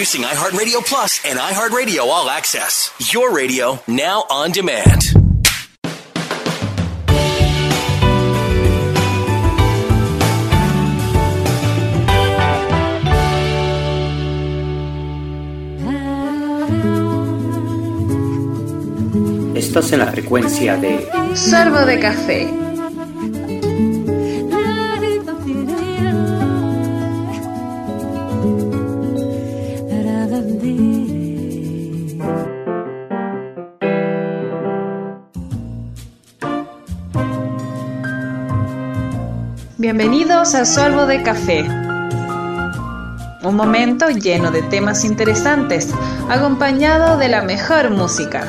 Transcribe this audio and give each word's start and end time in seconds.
Introducing 0.00 0.22
iHeartRadio 0.22 0.82
Plus 0.86 1.20
and 1.26 1.38
iHeartRadio 1.38 2.06
All 2.06 2.30
Access. 2.30 2.90
Your 3.12 3.34
radio 3.36 3.78
now 3.86 4.24
on 4.30 4.50
demand. 4.50 5.02
Estás 19.54 19.92
en 19.92 19.98
la 19.98 20.06
frecuencia 20.06 20.78
de 20.78 21.06
Sorbo 21.34 21.84
de 21.84 22.00
café. 22.00 22.69
Bienvenidos 40.00 40.54
a 40.54 40.64
Sorbo 40.64 41.04
de 41.04 41.22
Café. 41.22 41.68
Un 43.42 43.54
momento 43.54 44.08
lleno 44.08 44.50
de 44.50 44.62
temas 44.62 45.04
interesantes, 45.04 45.90
acompañado 46.30 47.18
de 47.18 47.28
la 47.28 47.42
mejor 47.42 47.90
música. 47.90 48.48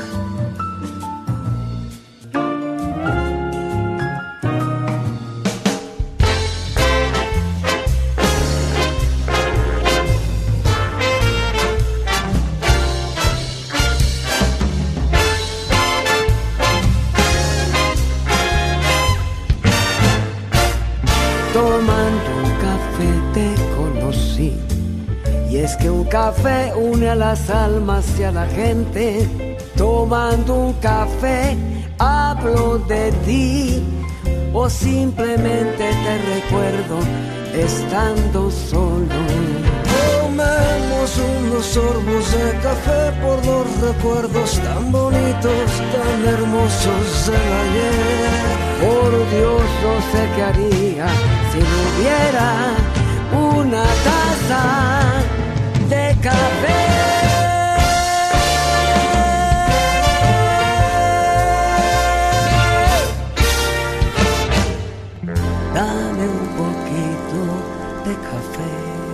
A 27.12 27.16
las 27.16 27.50
almas 27.50 28.06
y 28.18 28.24
a 28.24 28.32
la 28.32 28.46
gente. 28.46 29.58
Tomando 29.76 30.56
un 30.56 30.74
café 30.74 31.58
hablo 32.00 32.80
de 32.88 33.12
ti. 33.26 33.84
O 34.54 34.70
simplemente 34.70 35.86
te 36.04 36.14
recuerdo 36.36 36.98
estando 37.54 38.50
solo. 38.50 39.20
Tomemos 39.94 41.10
unos 41.40 41.66
sorbos 41.66 42.26
de 42.32 42.50
café 42.68 43.02
por 43.24 43.38
los 43.46 43.66
recuerdos 43.88 44.60
tan 44.60 44.92
bonitos, 44.92 45.68
tan 45.96 46.20
hermosos 46.34 47.06
del 47.28 47.50
ayer. 47.64 48.32
Por 48.84 49.12
Dios 49.36 49.64
no 49.86 49.94
sé 50.12 50.22
qué 50.36 50.44
haría 50.50 51.08
si 51.52 51.60
no 51.70 51.78
hubiera 51.90 52.50
una 53.54 53.84
taza 54.08 55.02
de 55.90 56.16
café. 56.22 56.91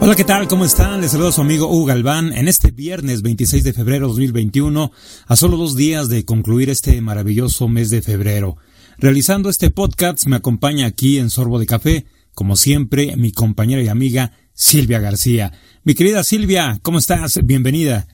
Hola, 0.08 0.16
¿qué 0.16 0.24
tal? 0.24 0.48
¿Cómo 0.48 0.64
están? 0.64 1.02
Les 1.02 1.12
saludo 1.12 1.28
a 1.28 1.32
su 1.34 1.42
amigo 1.42 1.68
Hugo 1.68 1.88
Galván 1.88 2.32
en 2.32 2.48
este 2.48 2.72
viernes 2.72 3.22
26 3.24 3.62
de 3.66 3.74
febrero 3.74 4.08
2021, 4.08 4.90
a 5.28 5.36
solo 5.36 5.58
dos 5.58 5.76
días 5.76 6.08
de 6.08 6.24
concluir 6.24 6.70
este 6.70 7.02
maravilloso 7.02 7.68
mes 7.68 7.90
de 7.90 8.02
febrero. 8.02 8.56
Realizando 8.98 9.50
este 9.50 9.70
podcast 9.70 10.26
me 10.28 10.38
acompaña 10.38 10.86
aquí 10.86 11.20
en 11.20 11.30
Sorbo 11.30 11.60
de 11.60 11.66
Café, 11.66 12.06
como 12.34 12.56
siempre, 12.56 13.18
mi 13.18 13.34
compañera 13.34 13.82
y 13.82 13.90
amiga 13.90 14.32
Silvia 14.54 15.00
García. 15.00 15.52
Mi 15.84 15.94
querida 15.94 16.24
Silvia, 16.24 16.80
¿cómo 16.84 17.00
estás? 17.00 17.46
Bienvenida. 17.46 18.08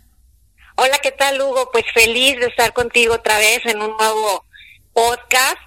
Hola, 0.78 0.98
¿qué 0.98 1.12
tal, 1.12 1.40
Hugo? 1.40 1.70
Pues 1.72 1.86
feliz 1.94 2.40
de 2.40 2.48
estar 2.48 2.74
contigo 2.74 3.14
otra 3.14 3.38
vez 3.38 3.60
en 3.66 3.80
un 3.80 3.96
nuevo 3.96 4.44
podcast. 4.94 5.60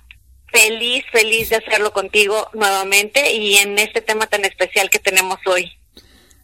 Feliz, 0.50 1.04
feliz 1.12 1.50
de 1.50 1.56
hacerlo 1.58 1.92
contigo 1.92 2.48
nuevamente 2.52 3.32
y 3.32 3.58
en 3.58 3.78
este 3.78 4.00
tema 4.00 4.26
tan 4.26 4.44
especial 4.44 4.90
que 4.90 4.98
tenemos 4.98 5.38
hoy. 5.46 5.70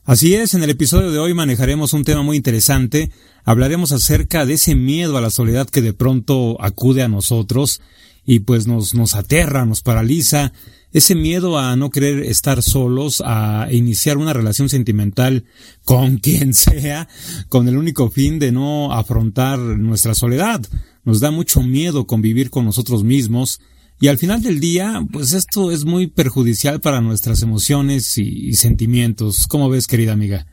Así 0.04 0.34
es, 0.34 0.54
en 0.54 0.64
el 0.64 0.70
episodio 0.70 1.12
de 1.12 1.20
hoy 1.20 1.32
manejaremos 1.32 1.92
un 1.92 2.02
tema 2.02 2.22
muy 2.22 2.36
interesante. 2.36 3.12
Hablaremos 3.44 3.92
acerca 3.92 4.44
de 4.44 4.54
ese 4.54 4.74
miedo 4.74 5.16
a 5.16 5.20
la 5.20 5.30
soledad 5.30 5.70
que 5.70 5.80
de 5.80 5.92
pronto 5.92 6.60
acude 6.60 7.04
a 7.04 7.08
nosotros 7.08 7.80
y 8.26 8.40
pues 8.40 8.66
nos, 8.66 8.94
nos 8.94 9.14
aterra, 9.14 9.64
nos 9.64 9.80
paraliza, 9.80 10.52
ese 10.92 11.14
miedo 11.14 11.56
a 11.56 11.76
no 11.76 11.90
querer 11.90 12.24
estar 12.24 12.64
solos, 12.64 13.22
a 13.24 13.68
iniciar 13.70 14.18
una 14.18 14.32
relación 14.32 14.68
sentimental 14.68 15.44
con 15.84 16.16
quien 16.18 16.52
sea, 16.52 17.08
con 17.48 17.68
el 17.68 17.76
único 17.76 18.10
fin 18.10 18.40
de 18.40 18.50
no 18.50 18.92
afrontar 18.92 19.60
nuestra 19.60 20.16
soledad. 20.16 20.62
Nos 21.04 21.20
da 21.20 21.30
mucho 21.30 21.62
miedo 21.62 22.08
convivir 22.08 22.50
con 22.50 22.64
nosotros 22.64 23.04
mismos 23.04 23.60
y 24.02 24.08
al 24.08 24.18
final 24.18 24.42
del 24.42 24.58
día, 24.58 25.00
pues 25.12 25.32
esto 25.32 25.70
es 25.70 25.84
muy 25.84 26.08
perjudicial 26.08 26.80
para 26.80 27.00
nuestras 27.00 27.40
emociones 27.40 28.18
y, 28.18 28.52
sentimientos. 28.54 29.46
¿Cómo 29.48 29.68
ves, 29.68 29.86
querida 29.86 30.10
amiga? 30.10 30.44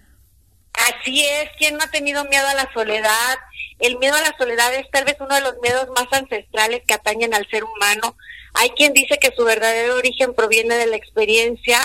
Así 0.74 1.26
es, 1.26 1.50
¿quién 1.58 1.76
no 1.76 1.84
ha 1.84 1.90
tenido 1.90 2.24
miedo 2.26 2.46
a 2.48 2.54
la 2.54 2.72
soledad? 2.72 3.38
El 3.80 3.98
miedo 3.98 4.14
a 4.14 4.22
la 4.22 4.36
soledad 4.38 4.72
es 4.76 4.86
tal 4.92 5.04
vez 5.04 5.16
uno 5.20 5.34
de 5.34 5.42
los 5.42 5.56
miedos 5.64 5.88
más 5.96 6.06
ancestrales 6.12 6.84
que 6.86 6.94
atañen 6.94 7.34
al 7.34 7.50
ser 7.50 7.64
humano. 7.64 8.16
Hay 8.54 8.70
quien 8.78 8.94
dice 8.94 9.18
que 9.20 9.34
su 9.36 9.44
verdadero 9.44 9.96
origen 9.96 10.36
proviene 10.36 10.76
de 10.76 10.86
la 10.86 10.98
experiencia 10.98 11.80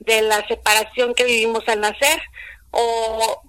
de 0.00 0.20
la 0.20 0.46
separación 0.46 1.14
que 1.14 1.24
vivimos 1.24 1.66
al 1.66 1.80
nacer 1.80 2.20
o 2.72 3.40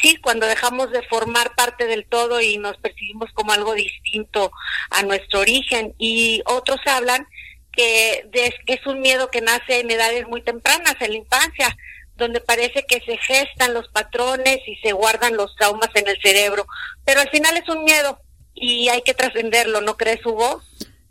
sí, 0.00 0.16
cuando 0.16 0.46
dejamos 0.46 0.90
de 0.90 1.02
formar 1.02 1.54
parte 1.54 1.86
del 1.86 2.06
todo 2.06 2.40
y 2.40 2.58
nos 2.58 2.76
percibimos 2.78 3.30
como 3.34 3.52
algo 3.52 3.74
distinto 3.74 4.50
a 4.90 5.02
nuestro 5.02 5.40
origen 5.40 5.94
y 5.98 6.42
otros 6.46 6.80
hablan 6.86 7.26
que, 7.72 8.28
es 8.66 8.86
un 8.86 9.00
miedo 9.00 9.30
que 9.30 9.40
nace 9.40 9.80
en 9.80 9.90
edades 9.90 10.26
muy 10.28 10.42
tempranas, 10.42 10.96
en 11.00 11.12
la 11.12 11.18
infancia, 11.18 11.76
donde 12.16 12.40
parece 12.40 12.84
que 12.88 13.00
se 13.00 13.16
gestan 13.18 13.74
los 13.74 13.88
patrones 13.88 14.58
y 14.66 14.74
se 14.82 14.92
guardan 14.92 15.36
los 15.36 15.54
traumas 15.56 15.90
en 15.94 16.08
el 16.08 16.18
cerebro. 16.20 16.66
Pero 17.04 17.20
al 17.20 17.30
final 17.30 17.56
es 17.56 17.68
un 17.68 17.84
miedo 17.84 18.18
y 18.54 18.88
hay 18.88 19.02
que 19.02 19.14
trascenderlo, 19.14 19.80
¿no 19.80 19.96
crees, 19.96 20.24
Hugo? 20.26 20.60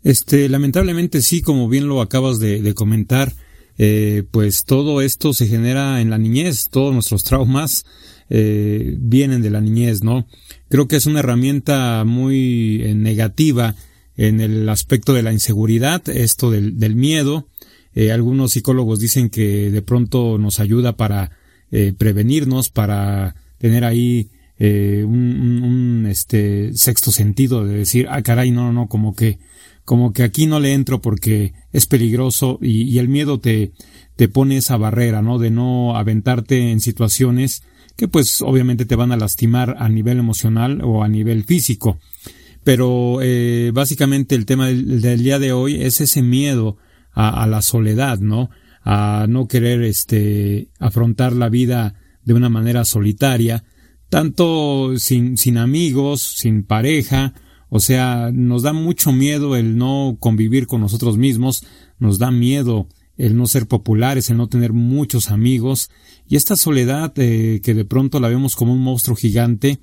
Este, 0.04 0.50
lamentablemente 0.50 1.22
sí, 1.22 1.42
como 1.42 1.70
bien 1.70 1.88
lo 1.88 2.02
acabas 2.02 2.40
de, 2.40 2.62
de 2.62 2.74
comentar, 2.74 3.32
eh, 3.78 4.24
pues 4.32 4.64
todo 4.66 5.02
esto 5.02 5.34
se 5.34 5.48
genera 5.48 6.02
en 6.02 6.10
la 6.10 6.18
niñez, 6.18 6.66
todos 6.70 6.94
nuestros 6.94 7.24
traumas 7.24 7.86
eh, 8.30 8.96
vienen 9.00 9.42
de 9.42 9.50
la 9.50 9.62
niñez, 9.62 10.04
¿no? 10.04 10.28
Creo 10.70 10.88
que 10.88 10.98
es 10.98 11.06
una 11.06 11.20
herramienta 11.20 12.04
muy 12.06 12.82
eh, 12.84 12.96
negativa 12.96 13.76
en 14.16 14.42
el 14.42 14.68
aspecto 14.70 15.14
de 15.14 15.24
la 15.24 15.32
inseguridad, 15.32 16.08
esto 16.10 16.52
del, 16.52 16.80
del 16.80 16.96
miedo, 16.96 17.48
eh, 18.00 18.12
algunos 18.12 18.52
psicólogos 18.52 19.00
dicen 19.00 19.32
que 19.32 19.72
de 19.72 19.82
pronto 19.82 20.38
nos 20.38 20.60
ayuda 20.60 20.96
para 20.96 21.32
eh, 21.72 21.94
prevenirnos, 21.98 22.70
para 22.70 23.34
tener 23.58 23.84
ahí 23.84 24.30
eh, 24.60 25.04
un, 25.04 26.06
este 26.08 26.76
sexto 26.76 27.12
sentido 27.12 27.66
de 27.66 27.76
decir, 27.76 28.06
ah, 28.12 28.22
caray, 28.22 28.52
no, 28.52 28.72
no, 28.72 28.86
como 28.86 29.16
que, 29.16 29.40
como 29.84 30.14
que 30.14 30.22
aquí 30.22 30.46
no 30.46 30.60
le 30.60 30.74
entro 30.74 31.02
porque 31.02 31.54
es 31.74 31.88
peligroso 31.88 32.60
y, 32.62 32.84
y 32.84 33.00
el 33.00 33.10
miedo 33.10 33.40
te 33.40 33.72
pone 34.32 34.58
esa 34.58 34.78
barrera, 34.78 35.24
¿no? 35.24 35.40
De 35.40 35.50
no 35.50 35.98
aventarte 35.98 36.70
en 36.70 36.82
situaciones 36.82 37.64
que 37.98 38.08
pues 38.08 38.42
obviamente 38.42 38.86
te 38.86 38.96
van 38.96 39.12
a 39.12 39.18
lastimar 39.18 39.76
a 39.80 39.90
nivel 39.90 40.20
emocional 40.20 40.82
o 40.84 41.04
a 41.04 41.10
nivel 41.10 41.44
físico. 41.44 42.00
Pero 42.64 43.20
eh, 43.22 43.72
básicamente 43.74 44.36
el 44.36 44.46
tema 44.46 44.68
del, 44.68 45.24
día 45.24 45.40
de 45.40 45.52
hoy 45.52 45.82
es 45.82 46.00
ese 46.00 46.22
miedo 46.22 46.78
a, 47.12 47.48
la 47.48 47.64
soledad, 47.64 48.20
¿no? 48.20 48.52
A 48.84 49.26
no 49.28 49.48
querer 49.48 49.82
este 49.82 50.70
afrontar 50.80 51.34
la 51.34 51.50
vida 51.50 51.96
de 52.24 52.36
una 52.36 52.50
manera 52.50 52.86
solitaria, 52.86 53.64
tanto 54.10 54.94
sin 54.98 55.58
amigos, 55.58 56.22
sin 56.22 56.64
pareja, 56.64 57.34
o 57.70 57.80
sea, 57.80 58.30
nos 58.32 58.64
da 58.64 58.74
mucho 58.74 59.12
miedo 59.12 59.56
el 59.56 59.78
no 59.78 60.18
convivir 60.20 60.68
con 60.68 60.82
nosotros 60.82 61.18
mismos, 61.18 61.66
nos 62.00 62.18
da 62.18 62.32
miedo 62.32 62.88
el 63.18 63.36
no 63.36 63.48
ser 63.48 63.68
populares, 63.68 64.30
el 64.30 64.38
no 64.38 64.48
tener 64.48 64.74
muchos 64.74 65.32
amigos, 65.32 65.90
y 66.28 66.36
esta 66.36 66.56
soledad 66.56 67.14
eh, 67.18 67.62
que 67.64 67.74
de 67.74 67.86
pronto 67.86 68.20
la 68.20 68.30
vemos 68.30 68.56
como 68.56 68.74
un 68.74 68.84
monstruo 68.84 69.16
gigante, 69.16 69.80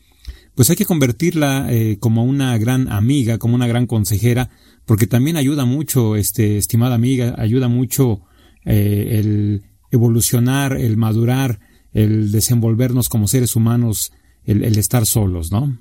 pues 0.54 0.70
hay 0.70 0.76
que 0.76 0.84
convertirla 0.84 1.66
eh, 1.70 1.98
como 1.98 2.24
una 2.24 2.56
gran 2.58 2.90
amiga, 2.90 3.38
como 3.38 3.54
una 3.54 3.66
gran 3.66 3.86
consejera, 3.86 4.50
porque 4.86 5.06
también 5.06 5.36
ayuda 5.36 5.64
mucho, 5.64 6.16
este, 6.16 6.58
estimada 6.58 6.94
amiga, 6.94 7.34
ayuda 7.38 7.68
mucho 7.68 8.22
eh, 8.64 9.18
el 9.18 9.62
evolucionar, 9.90 10.76
el 10.76 10.96
madurar, 10.96 11.60
el 11.92 12.30
desenvolvernos 12.30 13.08
como 13.08 13.28
seres 13.28 13.56
humanos, 13.56 14.12
el, 14.44 14.64
el 14.64 14.78
estar 14.78 15.06
solos, 15.06 15.50
¿no? 15.50 15.78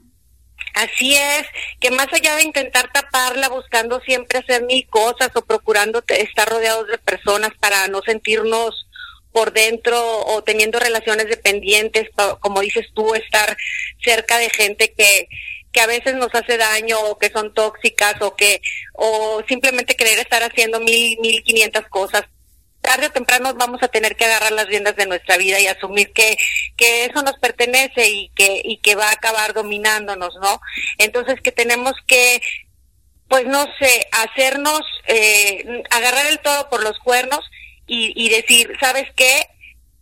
Así 0.74 1.16
es, 1.16 1.46
que 1.80 1.92
más 1.92 2.08
allá 2.12 2.36
de 2.36 2.44
intentar 2.44 2.92
taparla 2.92 3.48
buscando 3.50 4.02
siempre 4.02 4.40
hacer 4.40 4.64
mil 4.64 4.88
cosas 4.88 5.30
o 5.36 5.46
procurando 5.46 6.04
estar 6.08 6.50
rodeados 6.50 6.88
de 6.88 6.98
personas 6.98 7.52
para 7.60 7.88
no 7.90 8.02
sentirnos 8.02 8.88
por 9.32 9.54
dentro 9.54 10.00
o 10.26 10.44
teniendo 10.44 10.80
relaciones 10.80 11.28
dependientes, 11.28 12.10
como 12.40 12.62
dices 12.62 12.88
tú, 12.94 13.14
estar 13.14 13.56
cerca 14.04 14.38
de 14.38 14.50
gente 14.50 14.94
que, 14.94 15.28
que 15.72 15.82
a 15.82 15.88
veces 15.88 16.16
nos 16.16 16.34
hace 16.34 16.58
daño 16.58 17.00
o 17.00 17.18
que 17.18 17.30
son 17.30 17.54
tóxicas 17.54 18.16
o 18.22 18.36
que 18.36 18.62
o 18.94 19.44
simplemente 19.48 19.96
querer 19.96 20.20
estar 20.20 20.44
haciendo 20.44 20.80
mil 20.80 21.20
mil 21.20 21.44
quinientas 21.44 21.88
cosas 21.90 22.24
tarde 22.84 23.08
o 23.08 23.12
temprano 23.12 23.56
vamos 23.56 23.82
a 23.82 23.88
tener 23.88 24.16
que 24.16 24.26
agarrar 24.26 24.52
las 24.52 24.68
riendas 24.68 24.96
de 24.96 25.08
nuestra 25.08 25.38
vida 25.38 25.60
y 25.60 25.66
asumir 25.66 26.12
que, 26.14 26.38
que 26.78 27.06
eso 27.06 27.24
nos 27.24 27.40
pertenece 27.40 28.10
y 28.10 28.30
que, 28.36 28.62
y 28.64 28.78
que 28.78 28.94
va 28.94 29.10
a 29.10 29.14
acabar 29.14 29.54
dominándonos, 29.54 30.36
¿no? 30.36 30.62
Entonces 31.00 31.42
que 31.42 31.52
tenemos 31.52 31.94
que, 32.06 32.42
pues 33.30 33.48
no 33.48 33.66
sé, 33.80 34.08
hacernos, 34.12 34.82
eh, 35.08 35.84
agarrar 35.90 36.28
el 36.28 36.40
todo 36.40 36.70
por 36.70 36.84
los 36.84 37.00
cuernos 37.00 37.40
y, 37.88 38.14
y 38.16 38.30
decir, 38.30 38.70
¿sabes 38.80 39.08
qué? 39.16 39.48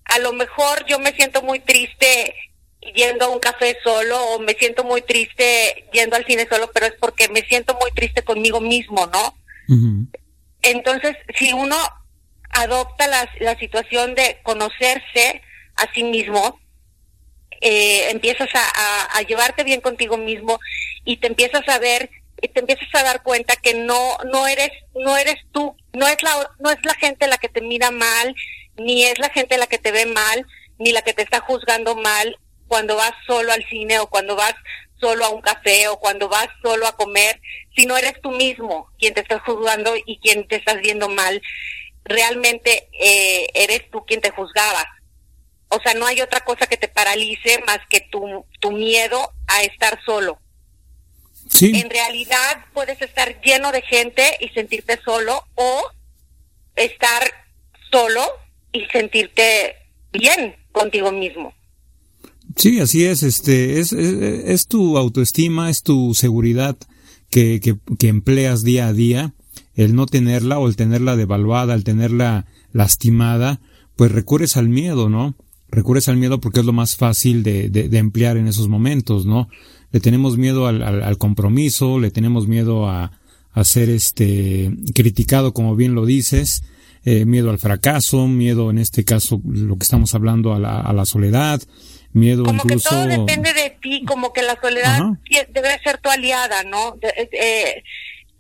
A 0.06 0.19
lo 0.19 0.33
mejor 0.33 0.86
yo 0.88 1.00
me 1.00 1.13
siento 1.13 1.42
muy 1.42 1.60
triste 1.60 2.36
yendo 2.95 3.25
a 3.25 3.30
un 3.30 3.39
café 3.39 3.78
solo 3.83 4.19
o 4.19 4.39
me 4.39 4.54
siento 4.54 4.83
muy 4.83 5.04
triste 5.04 5.86
yendo 5.94 6.16
al 6.16 6.25
cine 6.25 6.48
solo, 6.50 6.72
pero 6.74 6.88
es 6.88 6.94
porque 7.00 7.30
me 7.30 7.42
siento 7.42 7.78
muy 7.80 7.92
triste 7.92 8.24
conmigo 8.24 8.60
mismo, 8.60 9.07
¿no? 9.07 9.38
Entonces, 10.63 11.16
si 11.38 11.54
uno 11.54 11.78
adopta 12.53 13.07
la, 13.07 13.30
la 13.39 13.57
situación 13.57 14.15
de 14.15 14.39
conocerse 14.44 15.42
a 15.75 15.92
sí 15.94 16.03
mismo, 16.03 16.59
eh, 17.62 18.09
empiezas 18.09 18.50
a, 18.53 19.18
a, 19.18 19.21
llevarte 19.21 19.63
bien 19.63 19.81
contigo 19.81 20.18
mismo 20.18 20.59
y 21.06 21.18
te 21.18 21.27
empiezas 21.27 21.68
a 21.69 21.77
ver 21.77 22.09
y 22.42 22.48
te 22.48 22.59
empiezas 22.59 22.88
a 22.94 23.03
dar 23.03 23.21
cuenta 23.21 23.56
que 23.56 23.75
no 23.75 24.18
no 24.31 24.48
eres 24.48 24.71
no 24.95 25.15
eres 25.15 25.36
tú 25.51 25.75
no 25.94 26.07
es 26.07 26.24
la 26.24 26.50
no 26.59 26.71
es 26.71 26.80
la 26.83 26.95
gente 26.95 27.27
la 27.27 27.38
que 27.38 27.50
te 27.50 27.62
mira 27.62 27.92
mal 27.92 28.36
ni 28.77 29.04
es 29.04 29.19
la 29.19 29.30
gente 29.30 29.59
la 29.59 29.68
que 29.68 29.77
te 29.77 29.92
ve 29.92 30.07
mal 30.07 30.47
ni 30.80 30.92
la 30.92 31.04
que 31.04 31.13
te 31.13 31.21
está 31.21 31.39
juzgando 31.42 31.95
mal 31.95 32.36
cuando 32.68 32.95
vas 32.95 33.13
solo 33.27 33.51
al 33.51 33.63
cine 33.69 34.00
o 34.00 34.07
cuando 34.07 34.36
vas 34.36 34.56
solo 35.00 35.25
a 35.25 35.30
un 35.30 35.42
café 35.42 35.88
o 35.88 36.00
cuando 36.00 36.30
vas 36.30 36.47
solo 36.63 36.88
a 36.88 36.95
comer 36.95 37.39
si 37.75 37.86
no 37.86 37.95
eres 37.95 38.13
tú 38.21 38.31
mismo 38.31 38.89
quien 38.97 39.13
te 39.13 39.21
estás 39.21 39.42
juzgando 39.44 39.94
y 40.06 40.18
quien 40.18 40.47
te 40.47 40.56
estás 40.56 40.80
viendo 40.81 41.09
mal 41.09 41.42
realmente 42.06 42.89
eh, 43.00 43.48
eres 43.53 43.89
tú 43.92 44.03
quien 44.06 44.21
te 44.21 44.31
juzgaba. 44.31 44.86
O 45.69 45.80
sea, 45.81 45.94
no 45.94 46.06
hay 46.06 46.21
otra 46.21 46.42
cosa 46.42 46.68
que 46.68 46.77
te 46.77 46.88
paralice 46.88 47.63
más 47.65 47.80
que 47.89 48.01
tu, 48.12 48.45
tu 48.59 48.71
miedo 48.71 49.31
a 49.48 49.63
estar 49.63 50.00
solo. 50.06 50.39
Sí. 51.50 51.71
En 51.75 51.89
realidad 51.89 52.65
puedes 52.74 53.01
estar 53.01 53.42
lleno 53.42 53.71
de 53.71 53.81
gente 53.81 54.24
y 54.39 54.50
sentirte 54.50 55.00
solo 55.03 55.44
o 55.56 55.81
estar 56.75 57.24
solo 57.92 58.21
y 58.71 58.86
sentirte 58.86 59.75
bien 60.12 60.56
contigo 60.71 61.12
mismo. 61.12 61.54
Sí, 62.57 62.80
así 62.80 63.06
es. 63.06 63.24
Este 63.24 63.80
es, 63.80 63.94
es, 63.94 64.68
tu 64.68 64.97
autoestima, 64.97 65.69
es 65.69 65.83
tu 65.83 66.13
seguridad 66.15 66.75
que, 67.30 67.59
que, 67.62 67.75
que 67.97 68.07
empleas 68.07 68.63
día 68.63 68.88
a 68.88 68.94
día 68.94 69.33
el 69.75 69.95
no 69.95 70.06
tenerla 70.06 70.59
o 70.59 70.68
el 70.68 70.75
tenerla 70.75 71.15
devaluada, 71.15 71.73
el 71.73 71.83
tenerla 71.83 72.45
lastimada, 72.73 73.59
pues 73.95 74.12
recurres 74.12 74.57
al 74.57 74.69
miedo, 74.69 75.09
¿no? 75.09 75.35
Recurres 75.69 76.09
al 76.09 76.18
miedo 76.18 76.39
porque 76.39 76.59
es 76.59 76.65
lo 76.65 76.73
más 76.73 76.95
fácil 76.95 77.44
de, 77.44 77.69
de, 77.69 77.97
emplear 77.97 78.38
en 78.38 78.47
esos 78.47 78.68
momentos, 78.68 79.25
¿no? 79.25 79.47
Le 79.91 80.00
tenemos 80.00 80.38
miedo 80.38 80.68
al, 80.68 80.81
al, 80.81 81.18
compromiso, 81.18 82.00
le 82.00 82.12
tenemos 82.12 82.47
miedo 82.47 82.89
a, 82.89 83.12
a, 83.53 83.63
ser 83.63 83.89
este 83.89 84.71
criticado, 84.94 85.53
como 85.53 85.75
bien 85.75 85.95
lo 85.95 86.06
dices, 86.06 86.63
eh, 87.06 87.25
miedo 87.25 87.50
al 87.50 87.59
fracaso, 87.59 88.27
miedo 88.27 88.69
en 88.69 88.77
este 88.77 89.06
caso 89.06 89.41
lo 89.45 89.77
que 89.77 89.83
estamos 89.83 90.13
hablando 90.13 90.53
a 90.53 90.59
la, 90.59 90.81
a 90.81 90.94
la 90.94 91.06
soledad, 91.06 91.62
miedo 92.13 92.44
como 92.44 92.62
incluso... 92.63 92.89
que 92.89 92.95
todo 92.95 93.07
depende 93.07 93.53
de 93.53 93.77
ti, 93.81 94.03
como 94.06 94.33
que 94.33 94.44
la 94.44 94.57
soledad 94.62 95.00
debe 95.53 95.79
ser 95.83 96.00
tu 96.00 96.09
aliada, 96.09 96.63
¿no? 96.63 96.97
eh, 97.01 97.83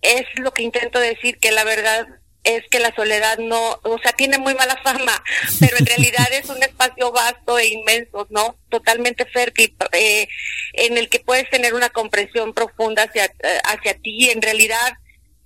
es 0.01 0.25
lo 0.35 0.51
que 0.51 0.63
intento 0.63 0.99
decir, 0.99 1.37
que 1.37 1.51
la 1.51 1.63
verdad 1.63 2.07
es 2.43 2.63
que 2.69 2.79
la 2.79 2.93
soledad 2.95 3.37
no, 3.37 3.79
o 3.83 3.99
sea, 4.01 4.13
tiene 4.13 4.37
muy 4.37 4.55
mala 4.55 4.75
fama, 4.83 5.23
pero 5.59 5.77
en 5.77 5.85
realidad 5.85 6.27
es 6.31 6.49
un 6.49 6.61
espacio 6.63 7.11
vasto 7.11 7.59
e 7.59 7.67
inmenso, 7.67 8.27
¿no? 8.29 8.57
Totalmente 8.69 9.25
fértil, 9.25 9.75
eh, 9.91 10.27
en 10.73 10.97
el 10.97 11.09
que 11.09 11.19
puedes 11.19 11.49
tener 11.49 11.73
una 11.73 11.89
comprensión 11.89 12.53
profunda 12.53 13.03
hacia, 13.03 13.31
hacia 13.65 13.93
ti. 13.95 14.29
En 14.29 14.41
realidad, 14.41 14.93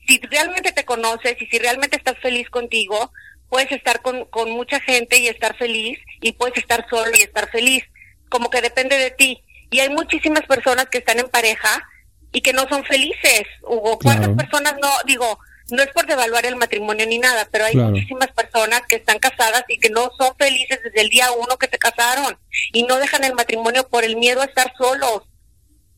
si 0.08 0.20
realmente 0.20 0.72
te 0.72 0.86
conoces 0.86 1.36
y 1.42 1.46
si 1.48 1.58
realmente 1.58 1.98
estás 1.98 2.18
feliz 2.20 2.50
contigo, 2.50 3.12
puedes 3.50 3.72
estar 3.72 4.02
con, 4.02 4.26
con 4.26 4.52
mucha 4.52 4.80
gente 4.80 5.18
y 5.18 5.28
estar 5.28 5.58
feliz, 5.58 6.00
y 6.22 6.32
puedes 6.34 6.58
estar 6.58 6.88
solo 6.90 7.12
y 7.18 7.22
estar 7.22 7.50
feliz. 7.52 7.84
Como 8.30 8.50
que 8.50 8.62
depende 8.62 8.98
de 8.98 9.12
ti. 9.12 9.44
Y 9.70 9.80
hay 9.80 9.90
muchísimas 9.90 10.46
personas 10.46 10.88
que 10.88 11.00
están 11.00 11.20
en 11.20 11.30
pareja, 11.30 11.88
y 12.36 12.42
que 12.42 12.52
no 12.52 12.68
son 12.68 12.84
felices. 12.84 13.44
Hugo, 13.64 13.98
¿cuántas 13.98 14.30
personas 14.36 14.76
no, 14.82 14.90
digo, 15.06 15.40
no 15.72 15.82
es 15.82 15.90
por 15.94 16.06
devaluar 16.06 16.46
el 16.46 16.58
matrimonio 16.58 17.08
ni 17.08 17.18
nada, 17.18 17.48
pero 17.50 17.64
hay 17.64 17.76
muchísimas 17.76 18.28
personas 18.34 18.82
que 18.90 18.98
están 18.98 19.20
casadas 19.20 19.64
y 19.70 19.80
que 19.80 19.90
no 19.90 20.12
son 20.20 20.36
felices 20.38 20.82
desde 20.84 21.00
el 21.00 21.10
día 21.10 21.32
uno 21.32 21.58
que 21.58 21.70
se 21.70 21.78
casaron 21.78 22.38
y 22.74 22.84
no 22.84 22.98
dejan 22.98 23.24
el 23.24 23.36
matrimonio 23.36 23.88
por 23.88 24.04
el 24.04 24.18
miedo 24.18 24.42
a 24.42 24.46
estar 24.46 24.74
solos. 24.78 25.24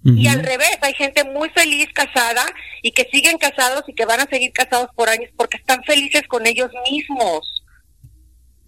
Y 0.05 0.27
al 0.27 0.41
revés, 0.41 0.77
hay 0.81 0.93
gente 0.93 1.25
muy 1.25 1.49
feliz 1.49 1.89
casada 1.91 2.45
y 2.81 2.91
que 2.91 3.09
siguen 3.11 3.37
casados 3.37 3.83
y 3.87 3.93
que 3.93 4.05
van 4.05 4.21
a 4.21 4.29
seguir 4.29 4.53
casados 4.53 4.89
por 4.95 5.09
años 5.09 5.31
porque 5.35 5.57
están 5.57 5.83
felices 5.83 6.21
con 6.29 6.45
ellos 6.47 6.71
mismos. 6.89 7.65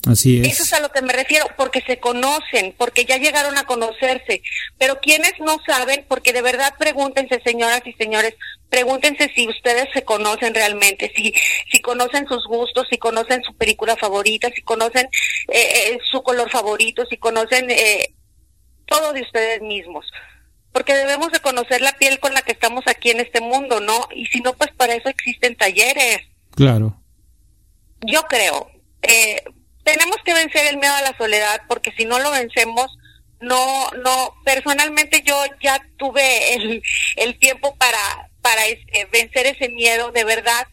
Así 0.08 0.40
es. 0.40 0.54
Eso 0.54 0.64
es 0.64 0.74
a 0.74 0.80
lo 0.80 0.90
que 0.90 1.02
me 1.02 1.12
refiero, 1.12 1.46
porque 1.58 1.82
se 1.82 2.00
conocen, 2.00 2.74
porque 2.78 3.06
ya 3.06 3.18
llegaron 3.18 3.58
a 3.58 3.66
conocerse. 3.66 4.42
Pero 4.78 5.00
quienes 5.02 5.34
no 5.40 5.58
saben, 5.66 6.06
porque 6.08 6.32
de 6.32 6.42
verdad 6.42 6.74
pregúntense, 6.80 7.42
señoras 7.44 7.82
y 7.86 7.94
señores, 7.94 8.36
pregúntense 8.70 9.30
si 9.36 9.48
ustedes 9.48 9.88
se 9.94 10.04
conocen 10.04 10.54
realmente, 10.54 11.12
si, 11.16 11.34
si 11.70 11.82
conocen 11.82 12.28
sus 12.28 12.46
gustos, 12.48 12.88
si 12.90 12.98
conocen 12.98 13.44
su 13.44 13.56
película 13.56 13.98
favorita, 13.98 14.50
si 14.56 14.62
conocen 14.62 15.08
eh, 15.50 15.92
eh, 15.92 16.00
su 16.10 16.24
color 16.24 16.50
favorito, 16.50 17.06
si 17.10 17.18
conocen 17.18 17.70
eh, 17.70 18.14
todo 18.86 19.12
de 19.12 19.22
ustedes 19.22 19.62
mismos. 19.62 20.06
Porque 20.72 20.94
debemos 20.94 21.32
de 21.32 21.40
conocer 21.40 21.82
la 21.82 21.94
piel 21.94 22.20
con 22.20 22.34
la 22.34 22.42
que 22.42 22.52
estamos 22.54 22.86
aquí 22.88 23.10
en 23.10 23.20
este 23.20 23.42
mundo, 23.42 23.80
¿no? 23.80 24.08
Y 24.16 24.28
si 24.28 24.40
no, 24.40 24.54
pues 24.54 24.70
para 24.78 24.94
eso 24.94 25.10
existen 25.10 25.58
talleres. 25.58 26.22
Claro. 26.52 27.02
Yo 28.02 28.22
creo. 28.24 28.72
Eh, 29.02 29.44
tenemos 29.92 30.18
que 30.24 30.34
vencer 30.34 30.68
el 30.68 30.78
miedo 30.78 30.94
a 30.94 31.02
la 31.02 31.18
soledad 31.18 31.62
porque 31.68 31.92
si 31.98 32.06
no 32.06 32.20
lo 32.20 32.32
vencemos, 32.32 32.96
no, 33.42 33.90
no, 34.04 34.34
personalmente 34.46 35.24
yo 35.26 35.36
ya 35.64 35.82
tuve 35.98 36.54
el, 36.56 36.82
el 37.16 37.40
tiempo 37.40 37.76
para, 37.78 37.98
para 38.42 38.66
este, 38.68 39.08
vencer 39.12 39.48
ese 39.48 39.70
miedo, 39.70 40.12
de 40.12 40.24
verdad. 40.24 40.68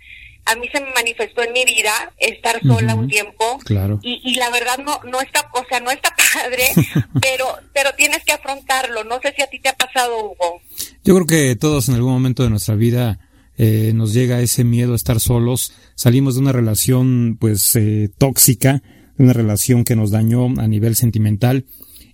A 0.49 0.55
mí 0.55 0.69
se 0.73 0.81
me 0.81 0.93
manifestó 0.93 1.43
en 1.43 1.53
mi 1.53 1.65
vida 1.65 2.13
estar 2.19 2.61
sola 2.63 2.95
un 2.95 3.09
tiempo. 3.09 3.59
Claro. 3.65 3.99
Y, 4.03 4.21
y 4.25 4.37
la 4.37 4.49
verdad 4.51 4.79
no, 4.79 5.01
no 5.11 5.21
está, 5.21 5.49
o 5.53 5.65
sea, 5.69 5.81
no 5.81 5.91
está 5.91 6.15
padre, 6.35 6.65
pero, 7.21 7.47
pero 7.73 7.91
tienes 7.97 8.23
que 8.25 8.33
afrontarlo. 8.33 9.03
No 9.05 9.19
sé 9.21 9.33
si 9.35 9.43
a 9.43 9.49
ti 9.49 9.59
te 9.59 9.71
ha 9.71 9.77
pasado, 9.77 10.17
Hugo. 10.19 10.61
Yo 11.03 11.15
creo 11.15 11.27
que 11.27 11.57
todos 11.57 11.89
en 11.89 11.95
algún 11.95 12.13
momento 12.13 12.43
de 12.45 12.51
nuestra 12.51 12.75
vida 12.75 13.19
eh, 13.57 13.93
nos 13.95 14.13
llega 14.13 14.41
ese 14.41 14.63
miedo 14.63 14.93
a 14.93 14.97
estar 14.97 15.19
solos. 15.19 15.73
Salimos 15.95 16.35
de 16.35 16.43
una 16.43 16.53
relación, 16.53 17.39
pues, 17.41 17.75
eh, 17.75 18.09
tóxica 18.19 18.83
una 19.19 19.33
relación 19.33 19.85
que 19.85 19.97
nos 19.97 20.11
dañó 20.11 20.47
a 20.59 20.69
nivel 20.69 20.97
sentimental 20.97 21.67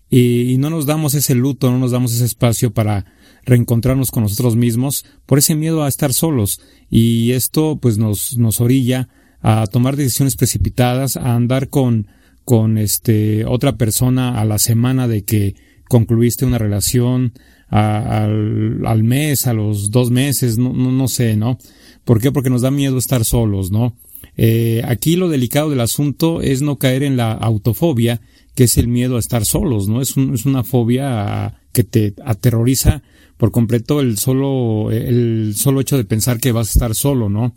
y, 0.09 0.59
no 0.59 0.69
nos 0.69 0.85
damos 0.85 1.15
ese 1.15 1.35
luto, 1.35 1.71
no 1.71 1.79
nos 1.79 1.91
damos 1.91 2.13
ese 2.13 2.27
espacio 2.27 2.75
para 2.75 3.07
reencontrarnos 3.45 4.11
con 4.11 4.25
nosotros 4.25 4.57
mismos 4.57 5.05
por 5.25 5.39
ese 5.39 5.55
miedo 5.55 5.83
a 5.83 5.89
estar 5.89 6.13
solos 6.13 6.61
y 6.91 7.33
esto 7.33 7.79
pues 7.81 7.97
nos, 7.97 8.37
nos 8.37 8.61
orilla 8.61 9.09
a 9.41 9.67
tomar 9.67 9.97
decisiones 9.97 10.37
precipitadas, 10.37 11.17
a 11.17 11.35
andar 11.35 11.71
con, 11.71 12.09
con 12.45 12.77
este 12.77 13.47
otra 13.47 13.77
persona 13.77 14.39
a 14.39 14.45
la 14.45 14.59
semana 14.59 15.09
de 15.09 15.25
que 15.25 15.55
concluiste 15.89 16.45
una 16.45 16.59
relación, 16.59 17.33
al, 17.73 18.85
al, 18.85 19.03
mes, 19.03 19.47
a 19.47 19.55
los 19.55 19.91
dos 19.91 20.11
meses, 20.11 20.59
no, 20.59 20.75
no, 20.75 20.93
no 20.93 21.09
sé, 21.09 21.37
¿no? 21.37 21.57
¿Por 22.05 22.21
qué? 22.21 22.31
Porque 22.31 22.51
nos 22.51 22.61
da 22.61 22.71
miedo 22.71 22.99
estar 22.99 23.25
solos, 23.25 23.71
¿no? 23.71 23.97
Eh, 24.37 24.83
aquí 24.85 25.17
lo 25.17 25.29
delicado 25.29 25.71
del 25.71 25.81
asunto 25.81 26.41
es 26.41 26.63
no 26.63 26.79
caer 26.79 27.03
en 27.03 27.17
la 27.17 27.33
autofobia, 27.33 28.21
que 28.55 28.65
es 28.65 28.77
el 28.77 28.89
miedo 28.89 29.17
a 29.17 29.21
estar 29.21 29.45
solos, 29.45 29.89
¿no? 29.89 30.01
Es, 30.01 30.17
es 30.17 30.47
una 30.47 30.65
fobia 30.65 31.61
que 31.73 31.85
te 31.85 32.15
aterroriza 32.25 33.03
por 33.37 33.51
completo 33.51 34.01
el 34.01 34.19
solo, 34.19 34.91
el 34.91 35.55
solo 35.57 35.81
hecho 35.81 35.97
de 35.97 36.05
pensar 36.05 36.39
que 36.39 36.53
vas 36.53 36.69
a 36.69 36.73
estar 36.73 36.95
solo, 36.95 37.29
¿no? 37.29 37.57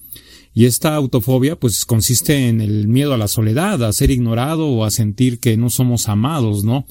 Y 0.53 0.65
esta 0.65 0.95
autofobia, 0.95 1.59
pues, 1.59 1.83
consiste 1.85 2.47
en 2.47 2.61
el 2.61 2.87
miedo 2.87 3.13
a 3.13 3.17
la 3.17 3.27
soledad, 3.27 3.83
a 3.83 3.91
ser 3.91 4.09
ignorado 4.09 4.67
o 4.67 4.85
a 4.85 4.91
sentir 4.91 5.39
que 5.39 5.57
no 5.57 5.69
somos 5.69 6.07
amados, 6.07 6.63
¿no? 6.63 6.85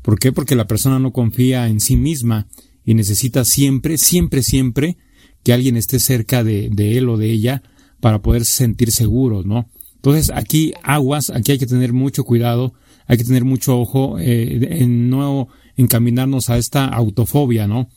¿Por 0.00 0.18
qué? 0.18 0.32
Porque 0.32 0.56
la 0.56 0.66
persona 0.66 0.98
no 0.98 1.12
confía 1.12 1.68
en 1.68 1.80
sí 1.80 1.96
misma 1.96 2.46
y 2.84 2.94
necesita 2.94 3.44
siempre, 3.44 3.98
siempre, 3.98 4.42
siempre 4.42 4.96
que 5.44 5.52
alguien 5.52 5.76
esté 5.76 6.00
cerca 6.00 6.42
de, 6.42 6.70
de 6.70 6.96
él 6.96 7.08
o 7.10 7.18
de 7.18 7.30
ella 7.30 7.62
para 8.00 8.22
poder 8.22 8.44
sentir 8.44 8.92
seguro, 8.92 9.42
¿no? 9.44 9.68
Entonces 9.96 10.30
aquí 10.34 10.72
aguas, 10.82 11.30
aquí 11.30 11.52
hay 11.52 11.58
que 11.58 11.66
tener 11.66 11.92
mucho 11.92 12.24
cuidado, 12.24 12.74
hay 13.06 13.18
que 13.18 13.24
tener 13.24 13.44
mucho 13.44 13.78
ojo 13.78 14.18
eh, 14.18 14.80
en 14.80 15.10
no 15.10 15.48
encaminarnos 15.76 16.48
a 16.48 16.58
esta 16.58 16.86
autofobia, 16.86 17.66
¿no? 17.66 17.88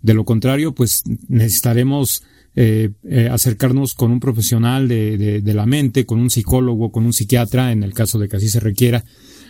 De 0.00 0.14
lo 0.14 0.24
contrario, 0.24 0.74
pues 0.74 1.02
necesitaremos 1.28 2.22
eh, 2.54 2.90
eh, 3.04 3.28
acercarnos 3.30 3.94
con 3.94 4.10
un 4.10 4.20
profesional 4.20 4.86
de, 4.86 5.16
de, 5.16 5.40
de, 5.40 5.54
la 5.54 5.64
mente, 5.64 6.04
con 6.04 6.18
un 6.18 6.28
psicólogo, 6.28 6.90
con 6.92 7.06
un 7.06 7.12
psiquiatra, 7.12 7.72
en 7.72 7.82
el 7.82 7.94
caso 7.94 8.18
de 8.18 8.28
que 8.28 8.36
así 8.36 8.48
se 8.48 8.60
requiera, 8.60 9.04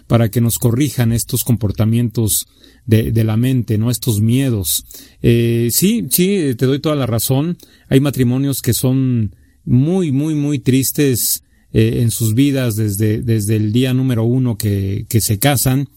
para 0.07 0.31
que 0.31 0.41
nos 0.41 0.59
corrijan 0.59 1.13
estos 1.13 1.43
comportamientos 1.43 2.47
de, 2.87 3.11
de 3.11 3.25
la 3.25 3.37
mente, 3.37 3.79
¿no? 3.79 3.91
Estos 3.91 4.21
miedos. 4.21 4.85
Eh, 5.21 5.69
sí, 5.73 6.07
sí, 6.11 6.55
te 6.57 6.67
doy 6.67 6.79
toda 6.79 6.95
la 6.95 7.07
razón. 7.07 7.57
Hay 7.89 8.01
matrimonios 8.01 8.61
que 8.61 8.75
son 8.75 9.35
muy, 9.65 10.13
muy, 10.13 10.35
muy 10.35 10.59
tristes 10.59 11.43
eh, 11.73 12.01
en 12.03 12.11
sus 12.11 12.35
vidas 12.35 12.77
desde, 12.77 13.23
desde 13.23 13.57
el 13.57 13.73
día 13.73 13.95
número 13.95 14.25
uno 14.25 14.57
que, 14.57 15.07
que 15.09 15.21
se 15.21 15.39
casan, 15.39 15.89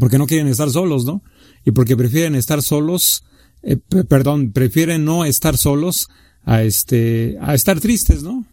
porque 0.00 0.18
no 0.18 0.26
quieren 0.26 0.48
estar 0.48 0.70
solos, 0.70 1.04
¿no? 1.04 1.22
Y 1.64 1.70
porque 1.72 1.96
prefieren 1.96 2.34
estar 2.34 2.62
solos, 2.62 3.24
eh, 3.62 3.76
perdón, 4.08 4.52
prefieren 4.52 5.04
no 5.04 5.24
estar 5.24 5.56
solos 5.56 6.08
a 6.44 6.62
este, 6.62 7.36
a 7.40 7.54
estar 7.54 7.80
tristes, 7.80 8.22
¿no? 8.22 8.46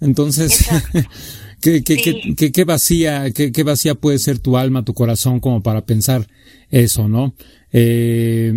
Entonces, 0.00 0.66
¿qué, 1.60 1.82
qué, 1.82 1.96
sí. 1.96 2.34
qué, 2.34 2.52
qué, 2.52 2.64
vacía, 2.64 3.30
qué, 3.32 3.52
qué 3.52 3.62
vacía 3.62 3.94
puede 3.94 4.18
ser 4.18 4.38
tu 4.38 4.56
alma, 4.56 4.84
tu 4.84 4.94
corazón 4.94 5.40
como 5.40 5.62
para 5.62 5.84
pensar 5.84 6.26
eso, 6.70 7.08
¿no? 7.08 7.34
Eh, 7.72 8.48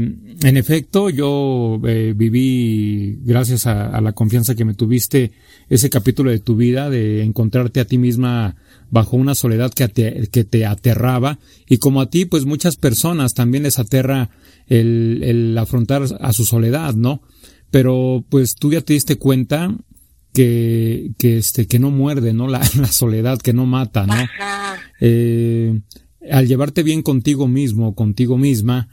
en 0.41 0.57
efecto, 0.57 1.10
yo 1.10 1.79
eh, 1.86 2.13
viví, 2.15 3.19
gracias 3.24 3.67
a, 3.67 3.89
a, 3.89 4.01
la 4.01 4.13
confianza 4.13 4.55
que 4.55 4.65
me 4.65 4.74
tuviste, 4.74 5.31
ese 5.69 5.89
capítulo 5.89 6.31
de 6.31 6.39
tu 6.39 6.55
vida, 6.55 6.89
de 6.89 7.24
encontrarte 7.24 7.79
a 7.79 7.86
ti 7.86 7.98
misma 7.98 8.55
bajo 8.89 9.17
una 9.17 9.36
soledad 9.36 9.72
que 9.74 9.88
te, 9.88 10.27
que 10.31 10.43
te 10.43 10.65
aterraba, 10.65 11.39
y 11.67 11.77
como 11.77 12.01
a 12.01 12.10
ti, 12.10 12.25
pues 12.25 12.45
muchas 12.45 12.75
personas 12.75 13.33
también 13.33 13.63
les 13.63 13.79
aterra 13.79 14.29
el, 14.67 15.22
el 15.24 15.57
afrontar 15.57 16.03
a 16.19 16.33
su 16.33 16.45
soledad, 16.45 16.95
¿no? 16.95 17.22
Pero 17.72 18.24
pues 18.29 18.55
tú 18.55 18.72
ya 18.72 18.81
te 18.81 18.93
diste 18.93 19.15
cuenta 19.15 19.75
que, 20.33 21.11
que 21.17 21.37
este, 21.37 21.67
que 21.67 21.79
no 21.79 21.91
muerde, 21.91 22.33
¿no? 22.33 22.47
La, 22.47 22.59
la 22.79 22.87
soledad, 22.87 23.39
que 23.39 23.53
no 23.53 23.65
mata, 23.65 24.05
¿no? 24.05 24.15
Eh, 24.99 25.79
al 26.31 26.47
llevarte 26.47 26.83
bien 26.83 27.01
contigo 27.01 27.47
mismo, 27.47 27.95
contigo 27.95 28.37
misma, 28.37 28.89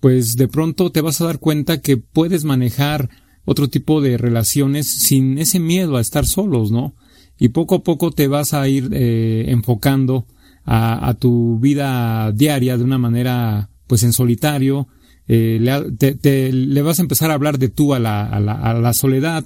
pues 0.00 0.36
de 0.36 0.48
pronto 0.48 0.92
te 0.92 1.00
vas 1.00 1.20
a 1.20 1.24
dar 1.24 1.38
cuenta 1.38 1.80
que 1.80 1.96
puedes 1.96 2.44
manejar 2.44 3.08
otro 3.44 3.68
tipo 3.68 4.00
de 4.00 4.16
relaciones 4.18 4.86
sin 4.86 5.38
ese 5.38 5.60
miedo 5.60 5.96
a 5.96 6.00
estar 6.00 6.26
solos, 6.26 6.70
¿no? 6.70 6.94
Y 7.38 7.48
poco 7.48 7.76
a 7.76 7.82
poco 7.82 8.10
te 8.10 8.28
vas 8.28 8.54
a 8.54 8.68
ir 8.68 8.90
eh, 8.92 9.46
enfocando 9.48 10.26
a, 10.64 11.08
a, 11.08 11.14
tu 11.14 11.58
vida 11.58 12.32
diaria 12.32 12.78
de 12.78 12.84
una 12.84 12.98
manera, 12.98 13.70
pues 13.86 14.02
en 14.02 14.12
solitario, 14.12 14.88
eh, 15.26 15.58
le, 15.60 15.92
te, 15.92 16.14
te, 16.14 16.52
le, 16.52 16.82
vas 16.82 16.98
a 16.98 17.02
empezar 17.02 17.30
a 17.30 17.34
hablar 17.34 17.58
de 17.58 17.68
tú 17.68 17.94
a 17.94 17.98
la, 17.98 18.24
a 18.24 18.40
la, 18.40 18.52
a 18.52 18.74
la 18.74 18.92
soledad, 18.92 19.44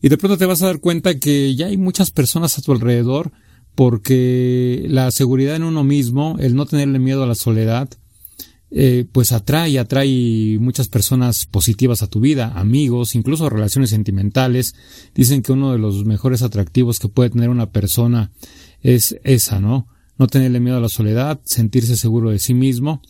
y 0.00 0.08
de 0.08 0.18
pronto 0.18 0.38
te 0.38 0.46
vas 0.46 0.62
a 0.62 0.66
dar 0.66 0.80
cuenta 0.80 1.18
que 1.18 1.54
ya 1.54 1.66
hay 1.66 1.76
muchas 1.76 2.10
personas 2.10 2.58
a 2.58 2.62
tu 2.62 2.72
alrededor 2.72 3.32
porque 3.74 4.86
la 4.88 5.10
seguridad 5.10 5.56
en 5.56 5.62
uno 5.62 5.84
mismo, 5.84 6.36
el 6.40 6.56
no 6.56 6.66
tenerle 6.66 6.98
miedo 6.98 7.22
a 7.22 7.28
la 7.28 7.36
soledad, 7.36 7.88
eh, 8.70 9.06
pues 9.12 9.32
atrae, 9.32 9.78
atrae 9.78 10.58
muchas 10.60 10.88
personas 10.88 11.46
positivas 11.46 12.02
a 12.02 12.06
tu 12.08 12.20
vida, 12.20 12.52
amigos, 12.56 13.14
incluso 13.14 13.48
relaciones 13.48 13.90
sentimentales. 13.90 14.74
Dicen 15.14 15.42
que 15.42 15.52
uno 15.52 15.72
de 15.72 15.78
los 15.78 16.04
mejores 16.04 16.42
atractivos 16.42 16.98
que 16.98 17.08
puede 17.08 17.30
tener 17.30 17.50
una 17.50 17.70
persona 17.70 18.30
es 18.82 19.16
esa, 19.24 19.60
¿no? 19.60 19.86
No 20.18 20.26
tenerle 20.26 20.60
miedo 20.60 20.76
a 20.76 20.80
la 20.80 20.88
soledad, 20.88 21.40
sentirse 21.44 21.96
seguro 21.96 22.30
de 22.30 22.40
sí 22.40 22.54
mismo. 22.54 23.00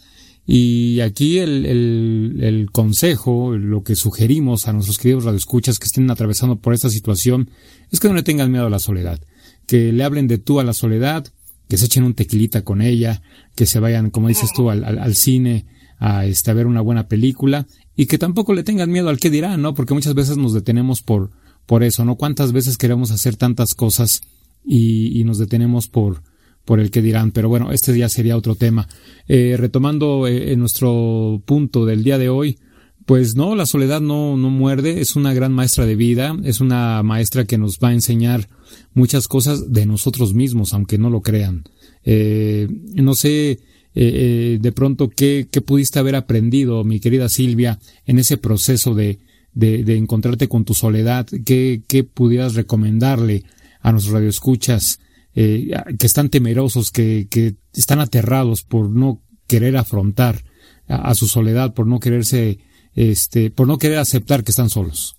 Y 0.50 1.00
aquí 1.00 1.40
el, 1.40 1.66
el, 1.66 2.38
el 2.40 2.70
consejo, 2.70 3.54
lo 3.54 3.82
que 3.82 3.94
sugerimos 3.96 4.66
a 4.66 4.72
nuestros 4.72 4.96
queridos 4.96 5.24
radioescuchas 5.24 5.78
que 5.78 5.84
estén 5.84 6.10
atravesando 6.10 6.56
por 6.56 6.72
esta 6.72 6.88
situación, 6.88 7.50
es 7.90 8.00
que 8.00 8.08
no 8.08 8.14
le 8.14 8.22
tengan 8.22 8.50
miedo 8.50 8.64
a 8.64 8.70
la 8.70 8.78
soledad. 8.78 9.20
Que 9.66 9.92
le 9.92 10.02
hablen 10.04 10.26
de 10.26 10.38
tú 10.38 10.58
a 10.58 10.64
la 10.64 10.72
soledad, 10.72 11.26
que 11.68 11.76
se 11.76 11.84
echen 11.84 12.04
un 12.04 12.14
tequilita 12.14 12.62
con 12.62 12.80
ella, 12.80 13.20
que 13.54 13.66
se 13.66 13.78
vayan, 13.78 14.08
como 14.08 14.28
dices 14.28 14.48
tú, 14.56 14.70
al, 14.70 14.84
al, 14.84 14.98
al 14.98 15.16
cine 15.16 15.66
a, 15.98 16.24
este, 16.24 16.50
a 16.50 16.54
ver 16.54 16.66
una 16.66 16.80
buena 16.80 17.08
película 17.08 17.66
y 17.94 18.06
que 18.06 18.16
tampoco 18.16 18.54
le 18.54 18.62
tengan 18.62 18.90
miedo 18.90 19.10
al 19.10 19.18
que 19.18 19.28
dirán, 19.28 19.60
¿no? 19.60 19.74
Porque 19.74 19.92
muchas 19.92 20.14
veces 20.14 20.38
nos 20.38 20.54
detenemos 20.54 21.02
por, 21.02 21.30
por 21.66 21.82
eso, 21.82 22.06
¿no? 22.06 22.16
¿Cuántas 22.16 22.52
veces 22.52 22.78
queremos 22.78 23.10
hacer 23.10 23.36
tantas 23.36 23.74
cosas 23.74 24.22
y, 24.64 25.20
y 25.20 25.24
nos 25.24 25.36
detenemos 25.36 25.88
por, 25.88 26.22
por 26.68 26.80
el 26.80 26.90
que 26.90 27.00
dirán? 27.00 27.32
Pero 27.32 27.48
bueno, 27.48 27.72
este 27.72 27.96
ya 27.96 28.10
sería 28.10 28.36
otro 28.36 28.54
tema. 28.54 28.86
Eh, 29.26 29.56
retomando 29.56 30.26
eh, 30.26 30.54
nuestro 30.56 31.42
punto 31.46 31.86
del 31.86 32.04
día 32.04 32.18
de 32.18 32.28
hoy, 32.28 32.58
pues 33.06 33.36
no, 33.36 33.56
la 33.56 33.64
soledad 33.64 34.02
no, 34.02 34.36
no 34.36 34.50
muerde, 34.50 35.00
es 35.00 35.16
una 35.16 35.32
gran 35.32 35.50
maestra 35.50 35.86
de 35.86 35.96
vida, 35.96 36.36
es 36.44 36.60
una 36.60 37.02
maestra 37.02 37.46
que 37.46 37.56
nos 37.56 37.78
va 37.82 37.88
a 37.88 37.94
enseñar 37.94 38.50
muchas 38.92 39.28
cosas 39.28 39.72
de 39.72 39.86
nosotros 39.86 40.34
mismos, 40.34 40.74
aunque 40.74 40.98
no 40.98 41.08
lo 41.08 41.22
crean. 41.22 41.64
Eh, 42.04 42.68
no 42.96 43.14
sé 43.14 43.60
eh, 43.94 44.58
de 44.60 44.72
pronto 44.72 45.08
qué, 45.08 45.48
qué, 45.50 45.62
pudiste 45.62 45.98
haber 45.98 46.16
aprendido, 46.16 46.84
mi 46.84 47.00
querida 47.00 47.30
Silvia, 47.30 47.78
en 48.04 48.18
ese 48.18 48.36
proceso 48.36 48.94
de, 48.94 49.20
de, 49.54 49.84
de 49.84 49.96
encontrarte 49.96 50.46
con 50.48 50.66
tu 50.66 50.74
soledad, 50.74 51.26
qué, 51.46 51.80
qué 51.88 52.04
pudieras 52.04 52.56
recomendarle 52.56 53.44
a 53.80 53.90
nuestros 53.90 54.12
radioescuchas 54.12 55.00
eh, 55.40 55.70
que 55.96 56.06
están 56.06 56.30
temerosos, 56.30 56.90
que, 56.90 57.28
que 57.30 57.54
están 57.72 58.00
aterrados 58.00 58.64
por 58.64 58.90
no 58.90 59.22
querer 59.46 59.76
afrontar 59.76 60.42
a, 60.88 61.14
su 61.14 61.28
soledad, 61.28 61.74
por 61.74 61.86
no 61.86 62.00
quererse 62.00 62.58
este, 62.96 63.52
por 63.52 63.68
no 63.68 63.78
querer 63.78 63.98
aceptar 63.98 64.42
que 64.42 64.50
están 64.50 64.68
solos? 64.68 65.16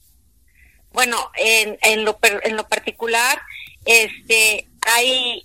Bueno, 0.92 1.16
en, 1.38 1.78
en, 1.84 2.04
lo, 2.04 2.20
en 2.44 2.58
lo 2.58 2.68
particular, 2.68 3.40
este, 3.86 4.68
hay 4.82 5.42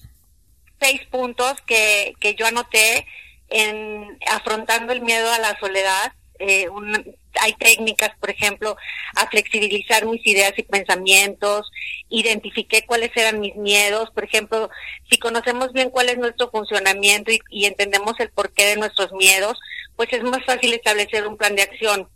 seis 0.80 1.02
puntos 1.08 1.54
que, 1.68 2.14
que 2.18 2.34
yo 2.34 2.44
anoté 2.44 3.06
en 3.50 4.18
afrontando 4.28 4.92
el 4.92 5.02
miedo 5.02 5.30
a 5.30 5.38
la 5.38 5.56
soledad. 5.60 6.14
Eh, 6.40 6.68
un, 6.68 7.14
hay 7.40 7.52
técnicas, 7.54 8.10
por 8.18 8.30
ejemplo, 8.30 8.76
a 9.16 9.26
flexibilizar 9.28 10.06
mis 10.06 10.24
ideas 10.26 10.52
y 10.56 10.62
pensamientos, 10.62 11.70
identifiqué 12.08 12.84
cuáles 12.86 13.10
eran 13.16 13.40
mis 13.40 13.56
miedos, 13.56 14.10
por 14.10 14.24
ejemplo, 14.24 14.70
si 15.10 15.18
conocemos 15.18 15.72
bien 15.72 15.90
cuál 15.90 16.08
es 16.08 16.18
nuestro 16.18 16.50
funcionamiento 16.50 17.32
y, 17.50 17.64
entendemos 17.64 18.18
el 18.20 18.30
porqué 18.30 18.66
de 18.66 18.76
nuestros 18.76 19.12
miedos, 19.12 19.58
pues 19.96 20.12
es 20.12 20.22
más 20.22 20.44
fácil 20.44 20.72
establecer 20.72 21.26
un 21.26 21.36
plan 21.36 21.56
de 21.56 21.62
acción. 21.62 22.08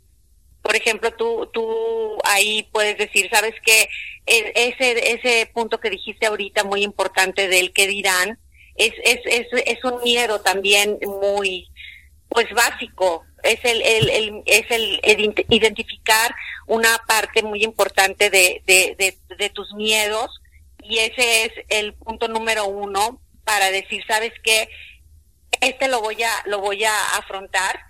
Por 0.62 0.76
ejemplo, 0.76 1.12
tú, 1.12 1.48
tú 1.52 2.18
ahí 2.24 2.68
puedes 2.72 2.98
decir, 2.98 3.28
sabes 3.32 3.54
que 3.64 3.88
ese, 4.26 5.14
ese 5.14 5.50
punto 5.52 5.80
que 5.80 5.90
dijiste 5.90 6.26
ahorita 6.26 6.64
muy 6.64 6.82
importante 6.82 7.48
del 7.48 7.72
que 7.72 7.86
dirán, 7.86 8.38
es, 8.74 8.92
es, 9.02 9.20
es, 9.24 9.46
es 9.66 9.84
un 9.84 10.02
miedo 10.02 10.40
también 10.40 10.98
muy, 11.02 11.68
pues 12.28 12.46
básico, 12.54 13.24
es 13.42 13.60
el, 13.64 13.82
el, 13.82 14.42
es 14.46 14.70
el, 14.70 15.00
identificar 15.48 16.34
una 16.66 16.98
parte 17.06 17.42
muy 17.42 17.62
importante 17.64 18.30
de, 18.30 18.62
de, 18.66 19.16
de, 19.36 19.50
tus 19.50 19.72
miedos 19.74 20.40
y 20.82 20.98
ese 20.98 21.44
es 21.44 21.52
el 21.68 21.94
punto 21.94 22.28
número 22.28 22.66
uno 22.66 23.20
para 23.44 23.70
decir, 23.70 24.02
sabes 24.06 24.32
que 24.42 24.68
este 25.60 25.88
lo 25.88 26.00
voy 26.00 26.22
a, 26.22 26.30
lo 26.46 26.60
voy 26.60 26.84
a 26.84 27.16
afrontar 27.16 27.80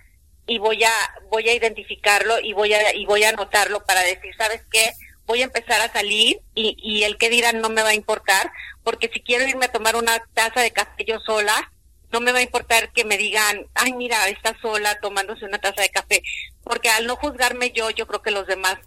y 0.47 0.57
voy 0.57 0.83
a 0.83 0.91
voy 1.29 1.47
a 1.47 1.53
identificarlo 1.53 2.39
y 2.39 2.53
voy 2.53 2.73
a 2.73 2.95
y 2.95 3.05
voy 3.05 3.23
a 3.23 3.29
anotarlo 3.29 3.85
para 3.85 4.01
decir 4.01 4.33
sabes 4.35 4.61
qué 4.71 4.93
voy 5.27 5.41
a 5.41 5.45
empezar 5.45 5.79
a 5.79 5.93
salir 5.93 6.41
y, 6.55 6.75
y 6.81 7.03
el 7.03 7.17
que 7.19 7.29
dirán 7.29 7.61
no 7.61 7.69
me 7.69 7.83
va 7.83 7.89
a 7.89 7.93
importar 7.93 8.51
porque 8.83 9.11
si 9.13 9.19
quiero 9.19 9.47
irme 9.47 9.65
a 9.65 9.71
tomar 9.71 9.95
una 9.95 10.17
taza 10.33 10.61
de 10.61 10.71
café 10.71 11.05
yo 11.05 11.19
sola 11.19 11.71
no 12.11 12.19
me 12.21 12.31
va 12.31 12.39
a 12.39 12.43
importar 12.43 12.91
que 12.91 13.05
me 13.05 13.17
digan 13.17 13.65
ay 13.75 13.93
mira 13.93 14.27
está 14.29 14.55
sola 14.61 14.99
tomándose 14.99 15.45
una 15.45 15.59
taza 15.59 15.81
de 15.81 15.89
café 15.89 16.23
porque 16.63 16.89
al 16.89 17.07
no 17.07 17.15
juzgarme 17.15 17.71
yo 17.71 17.89
yo 17.91 18.07
creo 18.07 18.21
que 18.21 18.31
los 18.31 18.47
demás 18.47 18.77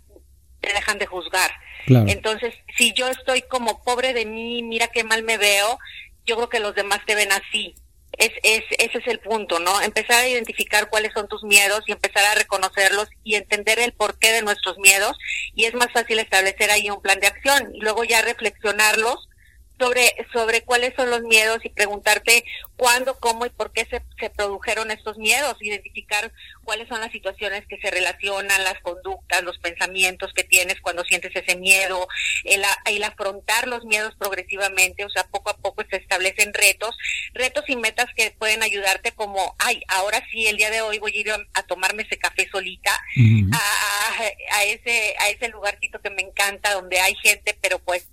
te 0.60 0.72
dejan 0.72 0.98
de 0.98 1.06
juzgar 1.06 1.50
claro. 1.86 2.06
entonces 2.08 2.54
si 2.76 2.92
yo 2.92 3.08
estoy 3.08 3.42
como 3.42 3.82
pobre 3.82 4.12
de 4.12 4.26
mí 4.26 4.62
mira 4.62 4.88
qué 4.88 5.04
mal 5.04 5.22
me 5.22 5.38
veo 5.38 5.78
yo 6.24 6.36
creo 6.36 6.48
que 6.48 6.60
los 6.60 6.74
demás 6.74 7.00
te 7.06 7.14
ven 7.14 7.32
así 7.32 7.74
es, 8.18 8.30
es, 8.42 8.62
ese 8.78 8.98
es 8.98 9.06
el 9.06 9.20
punto, 9.20 9.58
¿no? 9.58 9.80
Empezar 9.80 10.20
a 10.20 10.28
identificar 10.28 10.88
cuáles 10.90 11.12
son 11.12 11.28
tus 11.28 11.42
miedos 11.44 11.82
y 11.86 11.92
empezar 11.92 12.24
a 12.26 12.34
reconocerlos 12.34 13.08
y 13.24 13.36
entender 13.36 13.78
el 13.78 13.92
porqué 13.92 14.32
de 14.32 14.42
nuestros 14.42 14.78
miedos 14.78 15.16
y 15.54 15.64
es 15.64 15.74
más 15.74 15.90
fácil 15.92 16.18
establecer 16.18 16.70
ahí 16.70 16.90
un 16.90 17.00
plan 17.00 17.20
de 17.20 17.28
acción 17.28 17.74
y 17.74 17.80
luego 17.80 18.04
ya 18.04 18.22
reflexionarlos 18.22 19.28
sobre, 19.82 20.14
sobre 20.32 20.62
cuáles 20.62 20.94
son 20.94 21.10
los 21.10 21.22
miedos 21.22 21.58
y 21.64 21.68
preguntarte 21.68 22.44
cuándo, 22.76 23.18
cómo 23.18 23.46
y 23.46 23.50
por 23.50 23.72
qué 23.72 23.84
se, 23.86 24.00
se 24.20 24.30
produjeron 24.30 24.92
estos 24.92 25.18
miedos, 25.18 25.56
identificar 25.60 26.30
cuáles 26.62 26.86
son 26.88 27.00
las 27.00 27.10
situaciones 27.10 27.66
que 27.66 27.78
se 27.78 27.90
relacionan, 27.90 28.62
las 28.62 28.78
conductas, 28.82 29.42
los 29.42 29.58
pensamientos 29.58 30.32
que 30.34 30.44
tienes 30.44 30.80
cuando 30.80 31.02
sientes 31.02 31.34
ese 31.34 31.56
miedo, 31.56 32.06
el, 32.44 32.62
el 32.86 33.02
afrontar 33.02 33.66
los 33.66 33.84
miedos 33.84 34.14
progresivamente, 34.18 35.04
o 35.04 35.10
sea, 35.10 35.24
poco 35.24 35.50
a 35.50 35.56
poco 35.56 35.82
se 35.90 35.96
establecen 35.96 36.54
retos, 36.54 36.96
retos 37.34 37.64
y 37.66 37.74
metas 37.74 38.06
que 38.16 38.30
pueden 38.38 38.62
ayudarte 38.62 39.10
como, 39.12 39.56
ay, 39.58 39.82
ahora 39.88 40.24
sí, 40.30 40.46
el 40.46 40.58
día 40.58 40.70
de 40.70 40.82
hoy 40.82 41.00
voy 41.00 41.16
a 41.16 41.20
ir 41.20 41.32
a, 41.32 41.62
tomarme 41.64 42.04
ese 42.04 42.18
café 42.18 42.48
solita, 42.50 42.92
a, 43.52 44.22
a, 44.56 44.64
ese, 44.64 45.14
a 45.18 45.30
ese 45.30 45.48
lugarcito 45.48 46.00
que 46.00 46.10
me 46.10 46.22
encanta, 46.22 46.74
donde 46.74 47.00
hay 47.00 47.14
gente, 47.16 47.56
pero 47.60 47.78
pues 47.80 48.06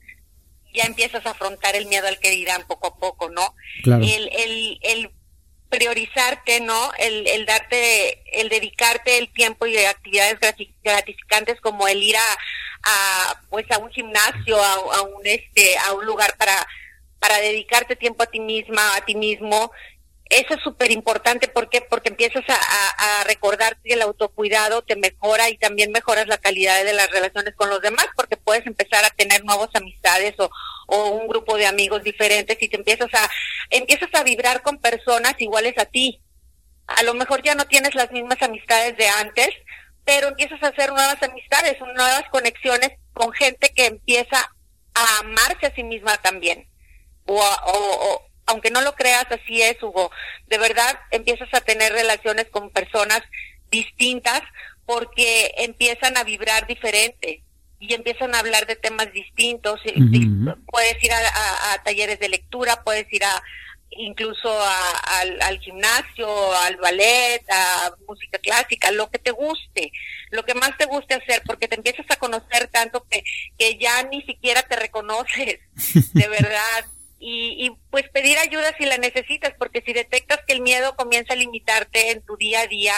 ya 0.74 0.84
empiezas 0.86 1.26
a 1.26 1.32
afrontar 1.32 1.76
el 1.76 1.88
miedo 1.88 2.08
al 2.08 2.20
que 2.20 2.30
dirán 2.30 2.66
poco 2.68 2.88
a 2.88 2.96
poco, 2.98 3.30
¿no? 3.30 3.56
El, 3.86 4.30
el, 4.34 4.80
el 4.82 5.12
priorizarte, 5.70 6.62
¿no? 6.62 6.92
El, 6.98 7.28
el 7.28 7.46
darte, 7.46 8.24
el 8.40 8.50
dedicarte 8.50 9.18
el 9.18 9.32
tiempo 9.32 9.68
y 9.68 9.78
actividades 9.78 10.38
gratificantes 10.84 11.62
como 11.62 11.88
el 11.88 12.02
ir 12.02 12.18
a, 12.18 12.38
a 12.84 13.42
pues 13.50 13.70
a 13.72 13.78
un 13.78 13.90
gimnasio, 13.92 14.62
a, 14.62 14.74
a, 14.74 15.02
un 15.04 15.26
este, 15.26 15.78
a 15.78 15.94
un 15.94 16.06
lugar 16.06 16.36
para 16.38 16.68
para 17.20 17.38
dedicarte 17.40 17.98
tiempo 17.98 18.24
a 18.24 18.28
ti 18.28 18.40
misma, 18.40 18.96
a 18.96 19.04
ti 19.04 19.14
mismo, 19.14 19.72
eso 20.30 20.54
es 20.54 20.62
súper 20.62 20.92
importante 20.92 21.48
porque 21.48 21.82
porque 21.82 22.10
empiezas 22.10 22.44
a, 22.48 23.20
a, 23.20 23.24
recordar 23.24 23.78
que 23.82 23.94
el 23.94 24.02
autocuidado 24.04 24.84
te 24.84 24.96
mejora 24.96 25.50
y 25.50 25.58
también 25.58 25.92
mejoras 25.92 26.28
la 26.28 26.38
calidad 26.38 26.84
de 26.86 26.94
las 26.94 27.10
relaciones 27.10 27.56
con 27.56 27.70
los 27.70 27.82
demás 27.82 28.08
porque 28.16 28.38
puedes 28.38 28.66
empezar 28.68 29.04
a 29.04 29.10
tener 29.10 29.44
nuevas 29.44 29.70
amistades 29.74 30.36
o, 30.38 30.52
o 30.88 31.10
un 31.10 31.28
grupo 31.28 31.58
de 31.58 31.66
amigos 31.66 32.04
diferentes 32.04 32.58
y 32.62 32.70
te 32.70 32.78
empiezas 32.78 33.12
a 33.14 33.30
empiezas 33.72 34.10
a 34.14 34.24
vibrar 34.24 34.62
con 34.62 34.78
personas 34.78 35.34
iguales 35.40 35.76
a 35.78 35.86
ti. 35.86 36.22
A 36.86 37.02
lo 37.04 37.16
mejor 37.16 37.42
ya 37.42 37.56
no 37.56 37.66
tienes 37.66 37.96
las 37.96 38.12
mismas 38.12 38.42
amistades 38.42 38.98
de 38.98 39.08
antes, 39.08 39.50
pero 40.06 40.28
empiezas 40.28 40.62
a 40.62 40.68
hacer 40.68 40.90
nuevas 40.90 41.22
amistades, 41.24 41.80
nuevas 41.82 42.24
conexiones 42.32 42.92
con 43.14 43.32
gente 43.34 43.70
que 43.76 43.88
empieza 43.88 44.52
a 44.94 45.20
amarse 45.20 45.68
a 45.68 45.76
sí 45.76 45.84
misma 45.84 46.18
también. 46.18 46.68
O, 47.26 47.36
o, 47.36 47.44
o, 47.74 48.29
aunque 48.50 48.72
no 48.72 48.82
lo 48.82 48.96
creas, 48.96 49.26
así 49.30 49.62
es, 49.62 49.82
Hugo. 49.82 50.12
De 50.48 50.58
verdad, 50.58 51.00
empiezas 51.12 51.50
a 51.54 51.62
tener 51.62 51.94
relaciones 51.94 52.48
con 52.50 52.72
personas 52.72 53.22
distintas 53.70 54.42
porque 54.86 55.54
empiezan 55.58 56.18
a 56.18 56.24
vibrar 56.24 56.66
diferente 56.66 57.44
y 57.80 57.94
empiezan 57.94 58.34
a 58.34 58.40
hablar 58.40 58.66
de 58.66 58.76
temas 58.76 59.14
distintos. 59.14 59.80
Puedes 60.66 61.04
ir 61.04 61.12
a, 61.14 61.84
talleres 61.84 62.20
de 62.20 62.30
lectura, 62.30 62.84
puedes 62.84 63.12
ir 63.14 63.24
a 63.24 63.44
incluso 63.92 64.52
al, 65.42 65.60
gimnasio, 65.60 66.56
al 66.56 66.78
ballet, 66.78 67.44
a 67.52 67.92
música 68.08 68.40
clásica, 68.40 68.92
lo 68.92 69.12
que 69.12 69.20
te 69.20 69.32
guste, 69.32 69.92
lo 70.32 70.44
que 70.44 70.56
más 70.56 70.76
te 70.78 70.86
guste 70.86 71.16
hacer, 71.16 71.44
porque 71.46 71.68
te 71.68 71.76
empiezas 71.76 72.06
a 72.10 72.16
conocer 72.16 72.68
tanto 72.68 73.06
que, 73.10 73.24
que 73.58 73.78
ya 73.78 74.04
ni 74.04 74.24
siquiera 74.24 74.64
te 74.64 74.76
reconoces, 74.76 75.60
de 76.14 76.28
verdad 76.28 76.86
y, 77.20 77.66
y, 77.66 77.72
pues 77.90 78.08
pedir 78.10 78.38
ayuda 78.38 78.74
si 78.78 78.86
la 78.86 78.98
necesitas, 78.98 79.54
porque 79.60 79.82
si 79.86 79.94
detectas 79.94 80.40
que 80.48 80.54
el 80.54 80.62
miedo 80.62 80.96
comienza 80.96 81.34
a 81.34 81.38
limitarte 81.38 82.12
en 82.12 82.22
tu 82.22 82.38
día 82.38 82.62
a 82.62 82.68
día, 82.68 82.94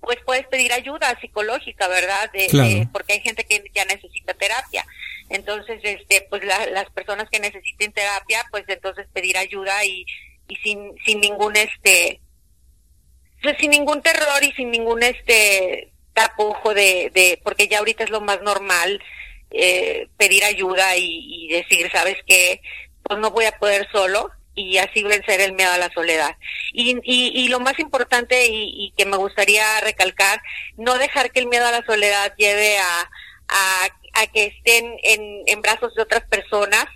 pues 0.00 0.18
puedes 0.26 0.46
pedir 0.48 0.72
ayuda 0.72 1.16
psicológica, 1.20 1.86
¿verdad? 1.86 2.30
De, 2.32 2.88
porque 2.92 3.14
hay 3.14 3.20
gente 3.20 3.44
que 3.44 3.62
ya 3.72 3.84
necesita 3.84 4.34
terapia. 4.34 4.84
Entonces, 5.30 5.80
este, 5.84 6.26
pues 6.28 6.42
las 6.44 6.90
personas 6.90 7.30
que 7.30 7.38
necesiten 7.38 7.92
terapia, 7.92 8.44
pues 8.50 8.64
entonces 8.66 9.06
pedir 9.12 9.38
ayuda 9.38 9.84
y, 9.84 10.04
y 10.48 10.56
sin, 10.56 10.92
sin 11.06 11.20
ningún 11.20 11.56
este, 11.56 12.20
pues 13.42 13.56
sin 13.58 13.70
ningún 13.70 14.02
terror 14.02 14.42
y 14.42 14.52
sin 14.52 14.72
ningún 14.72 15.04
este 15.04 15.92
tapujo 16.14 16.74
de, 16.74 17.10
de, 17.14 17.40
porque 17.42 17.68
ya 17.68 17.78
ahorita 17.78 18.02
es 18.02 18.10
lo 18.10 18.20
más 18.20 18.42
normal, 18.42 19.00
eh, 19.52 20.08
pedir 20.16 20.44
ayuda 20.44 20.96
y, 20.96 21.46
y 21.46 21.48
decir, 21.48 21.88
¿sabes 21.92 22.16
qué? 22.26 22.60
Pues 23.12 23.20
no 23.20 23.30
voy 23.30 23.44
a 23.44 23.58
poder 23.58 23.86
solo 23.92 24.30
y 24.54 24.78
así 24.78 25.02
vencer 25.02 25.42
el 25.42 25.52
miedo 25.52 25.70
a 25.70 25.76
la 25.76 25.92
soledad. 25.92 26.34
Y, 26.72 26.98
y, 27.04 27.48
lo 27.48 27.60
más 27.60 27.78
importante 27.78 28.46
y, 28.48 28.90
que 28.96 29.04
me 29.04 29.18
gustaría 29.18 29.80
recalcar, 29.80 30.40
no 30.78 30.96
dejar 30.96 31.30
que 31.30 31.40
el 31.40 31.46
miedo 31.46 31.66
a 31.66 31.72
la 31.72 31.84
soledad 31.84 32.34
lleve 32.38 32.78
a, 32.78 33.10
a, 33.48 34.26
que 34.32 34.46
estén 34.46 34.96
en, 35.02 35.42
en 35.46 35.60
brazos 35.60 35.94
de 35.94 36.02
otras 36.02 36.24
personas 36.24 36.86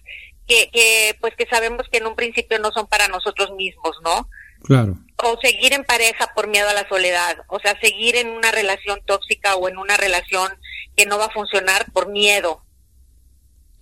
que, 0.47 0.71
que 0.71 1.17
pues 1.21 1.35
que 1.35 1.47
sabemos 1.47 1.87
que 1.93 1.99
en 1.99 2.07
un 2.07 2.17
principio 2.17 2.59
no 2.61 2.71
son 2.73 2.87
para 2.87 3.09
nosotros 3.09 3.51
mismos, 3.53 3.99
¿no? 4.03 4.31
Claro. 4.63 4.95
O 5.23 5.39
seguir 5.43 5.75
en 5.75 5.85
pareja 5.85 6.33
por 6.35 6.47
miedo 6.47 6.71
a 6.71 6.75
la 6.75 6.89
soledad, 6.89 7.45
o 7.49 7.59
sea, 7.59 7.79
seguir 7.81 8.17
en 8.17 8.31
una 8.31 8.53
relación 8.53 9.03
tóxica 9.05 9.57
o 9.57 9.69
en 9.69 9.77
una 9.77 9.99
relación 9.99 10.51
que 10.97 11.05
no 11.05 11.19
va 11.19 11.27
a 11.27 11.31
funcionar 11.31 11.93
por 11.93 12.09
miedo, 12.09 12.63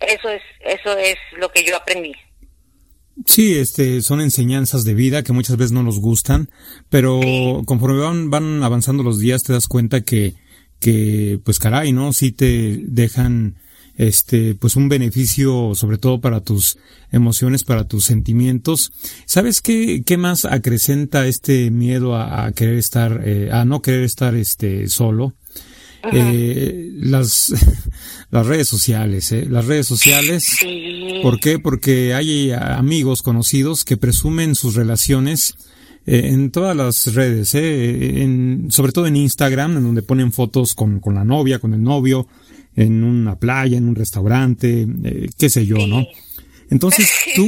eso 0.01 0.29
es, 0.29 0.43
eso 0.61 0.97
es 0.99 1.17
lo 1.37 1.51
que 1.53 1.65
yo 1.65 1.77
aprendí. 1.77 2.15
Sí, 3.27 3.55
este, 3.55 4.03
son 4.03 4.21
enseñanzas 4.21 4.85
de 4.85 4.95
vida 4.95 5.23
que 5.23 5.33
muchas 5.33 5.57
veces 5.57 5.73
no 5.73 5.83
nos 5.83 6.01
gustan, 6.01 6.51
pero 6.91 7.63
conforme 7.65 7.99
van, 7.99 8.31
van 8.31 8.63
avanzando 8.63 9.03
los 9.03 9.19
días 9.19 9.45
te 9.45 9.53
das 9.53 9.69
cuenta 9.69 10.01
que, 10.01 10.35
que, 10.81 11.41
pues 11.45 11.61
caray, 11.61 11.93
¿no? 11.93 12.13
Sí 12.13 12.33
te 12.33 12.83
dejan, 12.85 13.57
este, 13.97 14.57
pues 14.57 14.75
un 14.75 14.89
beneficio 14.89 15.75
sobre 15.77 15.99
todo 15.99 16.21
para 16.21 16.41
tus 16.41 16.77
emociones, 17.13 17.63
para 17.63 17.87
tus 17.87 18.05
sentimientos. 18.05 18.93
¿Sabes 19.27 19.61
qué, 19.61 20.03
qué 20.05 20.17
más 20.17 20.45
acrecenta 20.45 21.27
este 21.29 21.71
miedo 21.71 22.17
a, 22.17 22.51
querer 22.51 22.79
estar, 22.79 23.23
eh, 23.25 23.51
a 23.53 23.65
no 23.65 23.81
querer 23.81 24.03
estar, 24.03 24.35
este, 24.35 24.89
solo? 24.89 25.35
Eh, 26.13 26.91
las, 27.01 27.53
las 28.31 28.47
redes 28.47 28.69
sociales, 28.69 29.33
¿eh? 29.33 29.47
Las 29.49 29.67
redes 29.67 29.87
sociales. 29.87 30.47
¿Por 31.23 31.41
qué? 31.41 31.59
Porque 31.59 32.15
hay 32.15 32.53
amigos 32.53 33.23
conocidos 33.23 33.85
que 33.85 33.97
presumen 33.97 34.55
sus 34.55 34.75
relaciones 34.75 35.55
eh, 36.07 36.29
en 36.33 36.51
todas 36.51 36.77
las 36.77 37.15
redes, 37.15 37.55
¿eh? 37.55 38.23
En, 38.23 38.67
sobre 38.71 38.93
todo 38.93 39.07
en 39.07 39.17
Instagram, 39.17 39.79
en 39.79 39.85
donde 39.85 40.03
ponen 40.03 40.33
fotos 40.33 40.75
con, 40.75 41.01
con 41.01 41.15
la 41.15 41.25
novia, 41.25 41.59
con 41.59 41.73
el 41.73 41.83
novio, 41.83 42.27
en 42.77 43.05
una 43.05 43.37
playa, 43.37 43.79
en 43.79 43.89
un 43.89 43.95
restaurante, 43.95 44.87
eh, 45.05 45.31
qué 45.39 45.49
sé 45.49 45.65
yo, 45.65 45.87
¿no? 45.87 46.05
Entonces 46.71 47.11
tú... 47.37 47.45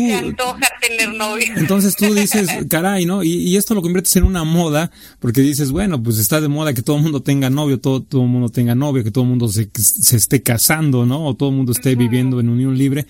tener 0.80 1.14
novio. 1.14 1.46
Entonces 1.56 1.96
tú 1.96 2.14
dices, 2.14 2.48
caray, 2.70 3.06
¿no? 3.06 3.22
Y, 3.22 3.56
esto 3.56 3.74
lo 3.74 3.82
conviertes 3.82 4.16
en 4.16 4.24
una 4.24 4.44
moda, 4.44 4.90
porque 5.20 5.40
dices, 5.40 5.70
bueno, 5.70 6.02
pues 6.02 6.18
está 6.18 6.40
de 6.40 6.48
moda 6.48 6.74
que 6.74 6.82
todo 6.82 6.96
el 6.96 7.02
mundo 7.02 7.22
tenga 7.22 7.50
novio, 7.50 7.80
todo, 7.80 8.02
todo 8.02 8.22
el 8.22 8.28
mundo 8.28 8.48
tenga 8.48 8.74
novio, 8.74 9.04
que 9.04 9.10
todo 9.10 9.24
el 9.24 9.30
mundo 9.30 9.48
se, 9.48 9.70
se 9.74 10.16
esté 10.16 10.42
casando, 10.42 11.06
¿no? 11.06 11.26
O 11.26 11.34
todo 11.34 11.50
el 11.50 11.56
mundo 11.56 11.72
esté 11.72 11.94
viviendo 11.94 12.40
en 12.40 12.48
unión 12.48 12.76
libre. 12.76 13.06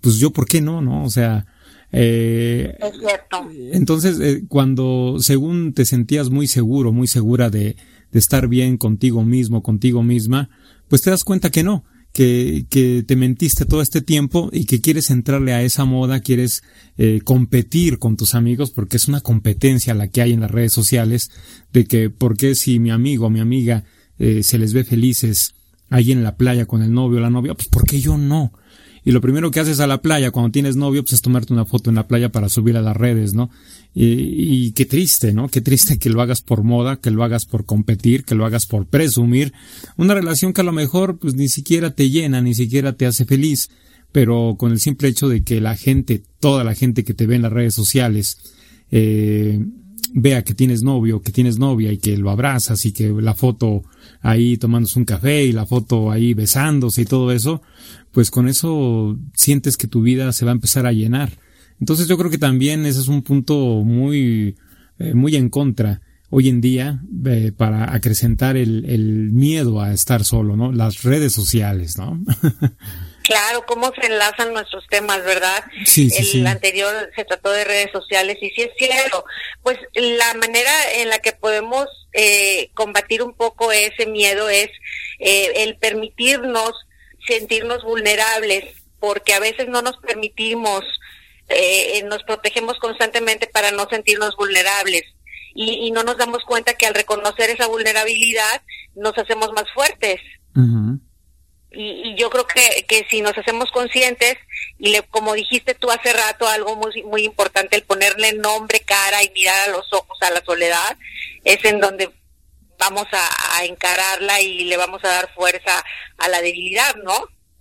Pues 0.00 0.16
yo, 0.16 0.30
¿por 0.30 0.46
qué 0.46 0.60
no, 0.60 0.80
no? 0.80 1.04
O 1.04 1.10
sea... 1.10 1.46
Eh, 1.92 2.76
es 2.78 2.98
cierto. 3.00 3.50
Entonces, 3.72 4.20
eh, 4.20 4.44
cuando 4.48 5.16
según 5.18 5.72
te 5.72 5.84
sentías 5.84 6.30
muy 6.30 6.46
seguro, 6.46 6.92
muy 6.92 7.08
segura 7.08 7.50
de, 7.50 7.74
de 8.12 8.18
estar 8.18 8.48
bien 8.48 8.76
contigo 8.76 9.24
mismo, 9.24 9.62
contigo 9.62 10.02
misma, 10.02 10.50
pues 10.88 11.02
te 11.02 11.10
das 11.10 11.24
cuenta 11.24 11.50
que 11.50 11.62
no, 11.62 11.84
que, 12.12 12.66
que 12.68 13.04
te 13.06 13.16
mentiste 13.16 13.64
todo 13.64 13.82
este 13.82 14.00
tiempo 14.00 14.50
y 14.52 14.64
que 14.64 14.80
quieres 14.80 15.10
entrarle 15.10 15.52
a 15.52 15.62
esa 15.62 15.84
moda, 15.84 16.20
quieres 16.20 16.62
eh, 16.98 17.20
competir 17.24 17.98
con 17.98 18.16
tus 18.16 18.34
amigos, 18.34 18.70
porque 18.70 18.96
es 18.96 19.08
una 19.08 19.20
competencia 19.20 19.94
la 19.94 20.08
que 20.08 20.22
hay 20.22 20.32
en 20.32 20.40
las 20.40 20.50
redes 20.50 20.72
sociales, 20.72 21.30
de 21.72 21.84
que, 21.84 22.10
¿por 22.10 22.36
qué 22.36 22.54
si 22.54 22.78
mi 22.78 22.90
amigo 22.90 23.26
o 23.26 23.30
mi 23.30 23.40
amiga 23.40 23.84
eh, 24.18 24.42
se 24.42 24.58
les 24.58 24.72
ve 24.72 24.84
felices 24.84 25.54
ahí 25.88 26.12
en 26.12 26.22
la 26.22 26.36
playa 26.36 26.66
con 26.66 26.82
el 26.82 26.92
novio 26.92 27.18
o 27.18 27.22
la 27.22 27.30
novia? 27.30 27.54
Pues, 27.54 27.68
¿por 27.68 27.84
qué 27.84 28.00
yo 28.00 28.18
no? 28.18 28.52
Y 29.04 29.12
lo 29.12 29.20
primero 29.20 29.50
que 29.50 29.60
haces 29.60 29.80
a 29.80 29.86
la 29.86 30.02
playa 30.02 30.30
cuando 30.30 30.50
tienes 30.50 30.76
novio, 30.76 31.02
pues 31.02 31.14
es 31.14 31.22
tomarte 31.22 31.52
una 31.52 31.64
foto 31.64 31.90
en 31.90 31.96
la 31.96 32.06
playa 32.06 32.30
para 32.30 32.48
subir 32.48 32.76
a 32.76 32.82
las 32.82 32.96
redes, 32.96 33.34
¿no? 33.34 33.50
Y, 33.94 34.66
y, 34.66 34.72
qué 34.72 34.84
triste, 34.84 35.32
¿no? 35.32 35.48
Qué 35.48 35.60
triste 35.60 35.98
que 35.98 36.10
lo 36.10 36.22
hagas 36.22 36.42
por 36.42 36.62
moda, 36.62 36.96
que 36.96 37.10
lo 37.10 37.24
hagas 37.24 37.44
por 37.44 37.64
competir, 37.64 38.24
que 38.24 38.34
lo 38.34 38.44
hagas 38.46 38.66
por 38.66 38.86
presumir. 38.86 39.52
Una 39.96 40.14
relación 40.14 40.52
que 40.52 40.60
a 40.60 40.64
lo 40.64 40.72
mejor 40.72 41.18
pues 41.18 41.34
ni 41.34 41.48
siquiera 41.48 41.90
te 41.90 42.10
llena, 42.10 42.40
ni 42.40 42.54
siquiera 42.54 42.92
te 42.92 43.06
hace 43.06 43.24
feliz, 43.24 43.70
pero 44.12 44.56
con 44.58 44.72
el 44.72 44.80
simple 44.80 45.08
hecho 45.08 45.28
de 45.28 45.42
que 45.42 45.60
la 45.60 45.76
gente, 45.76 46.22
toda 46.38 46.62
la 46.62 46.74
gente 46.74 47.04
que 47.04 47.14
te 47.14 47.26
ve 47.26 47.36
en 47.36 47.42
las 47.42 47.52
redes 47.52 47.74
sociales, 47.74 48.38
eh, 48.90 49.60
vea 50.12 50.42
que 50.42 50.54
tienes 50.54 50.82
novio, 50.82 51.22
que 51.22 51.32
tienes 51.32 51.58
novia 51.58 51.92
y 51.92 51.98
que 51.98 52.16
lo 52.16 52.30
abrazas 52.30 52.84
y 52.86 52.92
que 52.92 53.08
la 53.08 53.34
foto 53.34 53.82
ahí 54.20 54.56
tomándose 54.56 54.98
un 54.98 55.04
café 55.04 55.44
y 55.44 55.52
la 55.52 55.66
foto 55.66 56.10
ahí 56.10 56.34
besándose 56.34 57.02
y 57.02 57.04
todo 57.04 57.32
eso, 57.32 57.62
pues 58.12 58.30
con 58.30 58.48
eso 58.48 59.18
sientes 59.34 59.76
que 59.76 59.86
tu 59.86 60.02
vida 60.02 60.32
se 60.32 60.44
va 60.44 60.50
a 60.50 60.54
empezar 60.54 60.86
a 60.86 60.92
llenar. 60.92 61.32
Entonces 61.78 62.08
yo 62.08 62.18
creo 62.18 62.30
que 62.30 62.38
también 62.38 62.84
ese 62.86 63.00
es 63.00 63.08
un 63.08 63.22
punto 63.22 63.82
muy, 63.84 64.56
eh, 64.98 65.14
muy 65.14 65.36
en 65.36 65.48
contra 65.48 66.02
hoy 66.28 66.48
en 66.48 66.60
día 66.60 67.02
eh, 67.26 67.52
para 67.56 67.92
acrecentar 67.94 68.56
el, 68.56 68.84
el, 68.86 69.30
miedo 69.32 69.80
a 69.80 69.92
estar 69.92 70.24
solo, 70.24 70.56
¿no? 70.56 70.72
Las 70.72 71.02
redes 71.02 71.32
sociales, 71.32 71.98
¿no? 71.98 72.22
Claro, 73.22 73.64
cómo 73.66 73.92
se 73.94 74.06
enlazan 74.06 74.52
nuestros 74.52 74.86
temas, 74.88 75.22
¿verdad? 75.24 75.64
Sí, 75.84 76.10
sí, 76.10 76.40
El 76.40 76.46
anterior 76.46 77.10
se 77.14 77.24
trató 77.24 77.50
de 77.50 77.64
redes 77.64 77.90
sociales 77.92 78.38
y 78.40 78.50
sí 78.50 78.62
es 78.62 78.70
cierto. 78.76 79.24
Pues 79.62 79.78
la 79.94 80.34
manera 80.34 80.72
en 80.94 81.08
la 81.08 81.18
que 81.18 81.32
podemos 81.32 81.86
eh, 82.12 82.70
combatir 82.74 83.22
un 83.22 83.34
poco 83.34 83.72
ese 83.72 84.06
miedo 84.06 84.48
es 84.48 84.68
eh, 85.18 85.52
el 85.56 85.76
permitirnos 85.76 86.72
sentirnos 87.26 87.84
vulnerables, 87.84 88.64
porque 88.98 89.34
a 89.34 89.40
veces 89.40 89.68
no 89.68 89.82
nos 89.82 89.96
permitimos, 89.98 90.82
eh, 91.48 92.02
nos 92.04 92.22
protegemos 92.24 92.78
constantemente 92.78 93.46
para 93.46 93.70
no 93.70 93.86
sentirnos 93.88 94.34
vulnerables. 94.36 95.04
Y, 95.54 95.86
y, 95.86 95.90
no 95.90 96.04
nos 96.04 96.16
damos 96.16 96.44
cuenta 96.44 96.74
que 96.74 96.86
al 96.86 96.94
reconocer 96.94 97.50
esa 97.50 97.66
vulnerabilidad 97.66 98.62
nos 98.94 99.18
hacemos 99.18 99.52
más 99.52 99.64
fuertes. 99.74 100.20
Y, 101.72 102.10
y, 102.10 102.16
yo 102.16 102.30
creo 102.30 102.46
que, 102.46 102.84
que 102.88 103.06
si 103.10 103.20
nos 103.20 103.36
hacemos 103.38 103.70
conscientes 103.70 104.36
y 104.78 104.90
le, 104.90 105.02
como 105.02 105.34
dijiste 105.34 105.74
tú 105.74 105.90
hace 105.90 106.12
rato 106.12 106.48
algo 106.48 106.76
muy 106.76 107.02
muy 107.04 107.24
importante 107.24 107.76
el 107.76 107.82
ponerle 107.82 108.32
nombre 108.34 108.80
cara 108.80 109.22
y 109.22 109.30
mirar 109.30 109.68
a 109.68 109.72
los 109.72 109.86
ojos 109.92 110.18
a 110.20 110.30
la 110.30 110.42
soledad 110.44 110.98
es 111.44 111.64
en 111.64 111.80
donde 111.80 112.10
vamos 112.78 113.06
a, 113.12 113.58
a 113.58 113.64
encararla 113.64 114.40
y 114.40 114.64
le 114.64 114.76
vamos 114.76 115.04
a 115.04 115.08
dar 115.08 115.32
fuerza 115.34 115.84
a 116.18 116.28
la 116.28 116.40
debilidad 116.40 116.96
no 117.04 117.14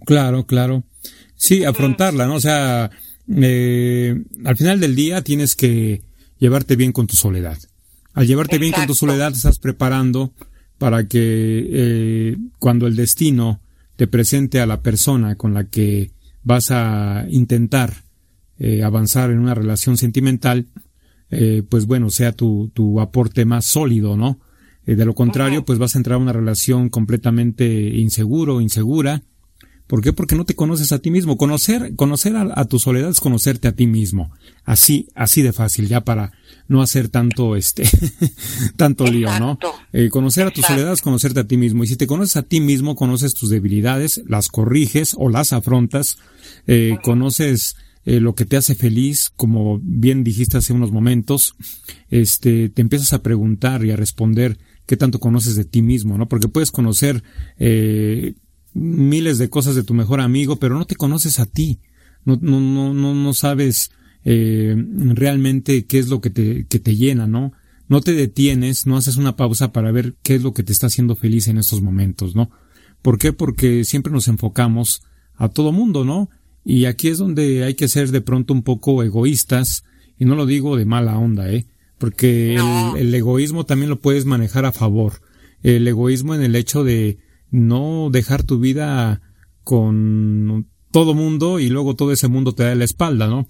claro 0.06 0.46
claro. 0.46 0.84
Sí 1.36 1.64
afrontarla 1.64 2.26
no 2.26 2.36
o 2.36 2.40
sea 2.42 2.90
eh, 3.38 4.16
al 4.46 4.58
final 4.58 4.80
del 4.80 4.96
día 4.96 5.22
tienes 5.22 5.56
que 5.56 6.02
llevarte 6.40 6.76
bien 6.76 6.92
con 6.92 7.08
tu 7.08 7.16
soledad. 7.16 7.58
Al 8.14 8.26
llevarte 8.26 8.56
Exacto. 8.56 8.62
bien 8.62 8.74
con 8.74 8.88
tu 8.88 8.96
soledad 8.96 9.32
estás 9.34 9.60
preparando 9.60 10.34
para 10.78 11.08
que 11.08 11.68
eh, 11.72 12.38
cuando 12.58 12.88
el 12.88 12.96
destino 12.96 13.62
te 14.00 14.08
presente 14.08 14.62
a 14.62 14.66
la 14.66 14.82
persona 14.82 15.36
con 15.36 15.54
la 15.54 15.66
que 15.66 16.12
vas 16.42 16.72
a 16.72 17.26
intentar 17.28 18.06
eh, 18.58 18.82
avanzar 18.82 19.30
en 19.30 19.40
una 19.40 19.54
relación 19.54 19.98
sentimental, 19.98 20.68
eh, 21.30 21.64
pues 21.68 21.86
bueno, 21.86 22.10
sea 22.10 22.32
tu, 22.32 22.72
tu 22.74 23.02
aporte 23.02 23.44
más 23.44 23.66
sólido, 23.66 24.16
¿no? 24.16 24.40
Eh, 24.86 24.96
de 24.96 25.04
lo 25.04 25.14
contrario, 25.14 25.66
pues 25.66 25.80
vas 25.80 25.96
a 25.96 25.98
entrar 25.98 26.16
a 26.16 26.22
una 26.22 26.32
relación 26.32 26.88
completamente 26.88 27.68
inseguro, 27.98 28.62
insegura. 28.62 29.22
¿Por 29.90 30.04
qué? 30.04 30.14
Porque 30.14 30.36
no 30.36 30.46
te 30.46 30.54
conoces 30.54 30.92
a 30.92 31.00
ti 31.00 31.10
mismo. 31.10 31.36
Conocer, 31.36 31.96
conocer 31.96 32.36
a, 32.36 32.48
a, 32.54 32.66
tu 32.66 32.78
soledad 32.78 33.10
es 33.10 33.20
conocerte 33.20 33.68
a 33.68 33.72
ti 33.72 33.88
mismo. 33.88 34.32
Así, 34.64 35.08
así 35.16 35.42
de 35.42 35.52
fácil, 35.52 35.88
ya 35.88 36.02
para 36.02 36.32
no 36.68 36.84
hacer 36.84 37.10
tanto, 37.10 37.56
este, 37.56 37.90
tanto 38.78 39.08
lío, 39.08 39.28
¿no? 39.40 39.58
Eh, 39.92 40.10
conocer 40.10 40.46
a 40.46 40.52
tu 40.52 40.62
soledad 40.62 40.94
es 40.94 41.02
conocerte 41.02 41.40
a 41.40 41.48
ti 41.48 41.58
mismo. 41.58 41.84
Y 41.84 41.88
si 41.88 41.96
te 41.96 42.06
conoces 42.06 42.38
a 42.38 42.44
ti 42.44 42.62
mismo, 42.62 42.96
conoces 42.96 43.34
tus 43.34 43.50
debilidades, 43.50 44.22
las 44.28 44.50
corriges 44.50 45.16
o 45.18 45.28
las 45.28 45.54
afrontas, 45.54 46.20
eh, 46.68 46.98
conoces 47.02 47.76
eh, 48.06 48.20
lo 48.20 48.36
que 48.36 48.46
te 48.46 48.58
hace 48.58 48.76
feliz, 48.76 49.32
como 49.36 49.80
bien 49.82 50.24
dijiste 50.24 50.58
hace 50.58 50.72
unos 50.72 50.92
momentos, 50.92 51.56
este, 52.10 52.70
te 52.70 52.84
empiezas 52.84 53.14
a 53.14 53.24
preguntar 53.24 53.84
y 53.84 53.90
a 53.90 53.96
responder 53.96 54.60
qué 54.86 54.98
tanto 54.98 55.20
conoces 55.20 55.56
de 55.56 55.66
ti 55.66 55.82
mismo, 55.82 56.18
¿no? 56.18 56.28
Porque 56.28 56.48
puedes 56.48 56.70
conocer, 56.70 57.24
eh, 57.58 58.36
miles 58.80 59.38
de 59.38 59.50
cosas 59.50 59.76
de 59.76 59.84
tu 59.84 59.94
mejor 59.94 60.22
amigo, 60.22 60.56
pero 60.56 60.78
no 60.78 60.86
te 60.86 60.96
conoces 60.96 61.40
a 61.40 61.46
ti. 61.46 61.80
No, 62.26 62.38
no, 62.42 62.60
no, 62.60 62.94
no, 62.94 63.14
no 63.14 63.34
sabes 63.34 63.92
eh, 64.24 64.76
realmente 64.96 65.86
qué 65.86 66.00
es 66.00 66.10
lo 66.10 66.22
que 66.22 66.30
te, 66.30 66.66
que 66.68 66.80
te 66.80 66.96
llena, 66.96 67.28
¿no? 67.28 67.54
No 67.88 68.02
te 68.02 68.14
detienes, 68.14 68.86
no 68.86 68.98
haces 68.98 69.18
una 69.18 69.36
pausa 69.36 69.72
para 69.72 69.92
ver 69.92 70.16
qué 70.22 70.36
es 70.36 70.44
lo 70.44 70.54
que 70.54 70.64
te 70.64 70.72
está 70.72 70.88
haciendo 70.88 71.16
feliz 71.16 71.48
en 71.48 71.58
estos 71.58 71.82
momentos, 71.82 72.36
¿no? 72.36 72.50
¿Por 73.02 73.18
qué? 73.18 73.34
Porque 73.34 73.84
siempre 73.86 74.12
nos 74.12 74.28
enfocamos 74.28 75.02
a 75.36 75.50
todo 75.50 75.72
mundo, 75.72 76.06
¿no? 76.06 76.30
Y 76.64 76.86
aquí 76.86 77.08
es 77.08 77.18
donde 77.18 77.64
hay 77.64 77.74
que 77.74 77.88
ser 77.88 78.12
de 78.12 78.22
pronto 78.22 78.54
un 78.54 78.64
poco 78.64 79.02
egoístas, 79.04 79.84
y 80.18 80.26
no 80.26 80.36
lo 80.36 80.46
digo 80.46 80.78
de 80.78 80.86
mala 80.86 81.18
onda, 81.18 81.52
¿eh? 81.52 81.66
Porque 81.98 82.56
el, 82.56 82.98
el 82.98 83.16
egoísmo 83.16 83.66
también 83.66 83.90
lo 83.90 84.00
puedes 84.00 84.26
manejar 84.26 84.66
a 84.66 84.72
favor. 84.72 85.22
El 85.64 85.88
egoísmo 85.88 86.36
en 86.36 86.42
el 86.42 86.56
hecho 86.56 86.84
de, 86.84 87.18
no 87.52 88.10
dejar 88.12 88.44
tu 88.44 88.60
vida 88.60 89.22
con 89.64 90.68
todo 90.92 91.14
mundo 91.14 91.60
y 91.60 91.70
luego 91.70 91.96
todo 91.96 92.12
ese 92.12 92.28
mundo 92.28 92.54
te 92.54 92.64
da 92.64 92.76
la 92.76 92.86
espalda, 92.86 93.28
¿no? 93.28 93.48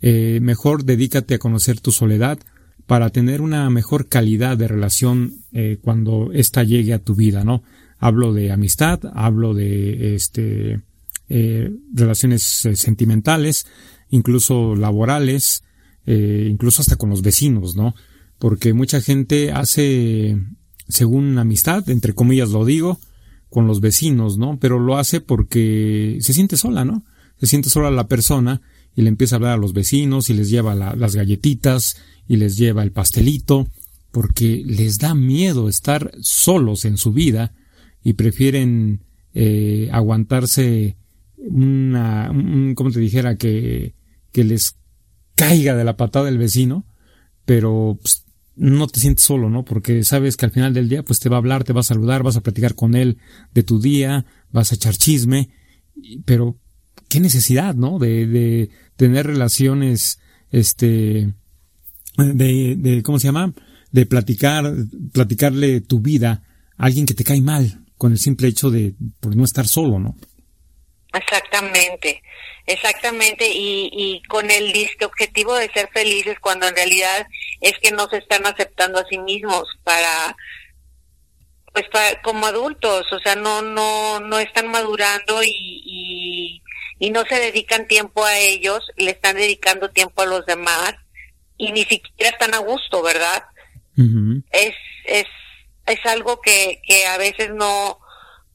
Eh, 0.00 0.40
mejor 0.42 0.84
dedícate 0.84 1.34
a 1.34 1.38
conocer 1.38 1.80
tu 1.80 1.92
soledad 1.92 2.38
para 2.86 3.10
tener 3.10 3.40
una 3.40 3.68
mejor 3.70 4.08
calidad 4.08 4.56
de 4.56 4.66
relación 4.66 5.34
eh, 5.52 5.78
cuando 5.80 6.32
ésta 6.32 6.64
llegue 6.64 6.94
a 6.94 7.02
tu 7.02 7.14
vida, 7.14 7.44
¿no? 7.44 7.62
Hablo 7.98 8.32
de 8.32 8.50
amistad, 8.50 9.00
hablo 9.14 9.54
de 9.54 10.14
este 10.14 10.80
eh, 11.28 11.70
relaciones 11.92 12.42
sentimentales, 12.42 13.66
incluso 14.08 14.74
laborales, 14.74 15.62
incluso 16.06 16.82
hasta 16.82 16.96
con 16.96 17.10
los 17.10 17.22
vecinos, 17.22 17.76
¿no? 17.76 17.94
Porque 18.40 18.72
mucha 18.72 19.00
gente 19.00 19.52
hace 19.52 20.36
según 20.88 21.38
amistad, 21.38 21.88
entre 21.88 22.14
comillas 22.14 22.48
lo 22.50 22.64
digo, 22.64 22.98
con 23.50 23.66
los 23.66 23.80
vecinos, 23.80 24.38
¿no? 24.38 24.58
Pero 24.58 24.78
lo 24.78 24.96
hace 24.96 25.20
porque 25.20 26.18
se 26.20 26.32
siente 26.32 26.56
sola, 26.56 26.84
¿no? 26.84 27.04
Se 27.38 27.46
siente 27.46 27.68
sola 27.68 27.90
la 27.90 28.08
persona 28.08 28.62
y 28.96 29.02
le 29.02 29.08
empieza 29.08 29.34
a 29.34 29.38
hablar 29.38 29.52
a 29.52 29.60
los 29.60 29.72
vecinos 29.72 30.30
y 30.30 30.34
les 30.34 30.50
lleva 30.50 30.74
la, 30.74 30.94
las 30.94 31.14
galletitas 31.14 31.96
y 32.28 32.36
les 32.36 32.56
lleva 32.56 32.82
el 32.82 32.92
pastelito 32.92 33.68
porque 34.12 34.62
les 34.64 34.98
da 34.98 35.14
miedo 35.14 35.68
estar 35.68 36.12
solos 36.20 36.84
en 36.84 36.96
su 36.96 37.12
vida 37.12 37.52
y 38.02 38.14
prefieren 38.14 39.00
eh, 39.34 39.88
aguantarse 39.92 40.96
una, 41.36 42.30
un, 42.30 42.74
como 42.74 42.90
te 42.90 43.00
dijera, 43.00 43.36
que, 43.36 43.94
que 44.32 44.44
les 44.44 44.76
caiga 45.34 45.74
de 45.74 45.84
la 45.84 45.96
patada 45.96 46.28
el 46.28 46.38
vecino, 46.38 46.84
pero 47.44 47.98
pues, 48.00 48.24
no 48.60 48.88
te 48.88 49.00
sientes 49.00 49.24
solo, 49.24 49.48
¿no? 49.48 49.64
Porque 49.64 50.04
sabes 50.04 50.36
que 50.36 50.44
al 50.44 50.52
final 50.52 50.74
del 50.74 50.90
día, 50.90 51.02
pues 51.02 51.18
te 51.18 51.30
va 51.30 51.36
a 51.36 51.38
hablar, 51.38 51.64
te 51.64 51.72
va 51.72 51.80
a 51.80 51.84
saludar, 51.84 52.22
vas 52.22 52.36
a 52.36 52.42
platicar 52.42 52.74
con 52.74 52.94
él 52.94 53.16
de 53.54 53.62
tu 53.62 53.80
día, 53.80 54.26
vas 54.52 54.70
a 54.70 54.74
echar 54.74 54.94
chisme, 54.96 55.48
pero 56.26 56.58
qué 57.08 57.20
necesidad, 57.20 57.74
¿no? 57.74 57.98
De, 57.98 58.26
de 58.26 58.68
tener 58.96 59.26
relaciones, 59.26 60.20
este, 60.50 61.32
de, 62.18 62.76
de, 62.76 63.02
¿cómo 63.02 63.18
se 63.18 63.28
llama? 63.28 63.54
De 63.92 64.04
platicar, 64.04 64.74
platicarle 65.12 65.80
tu 65.80 66.00
vida 66.00 66.42
a 66.76 66.84
alguien 66.84 67.06
que 67.06 67.14
te 67.14 67.24
cae 67.24 67.40
mal, 67.40 67.86
con 67.96 68.12
el 68.12 68.18
simple 68.18 68.48
hecho 68.48 68.70
de, 68.70 68.94
por 69.20 69.34
no 69.36 69.44
estar 69.44 69.66
solo, 69.66 69.98
¿no? 69.98 70.16
Exactamente. 71.12 72.22
Exactamente, 72.66 73.48
y, 73.48 73.90
y 73.92 74.22
con 74.28 74.48
el 74.50 74.72
disque 74.72 75.04
objetivo 75.04 75.54
de 75.56 75.70
ser 75.72 75.88
felices 75.92 76.38
cuando 76.40 76.68
en 76.68 76.76
realidad 76.76 77.26
es 77.60 77.76
que 77.80 77.90
no 77.90 78.08
se 78.08 78.18
están 78.18 78.46
aceptando 78.46 79.00
a 79.00 79.06
sí 79.08 79.18
mismos 79.18 79.64
para 79.82 80.36
pues 81.72 81.88
para, 81.88 82.20
como 82.22 82.46
adultos, 82.46 83.06
o 83.12 83.18
sea, 83.20 83.34
no 83.34 83.62
no 83.62 84.20
no 84.20 84.38
están 84.38 84.68
madurando 84.68 85.42
y, 85.42 85.82
y, 85.84 86.62
y 86.98 87.10
no 87.10 87.24
se 87.24 87.40
dedican 87.40 87.88
tiempo 87.88 88.24
a 88.24 88.38
ellos, 88.38 88.84
le 88.96 89.12
están 89.12 89.36
dedicando 89.36 89.90
tiempo 89.90 90.22
a 90.22 90.26
los 90.26 90.46
demás 90.46 90.94
y 91.56 91.72
ni 91.72 91.84
siquiera 91.84 92.30
están 92.30 92.54
a 92.54 92.58
gusto, 92.58 93.02
¿verdad? 93.02 93.44
Uh 93.96 94.02
-huh. 94.02 94.42
Es 94.52 94.74
es 95.06 95.26
es 95.86 96.06
algo 96.06 96.40
que 96.40 96.80
que 96.86 97.06
a 97.06 97.18
veces 97.18 97.50
no 97.52 97.98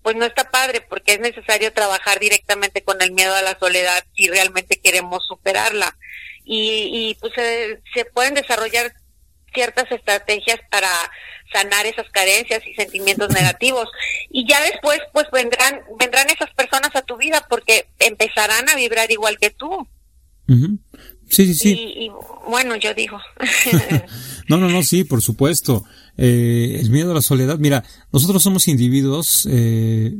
pues 0.05 0.15
no 0.15 0.25
está 0.25 0.51
padre 0.51 0.81
porque 0.87 1.13
es 1.13 1.19
necesario 1.19 1.73
trabajar 1.73 2.19
directamente 2.19 2.83
con 2.83 3.01
el 3.01 3.11
miedo 3.11 3.33
a 3.33 3.41
la 3.41 3.57
soledad 3.57 4.03
si 4.15 4.27
realmente 4.27 4.79
queremos 4.79 5.25
superarla. 5.27 5.97
Y, 6.43 6.91
y 6.93 7.17
pues 7.19 7.33
se, 7.33 7.81
se 7.91 8.05
pueden 8.05 8.35
desarrollar 8.35 8.93
ciertas 9.51 9.91
estrategias 9.91 10.59
para 10.69 10.91
sanar 11.51 11.87
esas 11.87 12.07
carencias 12.11 12.61
y 12.67 12.75
sentimientos 12.75 13.33
negativos. 13.33 13.89
Y 14.29 14.47
ya 14.47 14.61
después 14.61 14.99
pues 15.11 15.25
vendrán 15.33 15.81
vendrán 15.99 16.29
esas 16.29 16.53
personas 16.53 16.95
a 16.95 17.01
tu 17.01 17.17
vida 17.17 17.43
porque 17.49 17.87
empezarán 17.97 18.69
a 18.69 18.75
vibrar 18.75 19.09
igual 19.09 19.39
que 19.39 19.49
tú. 19.49 19.71
Uh 20.47 20.53
-huh. 20.53 20.77
sí 21.31 21.47
sí 21.47 21.55
sí. 21.55 21.73
Y, 21.73 22.05
y 22.05 22.11
bueno 22.47 22.75
yo 22.75 22.93
digo. 22.93 23.19
No 24.47 24.57
no 24.57 24.69
no 24.69 24.83
sí 24.83 25.03
por 25.03 25.23
supuesto 25.23 25.83
eh, 26.17 26.77
el 26.79 26.89
miedo 26.91 27.11
a 27.11 27.15
la 27.15 27.21
soledad 27.21 27.59
mira 27.59 27.83
nosotros 28.11 28.41
somos 28.41 28.67
individuos 28.67 29.47
eh, 29.51 30.15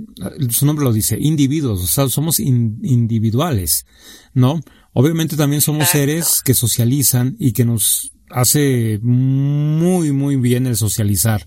su 0.49 0.65
nombre 0.65 0.83
lo 0.83 0.91
dice 0.91 1.17
individuos 1.19 1.81
o 1.81 1.87
sea 1.87 2.09
somos 2.09 2.39
in, 2.39 2.79
individuales 2.83 3.85
no 4.33 4.61
obviamente 4.93 5.35
también 5.37 5.61
somos 5.61 5.89
seres 5.89 6.41
que 6.43 6.53
socializan 6.53 7.35
y 7.39 7.53
que 7.53 7.65
nos 7.65 8.11
hace 8.29 8.99
muy, 9.01 10.11
muy 10.11 10.35
bien 10.37 10.65
el 10.67 10.75
socializar, 10.75 11.45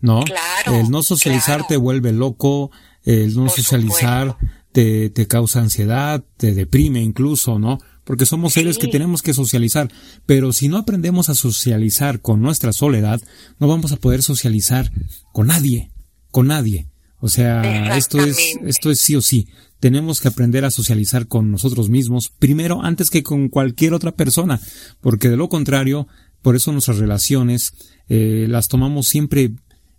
¿no? 0.00 0.22
Claro, 0.22 0.80
el 0.80 0.90
no 0.90 1.02
socializar 1.02 1.56
claro. 1.56 1.66
te 1.68 1.76
vuelve 1.76 2.12
loco, 2.12 2.70
el 3.04 3.34
no 3.34 3.46
Por 3.46 3.50
socializar 3.50 4.36
te, 4.72 5.10
te 5.10 5.26
causa 5.26 5.60
ansiedad, 5.60 6.24
te 6.36 6.54
deprime 6.54 7.02
incluso, 7.02 7.58
¿no? 7.58 7.78
Porque 8.08 8.24
somos 8.24 8.54
seres 8.54 8.76
Sí. 8.76 8.80
que 8.80 8.88
tenemos 8.88 9.20
que 9.20 9.34
socializar, 9.34 9.90
pero 10.24 10.54
si 10.54 10.68
no 10.68 10.78
aprendemos 10.78 11.28
a 11.28 11.34
socializar 11.34 12.22
con 12.22 12.40
nuestra 12.40 12.72
soledad, 12.72 13.20
no 13.60 13.68
vamos 13.68 13.92
a 13.92 13.96
poder 13.98 14.22
socializar 14.22 14.90
con 15.34 15.48
nadie, 15.48 15.90
con 16.30 16.46
nadie. 16.46 16.88
O 17.20 17.28
sea, 17.28 17.98
esto 17.98 18.18
es, 18.24 18.38
esto 18.64 18.90
es 18.90 18.98
sí 19.00 19.14
o 19.14 19.20
sí. 19.20 19.46
tenemos 19.78 20.20
que 20.20 20.28
aprender 20.28 20.64
a 20.64 20.70
socializar 20.70 21.26
con 21.28 21.50
nosotros 21.50 21.90
mismos 21.90 22.30
primero 22.38 22.82
antes 22.82 23.10
que 23.10 23.22
con 23.22 23.48
cualquier 23.50 23.92
otra 23.92 24.12
persona, 24.12 24.58
porque 25.02 25.28
de 25.28 25.36
lo 25.36 25.50
contrario, 25.50 26.08
por 26.40 26.56
eso 26.56 26.72
nuestras 26.72 26.96
relaciones 26.98 27.74
eh, 28.08 28.46
las 28.48 28.68
tomamos 28.68 29.06
siempre 29.06 29.50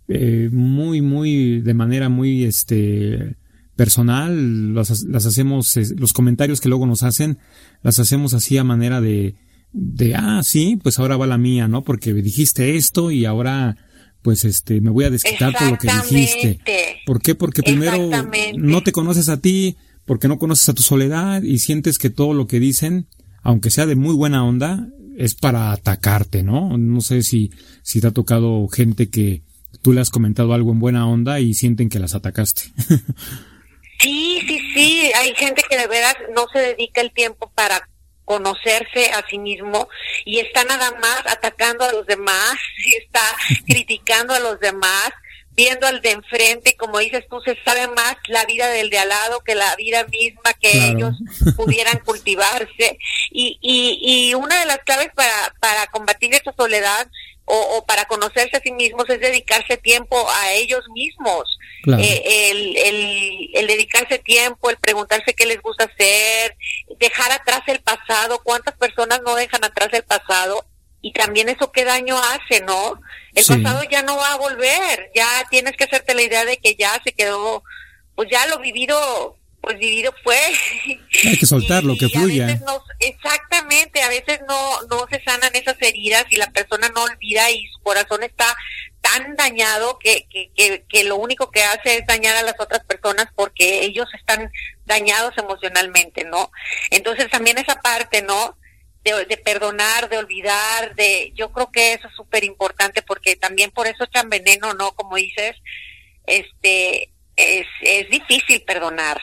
eh, 0.08 0.48
muy, 0.52 1.00
muy, 1.00 1.60
de 1.60 1.74
manera 1.74 2.08
muy, 2.08 2.42
este, 2.42 3.36
personal, 3.80 4.74
las, 4.74 5.04
las 5.04 5.24
hacemos, 5.24 5.74
los 5.96 6.12
comentarios 6.12 6.60
que 6.60 6.68
luego 6.68 6.84
nos 6.84 7.02
hacen, 7.02 7.38
las 7.82 7.98
hacemos 7.98 8.34
así 8.34 8.58
a 8.58 8.62
manera 8.62 9.00
de, 9.00 9.36
de, 9.72 10.14
ah, 10.14 10.42
sí, 10.44 10.78
pues 10.82 10.98
ahora 10.98 11.16
va 11.16 11.26
la 11.26 11.38
mía, 11.38 11.66
¿no? 11.66 11.82
Porque 11.82 12.12
dijiste 12.12 12.76
esto 12.76 13.10
y 13.10 13.24
ahora, 13.24 13.78
pues 14.20 14.44
este, 14.44 14.82
me 14.82 14.90
voy 14.90 15.06
a 15.06 15.10
desquitar 15.10 15.54
por 15.58 15.70
lo 15.70 15.78
que 15.78 15.88
dijiste. 15.90 16.60
¿Por 17.06 17.22
qué? 17.22 17.34
Porque 17.34 17.62
primero 17.62 18.10
no 18.58 18.82
te 18.82 18.92
conoces 18.92 19.30
a 19.30 19.38
ti, 19.38 19.78
porque 20.04 20.28
no 20.28 20.38
conoces 20.38 20.68
a 20.68 20.74
tu 20.74 20.82
soledad 20.82 21.42
y 21.42 21.58
sientes 21.58 21.96
que 21.96 22.10
todo 22.10 22.34
lo 22.34 22.46
que 22.46 22.60
dicen, 22.60 23.06
aunque 23.42 23.70
sea 23.70 23.86
de 23.86 23.96
muy 23.96 24.14
buena 24.14 24.44
onda, 24.44 24.88
es 25.16 25.34
para 25.34 25.72
atacarte, 25.72 26.42
¿no? 26.42 26.76
No 26.76 27.00
sé 27.00 27.22
si, 27.22 27.50
si 27.82 28.02
te 28.02 28.08
ha 28.08 28.10
tocado 28.10 28.68
gente 28.68 29.08
que 29.08 29.42
tú 29.80 29.94
le 29.94 30.02
has 30.02 30.10
comentado 30.10 30.52
algo 30.52 30.70
en 30.70 30.80
buena 30.80 31.06
onda 31.06 31.40
y 31.40 31.54
sienten 31.54 31.88
que 31.88 31.98
las 31.98 32.14
atacaste. 32.14 32.64
sí, 34.00 34.42
sí, 34.46 34.60
sí, 34.74 35.12
hay 35.14 35.34
gente 35.34 35.62
que 35.68 35.76
de 35.76 35.86
verdad 35.86 36.16
no 36.34 36.46
se 36.52 36.60
dedica 36.60 37.00
el 37.00 37.12
tiempo 37.12 37.50
para 37.54 37.88
conocerse 38.30 39.10
a 39.12 39.24
sí 39.28 39.38
mismo 39.38 39.88
y 40.24 40.38
está 40.38 40.62
nada 40.62 40.92
más 41.00 41.20
atacando 41.26 41.84
a 41.84 41.92
los 41.92 42.06
demás, 42.06 42.54
y 42.86 42.94
está 42.96 43.22
criticando 43.66 44.34
a 44.34 44.38
los 44.38 44.60
demás, 44.60 45.10
viendo 45.52 45.86
al 45.86 46.00
de 46.00 46.12
enfrente, 46.12 46.76
como 46.76 46.98
dices 46.98 47.24
tú, 47.28 47.40
se 47.40 47.56
sabe 47.64 47.88
más 47.88 48.16
la 48.28 48.44
vida 48.46 48.68
del 48.68 48.88
de 48.88 48.98
al 48.98 49.08
lado 49.08 49.40
que 49.40 49.54
la 49.54 49.74
vida 49.76 50.04
misma 50.04 50.54
que 50.60 50.90
ellos 50.90 51.14
pudieran 51.56 51.98
cultivarse. 51.98 52.98
Y, 53.30 53.58
y, 53.60 53.98
y 54.00 54.34
una 54.34 54.60
de 54.60 54.66
las 54.66 54.78
claves 54.78 55.10
para, 55.14 55.52
para 55.60 55.86
combatir 55.88 56.32
esta 56.32 56.54
soledad 56.56 57.08
o, 57.50 57.84
para 57.84 58.04
conocerse 58.04 58.56
a 58.56 58.60
sí 58.60 58.72
mismos 58.72 59.08
es 59.08 59.20
dedicarse 59.20 59.76
tiempo 59.76 60.28
a 60.30 60.52
ellos 60.52 60.84
mismos. 60.94 61.58
Eh, 61.98 62.50
el, 62.50 62.76
el, 62.76 63.50
el, 63.54 63.66
dedicarse 63.66 64.18
tiempo, 64.18 64.68
el 64.68 64.76
preguntarse 64.76 65.34
qué 65.34 65.46
les 65.46 65.62
gusta 65.62 65.84
hacer, 65.84 66.56
dejar 66.98 67.32
atrás 67.32 67.62
el 67.68 67.80
pasado, 67.80 68.42
cuántas 68.42 68.74
personas 68.76 69.22
no 69.24 69.34
dejan 69.34 69.64
atrás 69.64 69.88
el 69.92 70.02
pasado 70.02 70.64
y 71.00 71.12
también 71.12 71.48
eso 71.48 71.72
qué 71.72 71.84
daño 71.84 72.18
hace, 72.18 72.60
¿no? 72.62 73.00
El 73.34 73.44
pasado 73.46 73.82
ya 73.90 74.02
no 74.02 74.16
va 74.16 74.32
a 74.32 74.38
volver, 74.38 75.10
ya 75.14 75.26
tienes 75.50 75.76
que 75.76 75.84
hacerte 75.84 76.14
la 76.14 76.22
idea 76.22 76.44
de 76.44 76.58
que 76.58 76.74
ya 76.74 77.00
se 77.02 77.12
quedó, 77.12 77.62
pues 78.14 78.28
ya 78.30 78.46
lo 78.46 78.58
vivido 78.58 79.39
pues 79.60 79.78
vivido 79.78 80.12
fue. 80.22 80.36
Hay 81.24 81.36
que 81.36 81.46
soltar 81.46 81.84
lo 81.84 81.96
que 81.96 82.08
fluya. 82.08 82.58
exactamente, 82.98 84.02
a 84.02 84.08
veces 84.08 84.40
no, 84.48 84.82
no 84.90 85.06
se 85.10 85.22
sanan 85.22 85.54
esas 85.54 85.76
heridas 85.80 86.24
y 86.30 86.36
la 86.36 86.50
persona 86.50 86.90
no 86.94 87.02
olvida 87.04 87.50
y 87.50 87.66
su 87.68 87.80
corazón 87.82 88.22
está 88.22 88.56
tan 89.00 89.34
dañado 89.36 89.98
que, 89.98 90.26
que, 90.28 90.84
que, 90.86 91.04
lo 91.04 91.16
único 91.16 91.50
que 91.50 91.62
hace 91.62 91.98
es 91.98 92.06
dañar 92.06 92.36
a 92.36 92.42
las 92.42 92.54
otras 92.58 92.84
personas 92.84 93.26
porque 93.34 93.84
ellos 93.84 94.06
están 94.14 94.50
dañados 94.84 95.36
emocionalmente, 95.38 96.24
¿no? 96.24 96.50
Entonces 96.90 97.30
también 97.30 97.58
esa 97.58 97.80
parte, 97.80 98.22
¿no? 98.22 98.58
De, 99.02 99.24
de 99.24 99.36
perdonar, 99.38 100.10
de 100.10 100.18
olvidar, 100.18 100.94
de, 100.94 101.32
yo 101.34 101.50
creo 101.52 101.72
que 101.72 101.94
eso 101.94 102.08
es 102.08 102.14
súper 102.14 102.44
importante 102.44 103.00
porque 103.00 103.36
también 103.36 103.70
por 103.70 103.86
eso 103.86 104.04
echan 104.04 104.28
veneno, 104.28 104.74
¿no? 104.74 104.92
Como 104.92 105.16
dices, 105.16 105.56
este, 106.26 107.10
es, 107.36 107.66
es 107.80 108.10
difícil 108.10 108.62
perdonar, 108.62 109.20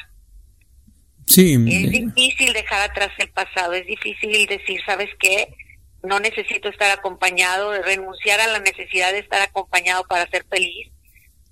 Sí. 1.28 1.54
Es 1.54 1.92
difícil 1.92 2.54
dejar 2.54 2.90
atrás 2.90 3.12
el 3.20 3.30
pasado, 3.30 3.74
es 3.74 3.86
difícil 3.86 4.48
decir, 4.48 4.80
¿sabes 4.86 5.10
qué? 5.20 5.54
No 6.02 6.20
necesito 6.20 6.70
estar 6.70 6.90
acompañado, 6.98 7.74
renunciar 7.84 8.40
a 8.40 8.48
la 8.48 8.60
necesidad 8.60 9.12
de 9.12 9.20
estar 9.20 9.42
acompañado 9.42 10.06
para 10.06 10.30
ser 10.30 10.46
feliz, 10.50 10.88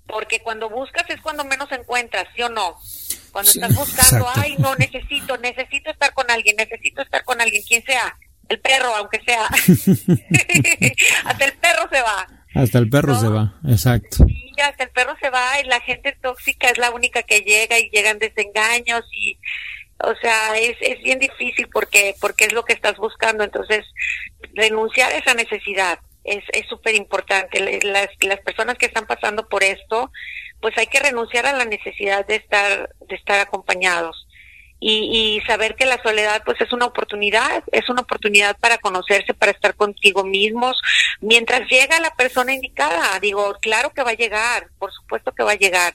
porque 0.06 0.40
cuando 0.40 0.70
buscas 0.70 1.08
es 1.10 1.20
cuando 1.20 1.44
menos 1.44 1.70
encuentras, 1.72 2.26
¿sí 2.34 2.42
o 2.42 2.48
no? 2.48 2.76
Cuando 3.32 3.50
estás 3.50 3.74
buscando, 3.74 4.26
ay, 4.34 4.56
no, 4.58 4.74
necesito, 4.76 5.36
necesito 5.38 5.90
estar 5.90 6.14
con 6.14 6.30
alguien, 6.30 6.56
necesito 6.56 7.02
estar 7.02 7.22
con 7.24 7.38
alguien, 7.40 7.62
quien 7.64 7.84
sea, 7.84 8.16
el 8.48 8.58
perro, 8.60 8.94
aunque 8.96 9.20
sea. 9.26 9.46
hasta 11.24 11.44
el 11.44 11.52
perro 11.54 11.88
se 11.92 12.00
va. 12.00 12.26
Hasta 12.54 12.78
el 12.78 12.88
perro 12.88 13.20
se 13.20 13.28
va, 13.28 13.54
exacto. 13.68 14.24
Sí, 14.26 14.52
hasta 14.62 14.84
el 14.84 14.90
perro 14.90 15.14
se 15.20 15.28
va 15.28 15.60
y 15.60 15.64
la 15.64 15.80
gente 15.80 16.16
tóxica 16.22 16.68
es 16.70 16.78
la 16.78 16.90
única 16.90 17.22
que 17.22 17.40
llega 17.40 17.78
y 17.78 17.90
llegan 17.90 18.18
desengaños 18.18 19.04
y 19.12 19.38
o 19.98 20.14
sea, 20.20 20.58
es, 20.58 20.76
es 20.80 21.02
bien 21.02 21.18
difícil 21.18 21.68
porque, 21.72 22.14
porque 22.20 22.44
es 22.44 22.52
lo 22.52 22.64
que 22.64 22.74
estás 22.74 22.96
buscando. 22.96 23.44
Entonces, 23.44 23.84
renunciar 24.54 25.12
a 25.12 25.16
esa 25.16 25.34
necesidad 25.34 25.98
es 26.26 26.66
súper 26.68 26.94
importante. 26.94 27.80
Las, 27.82 28.08
las 28.20 28.40
personas 28.40 28.76
que 28.76 28.86
están 28.86 29.06
pasando 29.06 29.48
por 29.48 29.62
esto, 29.62 30.10
pues 30.60 30.76
hay 30.76 30.86
que 30.86 31.00
renunciar 31.00 31.46
a 31.46 31.52
la 31.52 31.64
necesidad 31.64 32.26
de 32.26 32.36
estar, 32.36 32.90
de 33.08 33.14
estar 33.14 33.40
acompañados. 33.40 34.26
Y, 34.78 35.38
y 35.38 35.46
saber 35.46 35.74
que 35.74 35.86
la 35.86 36.02
soledad 36.02 36.42
pues 36.44 36.60
es 36.60 36.70
una 36.70 36.84
oportunidad, 36.84 37.64
es 37.72 37.88
una 37.88 38.02
oportunidad 38.02 38.58
para 38.58 38.76
conocerse, 38.76 39.32
para 39.32 39.52
estar 39.52 39.74
contigo 39.74 40.22
mismos, 40.22 40.78
mientras 41.20 41.66
llega 41.70 41.98
la 41.98 42.14
persona 42.14 42.52
indicada, 42.52 43.18
digo, 43.20 43.56
claro 43.62 43.90
que 43.94 44.02
va 44.02 44.10
a 44.10 44.16
llegar, 44.16 44.68
por 44.78 44.92
supuesto 44.92 45.32
que 45.32 45.44
va 45.44 45.52
a 45.52 45.56
llegar. 45.58 45.94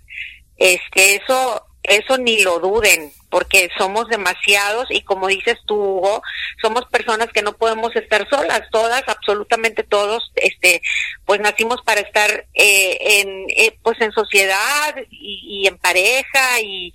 Este, 0.58 1.16
eso 1.16 1.68
eso 1.84 2.18
ni 2.18 2.42
lo 2.44 2.60
duden, 2.60 3.12
porque 3.30 3.70
somos 3.78 4.08
demasiados 4.08 4.86
y 4.90 5.02
como 5.02 5.28
dices 5.28 5.58
tú, 5.66 5.76
Hugo, 5.76 6.22
somos 6.62 6.86
personas 6.86 7.30
que 7.32 7.42
no 7.42 7.54
podemos 7.54 7.96
estar 7.96 8.28
solas, 8.30 8.62
todas, 8.72 9.04
absolutamente 9.08 9.84
todos, 9.84 10.32
este, 10.36 10.82
pues 11.26 11.40
nacimos 11.40 11.82
para 11.82 12.02
estar 12.02 12.46
eh, 12.54 12.98
en, 13.22 13.46
eh, 13.50 13.78
pues 13.82 14.00
en 14.02 14.12
sociedad 14.12 14.96
y, 15.10 15.68
en 15.68 15.78
pareja 15.78 16.60
y, 16.62 16.92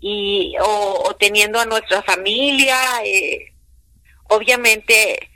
y 0.00 0.54
o, 0.60 1.14
teniendo 1.18 1.60
a 1.60 1.66
nuestra 1.66 2.02
familia, 2.02 2.78
eh, 3.04 3.52
obviamente 4.28 5.29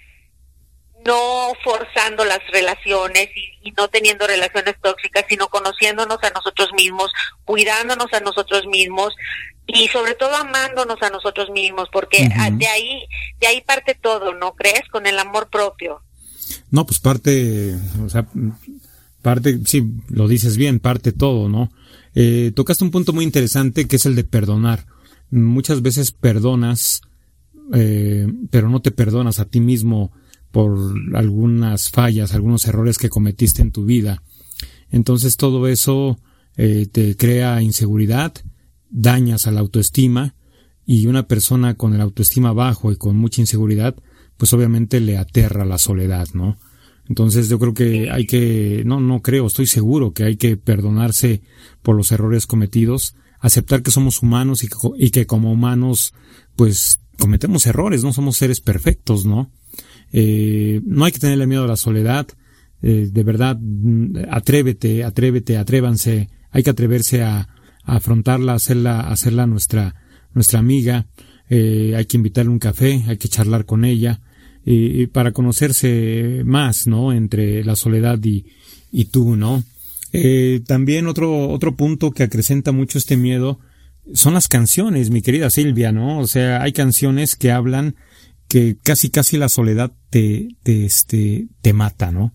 no 1.04 1.52
forzando 1.62 2.24
las 2.24 2.40
relaciones 2.52 3.28
y, 3.62 3.72
no 3.72 3.88
teniendo 3.88 4.26
relaciones 4.26 4.76
tóxicas, 4.82 5.24
sino 5.28 5.48
conociéndonos 5.48 6.18
a 6.22 6.30
nosotros 6.30 6.70
mismos, 6.76 7.10
cuidándonos 7.44 8.12
a 8.12 8.20
nosotros 8.20 8.66
mismos 8.66 9.14
y 9.66 9.88
sobre 9.88 10.14
todo 10.14 10.34
amándonos 10.36 11.02
a 11.02 11.10
nosotros 11.10 11.50
mismos, 11.50 11.88
porque 11.90 12.28
de 12.52 12.66
ahí 12.66 13.02
de 13.40 13.46
ahí 13.46 13.62
parte 13.62 13.96
todo, 14.00 14.34
¿no 14.34 14.54
crees? 14.54 14.82
Con 14.90 15.06
el 15.06 15.18
amor 15.18 15.48
propio. 15.48 16.02
No, 16.70 16.84
pues 16.84 17.00
parte, 17.00 17.74
o 18.04 18.08
sea, 18.08 18.26
parte, 19.22 19.58
sí, 19.64 19.82
lo 20.08 20.28
dices 20.28 20.56
bien, 20.56 20.80
parte 20.80 21.12
todo, 21.12 21.48
¿no? 21.48 21.70
Eh, 22.14 22.52
tocaste 22.54 22.84
un 22.84 22.90
punto 22.90 23.12
muy 23.12 23.24
interesante 23.24 23.88
que 23.88 23.96
es 23.96 24.06
el 24.06 24.14
de 24.14 24.24
perdonar. 24.24 24.86
Muchas 25.30 25.82
veces 25.82 26.12
perdonas, 26.12 27.00
eh, 27.72 28.26
pero 28.50 28.68
no 28.68 28.80
te 28.82 28.90
perdonas 28.90 29.40
a 29.40 29.46
ti 29.46 29.60
mismo 29.60 30.12
por 30.54 30.78
algunas 31.14 31.90
fallas, 31.90 32.32
algunos 32.32 32.64
errores 32.64 32.96
que 32.96 33.08
cometiste 33.08 33.60
en 33.60 33.72
tu 33.72 33.84
vida. 33.84 34.22
Entonces 34.88 35.36
todo 35.36 35.66
eso 35.66 36.20
eh, 36.56 36.86
te 36.86 37.16
crea 37.16 37.60
inseguridad, 37.60 38.32
dañas 38.88 39.48
a 39.48 39.50
la 39.50 39.58
autoestima 39.58 40.36
y 40.86 41.08
una 41.08 41.26
persona 41.26 41.74
con 41.74 41.92
el 41.92 42.00
autoestima 42.00 42.52
bajo 42.52 42.92
y 42.92 42.96
con 42.96 43.16
mucha 43.16 43.40
inseguridad, 43.40 43.96
pues 44.36 44.52
obviamente 44.52 45.00
le 45.00 45.18
aterra 45.18 45.64
la 45.64 45.76
soledad, 45.76 46.28
¿no? 46.34 46.56
Entonces 47.08 47.48
yo 47.48 47.58
creo 47.58 47.74
que 47.74 48.12
hay 48.12 48.24
que, 48.24 48.84
no, 48.86 49.00
no 49.00 49.22
creo, 49.22 49.48
estoy 49.48 49.66
seguro 49.66 50.12
que 50.12 50.22
hay 50.22 50.36
que 50.36 50.56
perdonarse 50.56 51.42
por 51.82 51.96
los 51.96 52.12
errores 52.12 52.46
cometidos, 52.46 53.16
aceptar 53.40 53.82
que 53.82 53.90
somos 53.90 54.22
humanos 54.22 54.62
y 54.62 54.68
que, 54.68 54.76
y 54.98 55.10
que 55.10 55.26
como 55.26 55.50
humanos, 55.50 56.14
pues 56.54 57.00
cometemos 57.18 57.66
errores, 57.66 58.04
no 58.04 58.12
somos 58.12 58.36
seres 58.36 58.60
perfectos, 58.60 59.26
¿no? 59.26 59.50
Eh, 60.16 60.80
no 60.86 61.04
hay 61.04 61.10
que 61.10 61.18
tenerle 61.18 61.48
miedo 61.48 61.64
a 61.64 61.66
la 61.66 61.76
soledad. 61.76 62.28
Eh, 62.82 63.08
de 63.10 63.22
verdad, 63.24 63.58
mm, 63.60 64.16
atrévete, 64.30 65.02
atrévete, 65.02 65.56
atrévanse. 65.56 66.28
Hay 66.52 66.62
que 66.62 66.70
atreverse 66.70 67.22
a, 67.22 67.48
afrontarla, 67.82 68.54
hacerla, 68.54 69.00
hacerla 69.00 69.46
nuestra, 69.46 69.96
nuestra 70.32 70.60
amiga. 70.60 71.06
Eh, 71.50 71.94
hay 71.96 72.06
que 72.06 72.16
invitarle 72.16 72.50
un 72.50 72.60
café, 72.60 73.02
hay 73.08 73.18
que 73.18 73.28
charlar 73.28 73.66
con 73.66 73.84
ella. 73.84 74.20
Y, 74.64 75.08
para 75.08 75.32
conocerse 75.32 76.42
más, 76.44 76.86
¿no? 76.86 77.12
Entre 77.12 77.64
la 77.64 77.76
soledad 77.76 78.18
y, 78.24 78.46
y 78.92 79.06
tú, 79.06 79.36
¿no? 79.36 79.62
también 80.66 81.08
otro, 81.08 81.48
otro 81.48 81.74
punto 81.74 82.12
que 82.12 82.22
acrecenta 82.22 82.70
mucho 82.70 82.98
este 82.98 83.16
miedo 83.16 83.58
son 84.12 84.34
las 84.34 84.46
canciones, 84.46 85.10
mi 85.10 85.22
querida 85.22 85.50
Silvia, 85.50 85.90
¿no? 85.90 86.20
O 86.20 86.28
sea, 86.28 86.62
hay 86.62 86.72
canciones 86.72 87.34
que 87.34 87.50
hablan 87.50 87.96
que 88.54 88.76
casi 88.80 89.10
casi 89.10 89.36
la 89.36 89.48
soledad 89.48 89.90
te, 90.10 90.46
te, 90.62 90.84
este, 90.84 91.48
te 91.60 91.72
mata, 91.72 92.12
¿no? 92.12 92.32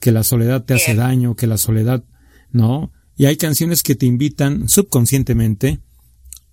Que 0.00 0.12
la 0.12 0.22
soledad 0.22 0.66
te 0.66 0.74
hace 0.74 0.94
daño, 0.94 1.34
que 1.34 1.46
la 1.46 1.56
soledad, 1.56 2.04
¿no? 2.50 2.92
Y 3.16 3.24
hay 3.24 3.38
canciones 3.38 3.82
que 3.82 3.94
te 3.94 4.04
invitan 4.04 4.68
subconscientemente 4.68 5.80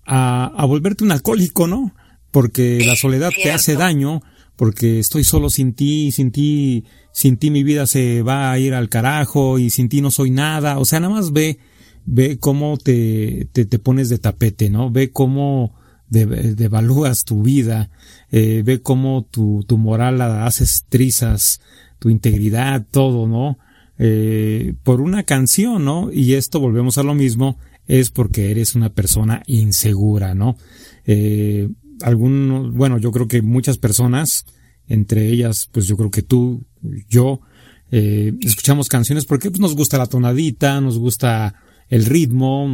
a, 0.06 0.46
a 0.46 0.64
volverte 0.64 1.04
un 1.04 1.12
alcohólico, 1.12 1.66
¿no? 1.66 1.94
Porque 2.30 2.82
la 2.86 2.96
soledad 2.96 3.28
te 3.30 3.52
hace 3.52 3.74
daño, 3.74 4.22
porque 4.56 5.00
estoy 5.00 5.22
solo 5.22 5.50
sin 5.50 5.74
ti, 5.74 6.12
sin 6.12 6.32
ti, 6.32 6.86
sin 7.12 7.36
ti 7.36 7.50
mi 7.50 7.62
vida 7.62 7.86
se 7.86 8.22
va 8.22 8.50
a 8.50 8.58
ir 8.58 8.72
al 8.72 8.88
carajo 8.88 9.58
y 9.58 9.68
sin 9.68 9.90
ti 9.90 10.00
no 10.00 10.10
soy 10.10 10.30
nada. 10.30 10.78
O 10.78 10.86
sea, 10.86 10.98
nada 10.98 11.12
más 11.12 11.34
ve, 11.34 11.58
ve 12.06 12.38
cómo 12.38 12.78
te, 12.78 13.50
te, 13.52 13.66
te 13.66 13.78
pones 13.78 14.08
de 14.08 14.16
tapete, 14.16 14.70
¿no? 14.70 14.90
Ve 14.90 15.10
cómo 15.10 15.78
devalúas 16.10 17.24
tu 17.24 17.42
vida, 17.42 17.90
eh, 18.30 18.62
ve 18.64 18.82
cómo 18.82 19.26
tu, 19.30 19.64
tu 19.66 19.78
moral 19.78 20.18
la 20.18 20.46
haces 20.46 20.84
trizas, 20.88 21.60
tu 21.98 22.10
integridad, 22.10 22.84
todo, 22.90 23.26
¿no? 23.26 23.58
Eh, 23.98 24.74
por 24.82 25.00
una 25.00 25.22
canción, 25.24 25.84
¿no? 25.84 26.10
Y 26.12 26.34
esto 26.34 26.58
volvemos 26.58 26.98
a 26.98 27.02
lo 27.02 27.14
mismo, 27.14 27.58
es 27.86 28.10
porque 28.10 28.50
eres 28.50 28.74
una 28.74 28.92
persona 28.92 29.42
insegura, 29.46 30.34
¿no? 30.34 30.56
Eh, 31.06 31.68
algunos, 32.00 32.72
bueno, 32.72 32.98
yo 32.98 33.12
creo 33.12 33.28
que 33.28 33.42
muchas 33.42 33.78
personas, 33.78 34.46
entre 34.88 35.28
ellas, 35.28 35.68
pues 35.70 35.86
yo 35.86 35.96
creo 35.96 36.10
que 36.10 36.22
tú, 36.22 36.64
yo, 37.08 37.40
eh, 37.90 38.32
escuchamos 38.40 38.88
canciones 38.88 39.26
porque 39.26 39.50
pues, 39.50 39.60
nos 39.60 39.76
gusta 39.76 39.98
la 39.98 40.06
tonadita, 40.06 40.80
nos 40.80 40.98
gusta 40.98 41.54
el 41.90 42.06
ritmo, 42.06 42.68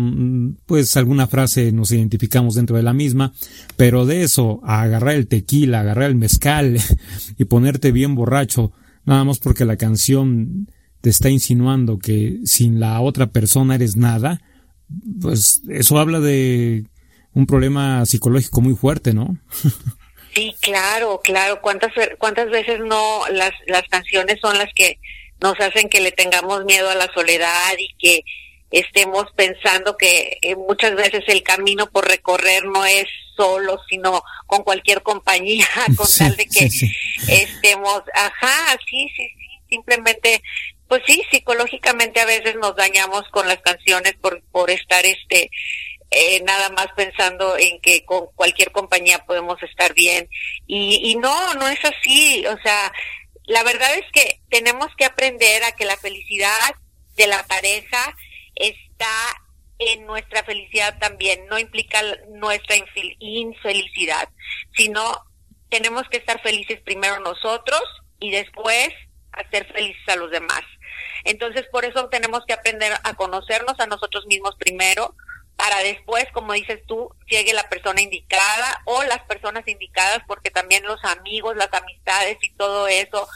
pues 0.66 0.96
alguna 0.96 1.26
frase 1.26 1.72
nos 1.72 1.90
identificamos 1.90 2.54
dentro 2.54 2.76
de 2.76 2.82
la 2.82 2.92
misma, 2.92 3.32
pero 3.76 4.04
de 4.04 4.22
eso 4.22 4.60
a 4.62 4.82
agarrar 4.82 5.14
el 5.14 5.26
tequila, 5.26 5.80
agarrar 5.80 6.10
el 6.10 6.16
mezcal 6.16 6.78
y 7.38 7.44
ponerte 7.46 7.92
bien 7.92 8.14
borracho, 8.14 8.72
nada 9.04 9.24
más 9.24 9.38
porque 9.38 9.64
la 9.64 9.76
canción 9.76 10.68
te 11.00 11.10
está 11.10 11.30
insinuando 11.30 11.98
que 11.98 12.40
sin 12.44 12.78
la 12.78 13.00
otra 13.00 13.28
persona 13.28 13.74
eres 13.74 13.96
nada, 13.96 14.42
pues 15.20 15.62
eso 15.70 15.98
habla 15.98 16.20
de 16.20 16.84
un 17.32 17.46
problema 17.46 18.04
psicológico 18.04 18.60
muy 18.60 18.74
fuerte, 18.74 19.12
¿no? 19.14 19.36
Sí, 20.34 20.54
claro, 20.60 21.18
claro. 21.24 21.62
¿Cuántas, 21.62 21.92
cuántas 22.18 22.50
veces 22.50 22.80
no 22.80 23.26
las, 23.32 23.52
las 23.68 23.84
canciones 23.84 24.38
son 24.42 24.58
las 24.58 24.68
que 24.74 24.98
nos 25.40 25.58
hacen 25.60 25.88
que 25.88 26.00
le 26.00 26.12
tengamos 26.12 26.66
miedo 26.66 26.90
a 26.90 26.94
la 26.94 27.10
soledad 27.14 27.72
y 27.78 27.94
que 27.98 28.22
estemos 28.70 29.26
pensando 29.36 29.96
que 29.96 30.38
eh, 30.42 30.56
muchas 30.56 30.94
veces 30.94 31.24
el 31.28 31.42
camino 31.42 31.86
por 31.86 32.08
recorrer 32.08 32.64
no 32.64 32.84
es 32.84 33.06
solo, 33.36 33.80
sino 33.88 34.22
con 34.46 34.62
cualquier 34.62 35.02
compañía, 35.02 35.66
con 35.96 36.06
tal 36.18 36.36
de 36.36 36.46
que 36.46 36.68
estemos, 37.28 38.02
ajá, 38.14 38.76
sí, 38.88 39.08
sí, 39.16 39.28
sí, 39.28 39.48
simplemente, 39.68 40.42
pues 40.88 41.02
sí, 41.06 41.22
psicológicamente 41.30 42.20
a 42.20 42.26
veces 42.26 42.56
nos 42.56 42.74
dañamos 42.76 43.24
con 43.30 43.46
las 43.46 43.58
canciones 43.58 44.14
por, 44.20 44.42
por 44.50 44.70
estar 44.70 45.04
este, 45.04 45.50
eh, 46.10 46.40
nada 46.44 46.70
más 46.70 46.86
pensando 46.96 47.56
en 47.58 47.80
que 47.80 48.04
con 48.04 48.26
cualquier 48.34 48.70
compañía 48.72 49.24
podemos 49.26 49.62
estar 49.62 49.92
bien. 49.94 50.28
Y, 50.66 51.10
y 51.10 51.16
no, 51.16 51.54
no 51.54 51.68
es 51.68 51.84
así. 51.84 52.46
O 52.46 52.58
sea, 52.62 52.92
la 53.46 53.62
verdad 53.64 53.94
es 53.96 54.04
que 54.12 54.40
tenemos 54.48 54.88
que 54.96 55.04
aprender 55.04 55.64
a 55.64 55.72
que 55.72 55.84
la 55.84 55.96
felicidad 55.96 56.74
de 57.16 57.26
la 57.26 57.42
pareja 57.46 58.14
está 58.56 59.06
en 59.78 60.06
nuestra 60.06 60.42
felicidad 60.44 60.98
también. 60.98 61.46
No 61.46 61.58
implica 61.58 62.00
nuestra 62.30 62.76
infelicidad, 63.18 64.28
sino 64.74 65.24
tenemos 65.68 66.08
que 66.08 66.16
estar 66.16 66.40
felices 66.42 66.80
primero 66.82 67.20
nosotros 67.20 67.82
y 68.18 68.30
después 68.30 68.90
hacer 69.32 69.70
felices 69.72 70.08
a 70.08 70.16
los 70.16 70.30
demás. 70.30 70.62
Entonces, 71.24 71.66
por 71.70 71.84
eso 71.84 72.08
tenemos 72.08 72.44
que 72.46 72.54
aprender 72.54 72.92
a 73.02 73.14
conocernos 73.14 73.78
a 73.80 73.86
nosotros 73.86 74.26
mismos 74.26 74.56
primero, 74.56 75.14
para 75.56 75.78
después, 75.78 76.26
como 76.32 76.52
dices 76.52 76.80
tú, 76.86 77.10
llegue 77.28 77.54
la 77.54 77.68
persona 77.68 78.02
indicada 78.02 78.82
o 78.84 79.02
las 79.04 79.22
personas 79.22 79.66
indicadas, 79.66 80.20
porque 80.26 80.50
también 80.50 80.84
los 80.84 81.02
amigos, 81.04 81.56
las 81.56 81.72
amistades 81.72 82.36
y 82.42 82.50
todo 82.54 82.88
eso, 82.88 83.26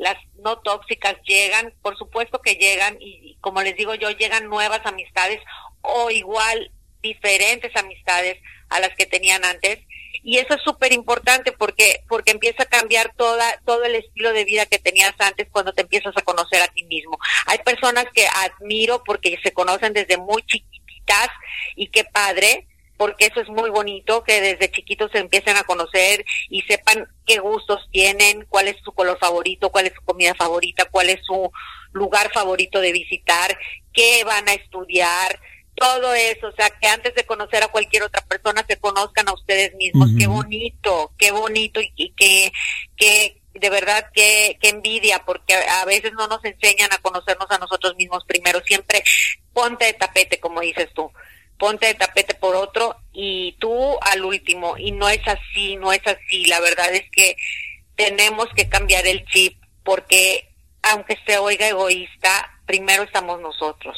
las 0.00 0.16
no 0.42 0.58
tóxicas 0.58 1.16
llegan, 1.24 1.72
por 1.82 1.96
supuesto 1.96 2.40
que 2.40 2.54
llegan 2.54 2.96
y 3.00 3.36
como 3.40 3.62
les 3.62 3.76
digo 3.76 3.94
yo, 3.94 4.10
llegan 4.10 4.48
nuevas 4.48 4.80
amistades 4.84 5.40
o 5.82 6.10
igual 6.10 6.70
diferentes 7.02 7.74
amistades 7.76 8.36
a 8.68 8.80
las 8.80 8.90
que 8.96 9.06
tenían 9.06 9.44
antes 9.44 9.78
y 10.22 10.38
eso 10.38 10.54
es 10.54 10.62
súper 10.62 10.92
importante 10.92 11.52
porque 11.52 12.02
porque 12.08 12.30
empieza 12.32 12.64
a 12.64 12.66
cambiar 12.66 13.14
toda 13.16 13.44
todo 13.64 13.84
el 13.84 13.94
estilo 13.94 14.32
de 14.32 14.44
vida 14.44 14.66
que 14.66 14.78
tenías 14.78 15.14
antes 15.18 15.48
cuando 15.50 15.72
te 15.72 15.82
empiezas 15.82 16.14
a 16.16 16.22
conocer 16.22 16.60
a 16.62 16.68
ti 16.68 16.84
mismo. 16.84 17.18
Hay 17.46 17.58
personas 17.58 18.06
que 18.12 18.26
admiro 18.26 19.02
porque 19.04 19.38
se 19.42 19.52
conocen 19.52 19.92
desde 19.92 20.16
muy 20.16 20.42
chiquitos 20.42 20.80
y 21.76 21.88
qué 21.88 22.04
padre, 22.04 22.66
porque 23.00 23.24
eso 23.24 23.40
es 23.40 23.48
muy 23.48 23.70
bonito, 23.70 24.22
que 24.24 24.42
desde 24.42 24.70
chiquitos 24.70 25.10
se 25.10 25.20
empiecen 25.20 25.56
a 25.56 25.62
conocer 25.62 26.22
y 26.50 26.60
sepan 26.60 27.08
qué 27.24 27.38
gustos 27.38 27.88
tienen, 27.90 28.44
cuál 28.50 28.68
es 28.68 28.76
su 28.84 28.92
color 28.92 29.18
favorito, 29.18 29.70
cuál 29.70 29.86
es 29.86 29.94
su 29.94 30.02
comida 30.02 30.34
favorita, 30.34 30.84
cuál 30.84 31.08
es 31.08 31.18
su 31.24 31.50
lugar 31.92 32.30
favorito 32.30 32.78
de 32.78 32.92
visitar, 32.92 33.56
qué 33.94 34.22
van 34.24 34.46
a 34.50 34.52
estudiar, 34.52 35.40
todo 35.74 36.12
eso, 36.12 36.48
o 36.48 36.52
sea, 36.52 36.68
que 36.68 36.88
antes 36.88 37.14
de 37.14 37.24
conocer 37.24 37.62
a 37.62 37.68
cualquier 37.68 38.02
otra 38.02 38.20
persona 38.20 38.66
se 38.68 38.78
conozcan 38.78 39.30
a 39.30 39.32
ustedes 39.32 39.74
mismos, 39.76 40.10
qué 40.18 40.26
bonito, 40.26 41.14
qué 41.16 41.30
bonito 41.30 41.80
y, 41.80 41.90
y 41.96 42.10
que, 42.10 42.52
que 42.98 43.40
de 43.54 43.70
verdad 43.70 44.10
qué, 44.12 44.58
qué 44.60 44.68
envidia, 44.68 45.24
porque 45.24 45.54
a 45.54 45.86
veces 45.86 46.12
no 46.12 46.26
nos 46.26 46.44
enseñan 46.44 46.92
a 46.92 46.98
conocernos 46.98 47.50
a 47.50 47.56
nosotros 47.56 47.96
mismos 47.96 48.26
primero, 48.26 48.60
siempre 48.60 49.02
ponte 49.54 49.86
de 49.86 49.94
tapete, 49.94 50.38
como 50.38 50.60
dices 50.60 50.90
tú, 50.92 51.10
ponte 51.60 51.86
de 51.86 51.94
tapete 51.94 52.34
por 52.34 52.56
otro 52.56 52.96
y 53.12 53.54
tú 53.60 53.72
al 54.12 54.24
último, 54.24 54.76
y 54.78 54.92
no 54.92 55.08
es 55.08 55.20
así, 55.28 55.76
no 55.76 55.92
es 55.92 56.00
así, 56.06 56.46
la 56.46 56.58
verdad 56.60 56.92
es 56.92 57.04
que 57.12 57.36
tenemos 57.94 58.46
que 58.56 58.68
cambiar 58.68 59.06
el 59.06 59.24
chip, 59.26 59.54
porque 59.84 60.48
aunque 60.82 61.16
se 61.26 61.38
oiga 61.38 61.68
egoísta, 61.68 62.30
primero 62.66 63.02
estamos 63.02 63.40
nosotros. 63.40 63.96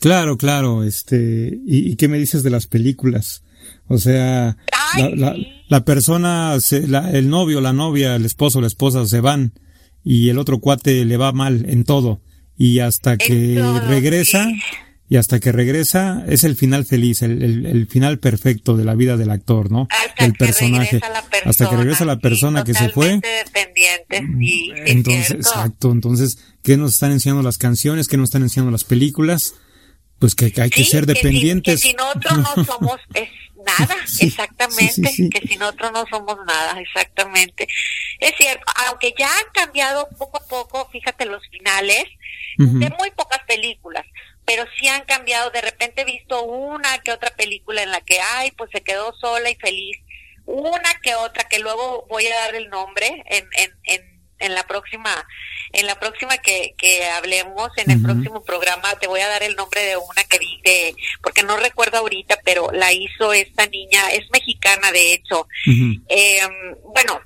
Claro, 0.00 0.36
claro, 0.36 0.84
este, 0.84 1.58
¿y, 1.66 1.90
y 1.90 1.96
qué 1.96 2.08
me 2.08 2.18
dices 2.18 2.42
de 2.42 2.50
las 2.50 2.66
películas? 2.66 3.42
O 3.88 3.98
sea, 3.98 4.56
la, 4.96 5.36
la, 5.68 5.84
persona, 5.84 6.56
el 6.70 7.28
novio, 7.28 7.60
la 7.60 7.72
novia, 7.72 8.14
el 8.14 8.24
esposo, 8.24 8.60
la 8.60 8.66
esposa 8.66 9.06
se 9.06 9.20
van 9.20 9.52
y 10.04 10.28
el 10.28 10.38
otro 10.38 10.60
cuate 10.60 11.04
le 11.04 11.16
va 11.16 11.32
mal 11.32 11.68
en 11.68 11.84
todo 11.84 12.20
y 12.56 12.78
hasta 12.78 13.16
que 13.16 13.60
regresa 13.88 14.48
y 15.08 15.16
hasta 15.16 15.38
que 15.38 15.52
regresa 15.52 16.24
es 16.26 16.44
el 16.44 16.56
final 16.56 16.86
feliz, 16.86 17.22
el, 17.22 17.66
el, 17.66 17.86
final 17.88 18.18
perfecto 18.18 18.76
de 18.76 18.84
la 18.84 18.94
vida 18.94 19.16
del 19.16 19.30
actor, 19.30 19.70
¿no? 19.70 19.86
Hasta 19.90 20.24
el 20.24 20.32
que 20.32 20.38
personaje. 20.38 20.92
Regresa 20.92 21.08
la 21.10 21.22
persona, 21.22 21.50
hasta 21.50 21.70
que 21.70 21.76
regresa 21.76 22.04
la 22.04 22.18
persona 22.18 22.64
que 22.64 22.74
se 22.74 22.88
fue. 22.88 23.20
Dependiente, 23.20 24.24
sí, 24.38 24.72
entonces, 24.86 25.30
exacto. 25.32 25.92
Entonces, 25.92 26.38
¿qué 26.62 26.76
nos 26.78 26.94
están 26.94 27.12
enseñando 27.12 27.42
las 27.42 27.58
canciones? 27.58 28.08
¿Qué 28.08 28.16
nos 28.16 28.28
están 28.28 28.42
enseñando 28.42 28.72
las 28.72 28.84
películas? 28.84 29.54
Pues 30.18 30.34
que, 30.34 30.52
hay 30.60 30.70
que 30.70 30.84
ser 30.84 31.04
dependientes. 31.04 31.82
Que, 31.82 31.88
si, 31.88 31.94
nosotros 31.94 32.38
no 32.38 32.64
somos 32.64 33.00
es 33.12 33.28
nada, 33.64 33.96
exactamente, 34.20 35.30
que 35.30 35.48
si 35.48 35.56
nosotros 35.56 35.92
no 35.92 36.04
somos 36.10 36.36
nada, 36.46 36.80
exactamente. 36.80 37.66
Es 38.20 38.32
cierto, 38.38 38.64
aunque 38.86 39.14
ya 39.18 39.28
han 39.28 39.52
cambiado 39.52 40.08
poco 40.18 40.38
a 40.38 40.46
poco, 40.46 40.88
fíjate 40.90 41.26
los 41.26 41.42
finales, 41.48 42.04
de 42.56 42.90
muy 42.98 43.10
pocas 43.16 43.40
películas, 43.48 44.04
pero 44.44 44.64
sí 44.78 44.88
han 44.88 45.04
cambiado. 45.04 45.50
De 45.50 45.60
repente 45.60 46.02
he 46.02 46.04
visto 46.04 46.42
una 46.42 46.98
que 46.98 47.12
otra 47.12 47.30
película 47.30 47.82
en 47.82 47.90
la 47.90 48.00
que, 48.00 48.18
ay, 48.20 48.50
pues 48.52 48.70
se 48.72 48.82
quedó 48.82 49.12
sola 49.14 49.50
y 49.50 49.56
feliz. 49.56 49.98
Una 50.46 51.00
que 51.02 51.14
otra, 51.14 51.44
que 51.44 51.58
luego 51.58 52.06
voy 52.08 52.26
a 52.26 52.36
dar 52.40 52.54
el 52.54 52.68
nombre 52.68 53.06
en, 53.26 53.48
en, 53.56 53.72
en, 53.84 54.14
en 54.40 54.54
la 54.54 54.66
próxima, 54.66 55.26
en 55.72 55.86
la 55.86 55.98
próxima 55.98 56.36
que, 56.38 56.74
que 56.76 57.06
hablemos, 57.06 57.70
en 57.78 57.90
el 57.90 58.02
próximo 58.02 58.42
programa, 58.44 58.94
te 58.98 59.06
voy 59.06 59.20
a 59.20 59.28
dar 59.28 59.42
el 59.42 59.56
nombre 59.56 59.82
de 59.82 59.96
una 59.96 60.24
que 60.24 60.38
vi, 60.38 60.60
de, 60.62 60.94
porque 61.22 61.42
no 61.42 61.56
recuerdo 61.56 61.98
ahorita, 61.98 62.38
pero 62.44 62.70
la 62.72 62.92
hizo 62.92 63.32
esta 63.32 63.66
niña, 63.66 64.10
es 64.12 64.28
mexicana 64.30 64.92
de 64.92 65.14
hecho. 65.14 65.48
eh, 66.08 66.40
bueno, 66.94 67.20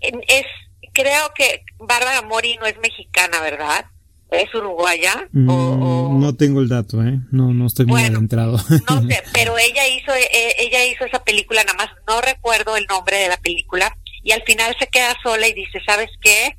es, 0.00 0.46
creo 0.92 1.32
que 1.34 1.62
Bárbara 1.78 2.22
Mori 2.22 2.56
no 2.56 2.66
es 2.66 2.76
mexicana, 2.78 3.40
¿verdad? 3.40 3.86
¿Es 4.30 4.54
uruguaya? 4.54 5.26
Mm, 5.32 5.48
o, 5.48 6.18
No 6.18 6.34
tengo 6.36 6.60
el 6.60 6.68
dato, 6.68 7.02
¿eh? 7.02 7.18
No, 7.30 7.54
no 7.54 7.66
estoy 7.66 7.86
muy 7.86 8.02
adentrado. 8.02 8.58
no 8.90 9.08
sé, 9.08 9.22
pero 9.32 9.56
ella 9.56 9.86
hizo, 9.88 10.12
eh, 10.14 10.54
ella 10.58 10.84
hizo 10.84 11.04
esa 11.04 11.22
película, 11.24 11.64
nada 11.64 11.78
más 11.78 11.88
no 12.06 12.20
recuerdo 12.20 12.76
el 12.76 12.84
nombre 12.86 13.16
de 13.16 13.28
la 13.28 13.38
película, 13.38 13.96
y 14.22 14.32
al 14.32 14.42
final 14.42 14.76
se 14.78 14.86
queda 14.88 15.16
sola 15.22 15.48
y 15.48 15.54
dice, 15.54 15.80
¿sabes 15.86 16.10
qué? 16.20 16.54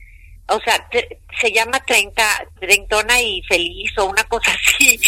O 0.47 0.59
sea, 0.61 0.89
se 1.39 1.51
llama 1.51 1.79
Treinta, 1.85 2.25
Treintona 2.59 3.21
y 3.21 3.43
Feliz 3.43 3.95
o 3.99 4.05
una 4.05 4.23
cosa 4.23 4.51
así, 4.77 4.99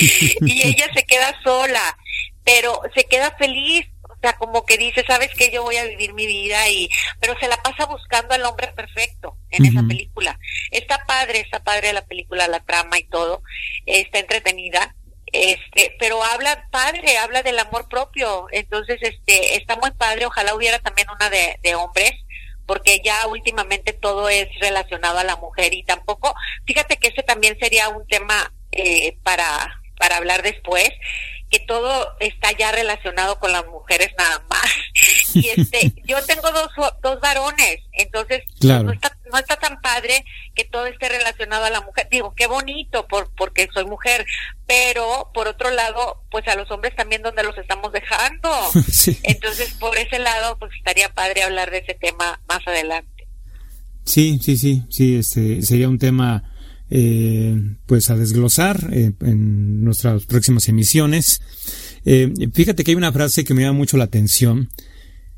y 0.41 0.67
ella 0.67 0.87
se 0.93 1.03
queda 1.03 1.33
sola, 1.43 1.97
pero 2.43 2.79
se 2.95 3.05
queda 3.05 3.35
feliz 3.39 3.87
o 4.21 4.27
sea, 4.27 4.33
como 4.33 4.65
que 4.65 4.77
dice, 4.77 5.03
sabes 5.07 5.31
que 5.33 5.49
yo 5.51 5.63
voy 5.63 5.77
a 5.77 5.85
vivir 5.85 6.13
mi 6.13 6.27
vida 6.27 6.69
y, 6.69 6.89
pero 7.19 7.37
se 7.39 7.47
la 7.47 7.57
pasa 7.57 7.85
buscando 7.85 8.33
al 8.33 8.45
hombre 8.45 8.67
perfecto 8.69 9.37
en 9.49 9.65
esa 9.65 9.81
película. 9.87 10.37
Está 10.69 11.03
padre, 11.05 11.39
está 11.39 11.63
padre 11.63 11.91
la 11.91 12.05
película, 12.05 12.47
la 12.47 12.59
trama 12.59 12.99
y 12.99 13.03
todo, 13.05 13.41
está 13.85 14.19
entretenida, 14.19 14.95
este, 15.31 15.71
este, 15.81 15.95
pero 15.99 16.23
habla 16.23 16.67
padre, 16.71 17.17
habla 17.17 17.41
del 17.43 17.59
amor 17.59 17.87
propio, 17.87 18.47
entonces 18.51 18.99
este, 19.01 19.55
está 19.55 19.75
muy 19.77 19.91
padre, 19.91 20.25
ojalá 20.25 20.53
hubiera 20.55 20.79
también 20.79 21.07
una 21.09 21.29
de, 21.29 21.57
de 21.63 21.75
hombres, 21.75 22.13
porque 22.65 23.01
ya 23.03 23.15
últimamente 23.27 23.93
todo 23.93 24.29
es 24.29 24.47
relacionado 24.59 25.19
a 25.19 25.23
la 25.23 25.35
mujer 25.37 25.73
y 25.73 25.83
tampoco, 25.83 26.35
fíjate 26.65 26.97
que 26.97 27.07
ese 27.07 27.23
también 27.23 27.57
sería 27.59 27.89
un 27.89 28.05
tema 28.07 28.53
eh, 28.71 29.17
para, 29.23 29.81
para 29.97 30.17
hablar 30.17 30.43
después, 30.43 30.89
que 31.51 31.59
todo 31.59 32.15
está 32.21 32.57
ya 32.57 32.71
relacionado 32.71 33.37
con 33.37 33.51
las 33.51 33.67
mujeres 33.67 34.09
nada 34.17 34.43
más. 34.49 34.61
Y 35.33 35.47
este, 35.47 35.93
yo 36.05 36.21
tengo 36.25 36.51
dos, 36.51 36.69
dos 37.01 37.19
varones, 37.21 37.79
entonces 37.93 38.43
no, 38.61 38.91
está, 38.91 39.17
no 39.31 39.39
está 39.39 39.55
tan 39.55 39.79
padre 39.79 40.25
que 40.53 40.65
todo 40.65 40.87
esté 40.87 41.07
relacionado 41.07 41.63
a 41.63 41.69
la 41.69 41.79
mujer. 41.81 42.07
Digo, 42.11 42.33
qué 42.35 42.47
bonito 42.47 43.07
por, 43.07 43.33
porque 43.35 43.69
soy 43.73 43.85
mujer, 43.85 44.25
pero 44.67 45.31
por 45.33 45.47
otro 45.47 45.71
lado, 45.71 46.23
pues 46.29 46.45
a 46.49 46.55
los 46.55 46.69
hombres 46.69 46.95
también 46.95 47.21
donde 47.21 47.43
los 47.43 47.57
estamos 47.57 47.93
dejando. 47.93 48.49
Entonces, 49.23 49.73
por 49.79 49.97
ese 49.97 50.19
lado, 50.19 50.57
pues 50.59 50.71
estaría 50.77 51.13
padre 51.13 51.43
hablar 51.43 51.71
de 51.71 51.77
ese 51.79 51.93
tema 51.93 52.41
más 52.47 52.67
adelante. 52.67 53.27
Sí, 54.05 54.39
sí, 54.43 54.57
sí, 54.57 54.83
sí, 54.89 55.17
este 55.17 55.61
sería 55.61 55.87
un 55.87 55.99
tema 55.99 56.50
eh, 56.93 57.57
pues 57.85 58.09
a 58.09 58.17
desglosar 58.17 58.89
eh, 58.91 59.13
en 59.21 59.81
nuestras 59.81 60.25
próximas 60.25 60.67
emisiones. 60.67 61.39
Eh, 62.03 62.33
fíjate 62.51 62.83
que 62.83 62.91
hay 62.91 62.95
una 62.95 63.13
frase 63.13 63.45
que 63.45 63.53
me 63.53 63.61
llama 63.61 63.77
mucho 63.77 63.95
la 63.95 64.03
atención. 64.03 64.67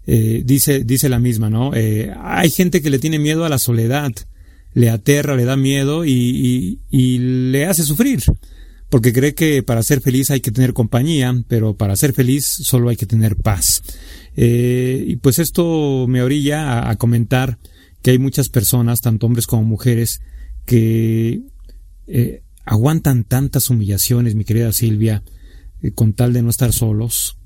dice, 0.05 0.83
dice 0.83 1.09
la 1.09 1.19
misma, 1.19 1.51
¿no? 1.51 1.71
hay 1.71 2.49
gente 2.49 2.81
que 2.81 2.89
le 2.89 2.97
tiene 2.97 3.19
miedo 3.19 3.45
a 3.45 3.49
la 3.49 3.59
soledad, 3.59 4.11
le 4.73 4.89
aterra, 4.89 5.35
le 5.35 5.45
da 5.45 5.55
miedo 5.55 6.05
y, 6.05 6.79
y, 6.89 7.17
le 7.19 7.67
hace 7.67 7.83
sufrir, 7.83 8.21
porque 8.89 9.13
cree 9.13 9.33
que 9.35 9.61
para 9.61 9.83
ser 9.83 10.01
feliz 10.01 10.31
hay 10.31 10.41
que 10.41 10.51
tener 10.51 10.73
compañía, 10.73 11.33
pero 11.47 11.77
para 11.77 11.95
ser 11.95 12.13
feliz 12.13 12.45
solo 12.45 12.89
hay 12.89 12.97
que 12.97 13.05
tener 13.05 13.35
paz. 13.35 13.81
y 14.35 15.15
pues 15.17 15.37
esto 15.37 16.07
me 16.09 16.23
orilla 16.23 16.89
a 16.89 16.95
comentar 16.95 17.59
que 18.01 18.11
hay 18.11 18.17
muchas 18.17 18.49
personas, 18.49 18.99
tanto 19.01 19.27
hombres 19.27 19.45
como 19.45 19.63
mujeres, 19.63 20.19
que 20.65 21.43
eh, 22.07 22.43
aguantan 22.65 23.23
tantas 23.23 23.69
humillaciones, 23.69 24.35
mi 24.35 24.45
querida 24.45 24.71
Silvia, 24.71 25.23
eh, 25.81 25.91
con 25.91 26.13
tal 26.13 26.33
de 26.33 26.41
no 26.41 26.49
estar 26.49 26.71
solos. 26.73 27.37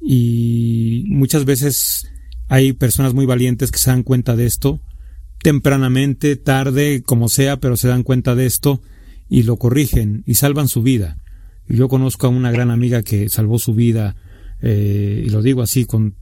Y 0.00 1.04
muchas 1.08 1.44
veces 1.44 2.08
hay 2.48 2.72
personas 2.72 3.14
muy 3.14 3.26
valientes 3.26 3.70
que 3.70 3.78
se 3.78 3.90
dan 3.90 4.02
cuenta 4.02 4.36
de 4.36 4.46
esto, 4.46 4.80
tempranamente, 5.42 6.36
tarde, 6.36 7.02
como 7.04 7.28
sea, 7.28 7.58
pero 7.58 7.76
se 7.76 7.88
dan 7.88 8.02
cuenta 8.02 8.34
de 8.34 8.46
esto 8.46 8.80
y 9.28 9.42
lo 9.42 9.56
corrigen 9.56 10.22
y 10.26 10.34
salvan 10.34 10.68
su 10.68 10.82
vida. 10.82 11.18
Yo 11.66 11.88
conozco 11.88 12.26
a 12.26 12.30
una 12.30 12.50
gran 12.50 12.70
amiga 12.70 13.02
que 13.02 13.28
salvó 13.30 13.58
su 13.58 13.74
vida, 13.74 14.16
eh, 14.60 15.22
y 15.26 15.30
lo 15.30 15.42
digo 15.42 15.62
así 15.62 15.86
con 15.86 16.16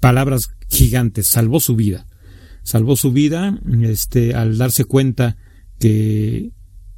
palabras 0.00 0.48
gigantes, 0.68 1.28
salvó 1.28 1.60
su 1.60 1.76
vida 1.76 2.07
salvó 2.68 2.96
su 2.96 3.12
vida 3.12 3.58
este, 3.80 4.34
al 4.34 4.58
darse 4.58 4.84
cuenta 4.84 5.38
que, 5.78 6.50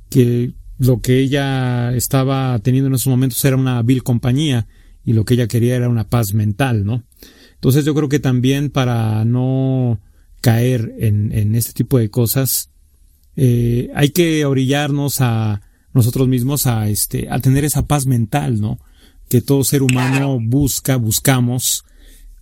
que 0.08 0.54
lo 0.78 1.00
que 1.00 1.20
ella 1.20 1.94
estaba 1.94 2.58
teniendo 2.58 2.88
en 2.88 2.94
esos 2.94 3.06
momentos 3.06 3.44
era 3.44 3.56
una 3.56 3.80
vil 3.82 4.02
compañía 4.02 4.66
y 5.04 5.12
lo 5.12 5.24
que 5.24 5.34
ella 5.34 5.46
quería 5.46 5.76
era 5.76 5.88
una 5.88 6.08
paz 6.08 6.34
mental, 6.34 6.84
¿no? 6.84 7.04
Entonces 7.54 7.84
yo 7.84 7.94
creo 7.94 8.08
que 8.08 8.18
también 8.18 8.70
para 8.70 9.24
no 9.24 10.00
caer 10.40 10.92
en, 10.98 11.30
en 11.30 11.54
este 11.54 11.72
tipo 11.72 11.98
de 11.98 12.10
cosas, 12.10 12.70
eh, 13.36 13.90
hay 13.94 14.10
que 14.10 14.44
orillarnos 14.44 15.20
a 15.20 15.62
nosotros 15.94 16.26
mismos 16.26 16.66
a, 16.66 16.88
este, 16.88 17.28
a 17.30 17.38
tener 17.38 17.64
esa 17.64 17.86
paz 17.86 18.06
mental, 18.06 18.60
¿no? 18.60 18.80
Que 19.28 19.40
todo 19.40 19.62
ser 19.62 19.84
humano 19.84 20.40
busca, 20.42 20.96
buscamos 20.96 21.84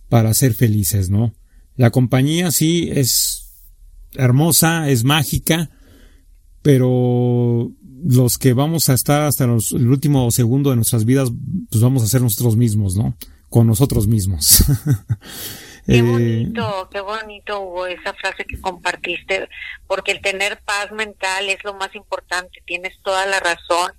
para 0.07 0.33
ser 0.33 0.55
felices, 0.55 1.11
¿no? 1.11 1.35
La 1.79 1.91
compañía 1.91 2.51
sí 2.51 2.89
es 2.93 3.53
hermosa, 4.11 4.89
es 4.89 5.05
mágica, 5.05 5.69
pero 6.61 7.71
los 8.03 8.37
que 8.37 8.51
vamos 8.51 8.89
a 8.89 8.93
estar 8.93 9.21
hasta 9.21 9.45
el 9.45 9.87
último 9.87 10.29
segundo 10.29 10.71
de 10.71 10.75
nuestras 10.75 11.05
vidas, 11.05 11.29
pues 11.71 11.81
vamos 11.81 12.03
a 12.03 12.07
ser 12.07 12.21
nosotros 12.21 12.57
mismos, 12.57 12.97
¿no? 12.97 13.15
Con 13.47 13.65
nosotros 13.65 14.07
mismos. 14.07 14.65
Qué 15.85 15.99
eh, 15.99 16.01
bonito, 16.01 16.89
qué 16.91 16.99
bonito 16.99 17.61
hubo 17.61 17.87
esa 17.87 18.13
frase 18.13 18.43
que 18.45 18.59
compartiste, 18.59 19.47
porque 19.87 20.11
el 20.11 20.21
tener 20.21 20.59
paz 20.65 20.91
mental 20.91 21.47
es 21.47 21.63
lo 21.63 21.73
más 21.75 21.95
importante, 21.95 22.61
tienes 22.65 22.93
toda 23.03 23.25
la 23.25 23.39
razón 23.39 23.93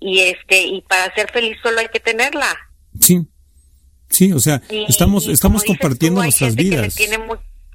y 0.00 0.20
este 0.20 0.62
y 0.62 0.80
para 0.80 1.14
ser 1.14 1.30
feliz 1.30 1.58
solo 1.62 1.78
hay 1.78 1.88
que 1.88 2.00
tenerla. 2.00 2.56
Sí, 2.98 3.24
Sí, 4.08 4.32
o 4.32 4.40
sea, 4.40 4.62
estamos, 4.88 5.28
estamos 5.28 5.64
compartiendo 5.64 6.22
nuestras 6.22 6.54
vidas. 6.54 6.94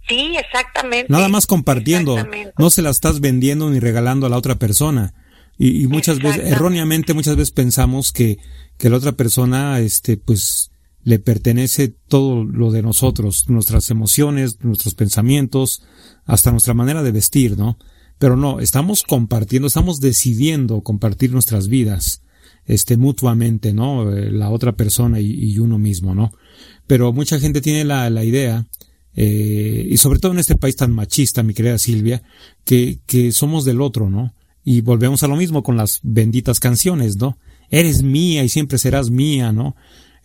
Sí, 0.08 0.36
exactamente. 0.38 1.12
Nada 1.12 1.30
más 1.30 1.48
compartiendo. 1.48 2.18
No 2.58 2.70
se 2.70 2.82
la 2.82 2.90
estás 2.90 3.20
vendiendo 3.20 3.70
ni 3.70 3.80
regalando 3.80 4.26
a 4.26 4.30
la 4.30 4.38
otra 4.38 4.56
persona. 4.56 5.14
Y, 5.58 5.88
muchas 5.88 6.20
veces, 6.20 6.52
erróneamente, 6.52 7.14
muchas 7.14 7.36
veces 7.36 7.52
pensamos 7.52 8.12
que, 8.12 8.40
que 8.78 8.90
la 8.90 8.98
otra 8.98 9.14
persona, 9.14 9.80
este, 9.80 10.18
pues, 10.18 10.72
le 11.04 11.20
pertenece 11.20 11.90
todo 11.90 12.44
lo 12.44 12.72
de 12.72 12.82
nosotros, 12.82 13.50
nuestras 13.50 13.90
emociones, 13.92 14.58
nuestros 14.62 14.96
pensamientos, 14.96 15.84
hasta 16.26 16.52
nuestra 16.52 16.74
manera 16.74 17.04
de 17.04 17.12
vestir, 17.12 17.58
¿no? 17.58 17.78
Pero 18.18 18.36
no, 18.36 18.60
estamos 18.60 19.04
compartiendo, 19.04 19.68
estamos 19.68 20.00
decidiendo 20.00 20.82
compartir 20.82 21.32
nuestras 21.32 21.68
vidas 21.68 22.23
este, 22.66 22.98
mutuamente, 22.98 23.74
¿no? 23.74 24.12
Eh, 24.12 24.32
la 24.32 24.50
otra 24.50 24.74
persona 24.74 25.20
y, 25.20 25.58
uno 25.60 25.78
mismo, 25.78 26.16
¿no? 26.16 26.32
Pero 26.88 27.14
mucha 27.14 27.40
gente 27.40 27.62
tiene 27.62 27.84
la, 27.84 28.10
la 28.10 28.24
idea, 28.24 28.68
eh, 29.16 29.88
y 29.90 29.98
sobre 29.98 30.20
todo 30.20 30.32
en 30.32 30.40
este 30.40 30.56
país 30.56 30.76
tan 30.76 30.92
machista, 30.92 31.44
mi 31.44 31.54
querida 31.54 31.78
Silvia, 31.78 32.24
que, 32.66 33.00
que 33.06 33.32
somos 33.32 33.66
del 33.66 33.82
otro, 33.82 34.10
¿no? 34.10 34.34
Y 34.64 34.82
volvemos 34.82 35.24
a 35.24 35.28
lo 35.28 35.36
mismo 35.36 35.64
con 35.64 35.78
las 35.78 36.00
benditas 36.04 36.60
canciones, 36.60 37.18
¿no? 37.18 37.38
Eres 37.70 38.04
mía 38.04 38.44
y 38.44 38.50
siempre 38.50 38.78
serás 38.78 39.10
mía, 39.10 39.52
¿no? 39.52 39.76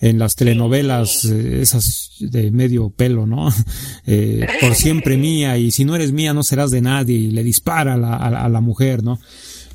en 0.00 0.18
las 0.18 0.36
telenovelas 0.36 1.24
eh, 1.24 1.60
esas 1.60 2.16
de 2.20 2.50
medio 2.50 2.90
pelo, 2.90 3.26
¿no? 3.26 3.52
Eh, 4.10 4.46
por 4.62 4.74
siempre 4.74 5.16
mía 5.18 5.58
y 5.58 5.70
si 5.70 5.84
no 5.84 5.94
eres 5.94 6.12
mía 6.12 6.32
no 6.32 6.42
serás 6.42 6.70
de 6.70 6.80
nadie 6.80 7.16
y 7.16 7.30
le 7.30 7.42
dispara 7.42 7.94
a 7.94 7.96
la, 7.98 8.16
a 8.16 8.48
la 8.48 8.60
mujer, 8.62 9.02
¿no? 9.02 9.18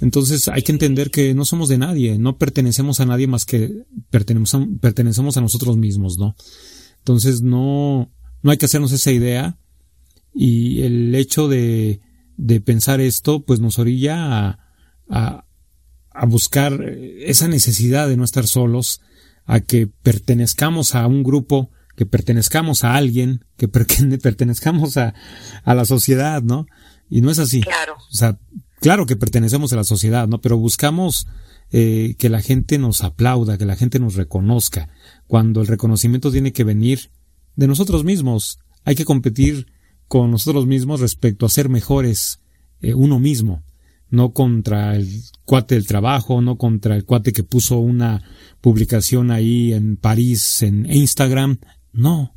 Entonces 0.03 0.49
hay 0.49 0.63
que 0.63 0.73
entender 0.73 1.11
que 1.11 1.33
no 1.33 1.45
somos 1.45 1.69
de 1.69 1.77
nadie, 1.77 2.17
no 2.17 2.37
pertenecemos 2.37 2.99
a 2.99 3.05
nadie 3.05 3.25
más 3.25 3.45
que 3.45 3.85
pertenecemos, 4.09 4.67
pertenecemos 4.81 5.37
a 5.37 5.41
nosotros 5.41 5.77
mismos, 5.77 6.17
¿no? 6.17 6.35
Entonces 6.97 7.41
no, 7.41 8.11
no 8.41 8.51
hay 8.51 8.57
que 8.57 8.65
hacernos 8.65 8.91
esa 8.91 9.13
idea 9.13 9.57
y 10.35 10.81
el 10.81 11.15
hecho 11.15 11.47
de, 11.47 12.01
de 12.35 12.59
pensar 12.59 12.99
esto 12.99 13.45
pues 13.45 13.61
nos 13.61 13.79
orilla 13.79 14.49
a, 14.49 14.59
a, 15.09 15.45
a 16.11 16.25
buscar 16.25 16.83
esa 16.83 17.47
necesidad 17.47 18.09
de 18.09 18.17
no 18.17 18.25
estar 18.25 18.45
solos, 18.45 18.99
a 19.45 19.61
que 19.61 19.87
pertenezcamos 19.87 20.95
a 20.95 21.07
un 21.07 21.23
grupo, 21.23 21.71
que 21.95 22.05
pertenezcamos 22.05 22.83
a 22.83 22.95
alguien, 22.95 23.45
que 23.55 23.67
pertenezcamos 23.69 24.97
a, 24.97 25.13
a 25.63 25.73
la 25.73 25.85
sociedad, 25.85 26.41
¿no? 26.43 26.65
Y 27.09 27.21
no 27.21 27.31
es 27.31 27.39
así. 27.39 27.61
Claro. 27.61 27.95
O 27.95 28.15
sea, 28.15 28.37
claro 28.83 29.05
que 29.05 29.15
pertenecemos 29.15 29.71
a 29.71 29.77
la 29.77 29.85
sociedad, 29.85 30.27
¿no? 30.27 30.41
Pero 30.41 30.57
buscamos 30.57 31.25
eh, 31.71 32.15
que 32.19 32.27
la 32.27 32.41
gente 32.41 32.77
nos 32.77 33.01
aplauda, 33.01 33.57
que 33.57 33.65
la 33.65 33.77
gente 33.77 33.97
nos 33.97 34.15
reconozca, 34.15 34.89
cuando 35.25 35.61
el 35.61 35.67
reconocimiento 35.67 36.33
tiene 36.33 36.51
que 36.51 36.65
venir 36.65 37.09
de 37.55 37.67
nosotros 37.67 38.03
mismos. 38.03 38.59
Hay 38.83 38.95
que 38.95 39.05
competir 39.05 39.67
con 40.09 40.31
nosotros 40.31 40.67
mismos 40.67 40.99
respecto 40.99 41.45
a 41.45 41.49
ser 41.49 41.69
mejores 41.69 42.41
eh, 42.81 42.93
uno 42.93 43.19
mismo, 43.19 43.63
no 44.09 44.33
contra 44.33 44.97
el 44.97 45.09
cuate 45.45 45.75
del 45.75 45.87
trabajo, 45.87 46.41
no 46.41 46.57
contra 46.57 46.97
el 46.97 47.05
cuate 47.05 47.31
que 47.31 47.43
puso 47.43 47.77
una 47.77 48.21
publicación 48.59 49.31
ahí 49.31 49.71
en 49.71 49.95
París, 49.95 50.61
en 50.61 50.91
Instagram. 50.91 51.57
No, 51.93 52.35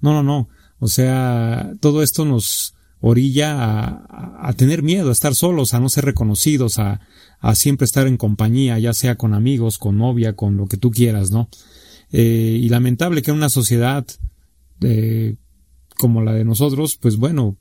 no, 0.00 0.12
no, 0.12 0.22
no. 0.22 0.48
O 0.78 0.86
sea, 0.86 1.72
todo 1.80 2.04
esto 2.04 2.24
nos, 2.24 2.76
orilla 3.00 3.56
a, 3.62 4.48
a, 4.48 4.52
tener 4.54 4.82
miedo, 4.82 5.08
a 5.08 5.12
estar 5.12 5.34
solos, 5.34 5.74
a 5.74 5.80
no 5.80 5.88
ser 5.88 6.04
reconocidos, 6.04 6.78
a, 6.78 7.00
a, 7.40 7.54
siempre 7.54 7.84
estar 7.84 8.06
en 8.06 8.16
compañía, 8.16 8.78
ya 8.78 8.92
sea 8.92 9.16
con 9.16 9.34
amigos, 9.34 9.78
con 9.78 9.98
novia, 9.98 10.34
con 10.34 10.56
lo 10.56 10.66
que 10.66 10.76
tú 10.76 10.90
quieras, 10.90 11.30
¿no? 11.30 11.48
Eh, 12.12 12.58
y 12.60 12.68
lamentable 12.68 13.22
que 13.22 13.30
en 13.30 13.36
una 13.36 13.50
sociedad 13.50 14.06
eh, 14.82 15.36
como 15.96 16.22
la 16.22 16.32
de 16.32 16.44
nosotros, 16.44 16.96
pues 17.00 17.16
bueno, 17.16 17.58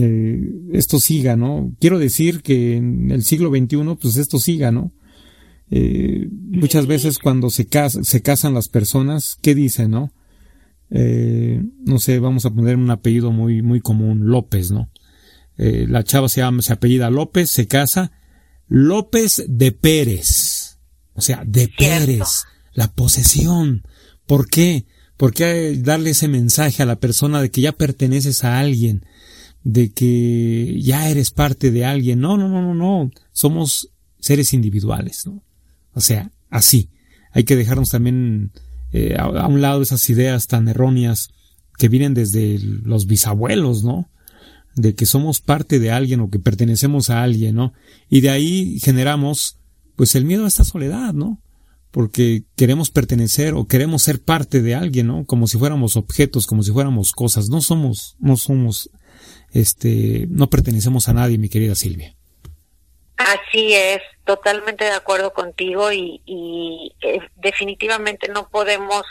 eh, 0.00 0.40
esto 0.72 1.00
siga, 1.00 1.36
¿no? 1.36 1.74
Quiero 1.80 1.98
decir 1.98 2.42
que 2.42 2.76
en 2.76 3.10
el 3.10 3.24
siglo 3.24 3.50
XXI, 3.50 3.96
pues 4.00 4.16
esto 4.16 4.38
siga, 4.38 4.70
¿no? 4.70 4.92
Eh, 5.70 6.28
muchas 6.30 6.86
veces 6.86 7.18
cuando 7.18 7.50
se, 7.50 7.66
cas 7.66 7.98
se 8.02 8.22
casan 8.22 8.54
las 8.54 8.68
personas, 8.68 9.36
¿qué 9.42 9.54
dicen, 9.54 9.90
no? 9.90 10.12
Eh, 10.90 11.62
no 11.84 11.98
sé, 11.98 12.18
vamos 12.18 12.46
a 12.46 12.50
poner 12.50 12.76
un 12.76 12.90
apellido 12.90 13.30
muy, 13.30 13.62
muy 13.62 13.80
común, 13.80 14.26
López, 14.28 14.70
¿no? 14.70 14.90
Eh, 15.56 15.86
la 15.88 16.04
chava 16.04 16.28
se 16.28 16.40
llama, 16.40 16.62
se 16.62 16.72
apellida 16.72 17.10
López, 17.10 17.50
se 17.50 17.66
casa, 17.66 18.12
López 18.68 19.44
de 19.48 19.72
Pérez. 19.72 20.78
O 21.14 21.20
sea, 21.20 21.42
deperes, 21.44 22.44
la 22.72 22.92
posesión. 22.92 23.82
¿Por 24.26 24.48
qué? 24.48 24.86
¿Por 25.16 25.34
qué 25.34 25.76
darle 25.82 26.10
ese 26.10 26.28
mensaje 26.28 26.82
a 26.82 26.86
la 26.86 27.00
persona 27.00 27.42
de 27.42 27.50
que 27.50 27.60
ya 27.60 27.72
perteneces 27.72 28.44
a 28.44 28.60
alguien? 28.60 29.04
De 29.64 29.90
que 29.90 30.80
ya 30.80 31.10
eres 31.10 31.32
parte 31.32 31.72
de 31.72 31.84
alguien. 31.84 32.20
No, 32.20 32.36
no, 32.36 32.48
no, 32.48 32.62
no, 32.62 32.74
no. 32.74 33.10
Somos 33.32 33.90
seres 34.20 34.52
individuales, 34.52 35.26
¿no? 35.26 35.42
O 35.92 36.00
sea, 36.00 36.30
así. 36.50 36.90
Hay 37.32 37.42
que 37.42 37.56
dejarnos 37.56 37.88
también 37.88 38.52
eh, 38.92 39.16
a, 39.18 39.46
un 39.46 39.60
lado 39.60 39.82
esas 39.82 40.08
ideas 40.08 40.46
tan 40.46 40.68
erróneas 40.68 41.28
que 41.76 41.88
vienen 41.88 42.14
desde 42.14 42.58
los 42.58 43.06
bisabuelos, 43.06 43.84
¿no? 43.84 44.10
De 44.74 44.94
que 44.94 45.06
somos 45.06 45.40
parte 45.40 45.78
de 45.78 45.90
alguien 45.90 46.20
o 46.20 46.30
que 46.30 46.38
pertenecemos 46.38 47.10
a 47.10 47.22
alguien, 47.22 47.54
¿no? 47.54 47.72
Y 48.08 48.20
de 48.20 48.30
ahí 48.30 48.78
generamos, 48.80 49.58
pues, 49.96 50.14
el 50.14 50.24
miedo 50.24 50.44
a 50.44 50.48
esta 50.48 50.64
soledad, 50.64 51.12
¿no? 51.12 51.40
Porque 51.90 52.44
queremos 52.56 52.90
pertenecer 52.90 53.54
o 53.54 53.66
queremos 53.66 54.02
ser 54.02 54.20
parte 54.20 54.62
de 54.62 54.74
alguien, 54.74 55.06
¿no? 55.06 55.24
Como 55.24 55.46
si 55.46 55.58
fuéramos 55.58 55.96
objetos, 55.96 56.46
como 56.46 56.62
si 56.62 56.72
fuéramos 56.72 57.12
cosas. 57.12 57.48
No 57.48 57.60
somos, 57.60 58.16
no 58.18 58.36
somos, 58.36 58.90
este, 59.52 60.26
no 60.30 60.50
pertenecemos 60.50 61.08
a 61.08 61.14
nadie, 61.14 61.38
mi 61.38 61.48
querida 61.48 61.74
Silvia. 61.74 62.14
Así 63.16 63.72
es, 63.74 64.00
totalmente 64.28 64.84
de 64.84 64.90
acuerdo 64.90 65.32
contigo 65.32 65.90
y, 65.90 66.20
y 66.26 66.94
eh, 67.00 67.18
definitivamente 67.36 68.28
no 68.28 68.46
podemos 68.50 69.06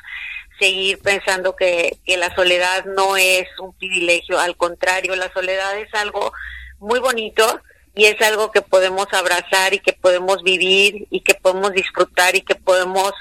seguir 0.60 1.00
pensando 1.00 1.56
que, 1.56 1.98
que 2.06 2.18
la 2.18 2.36
soledad 2.36 2.86
no 2.86 3.18
es 3.18 3.48
un 3.60 3.74
privilegio, 3.74 4.40
al 4.40 4.56
contrario, 4.56 5.16
la 5.16 5.34
soledad 5.34 5.76
es 5.80 5.92
algo 5.96 6.32
muy 6.78 7.00
bonito 7.00 7.62
y 7.96 8.06
es 8.06 8.22
algo 8.22 8.52
que 8.52 8.62
podemos 8.62 9.08
abrazar 9.12 9.74
y 9.74 9.80
que 9.80 9.94
podemos 9.94 10.44
vivir 10.44 11.08
y 11.10 11.22
que 11.22 11.34
podemos 11.34 11.72
disfrutar 11.72 12.36
y 12.36 12.42
que 12.42 12.54
podemos 12.54 13.12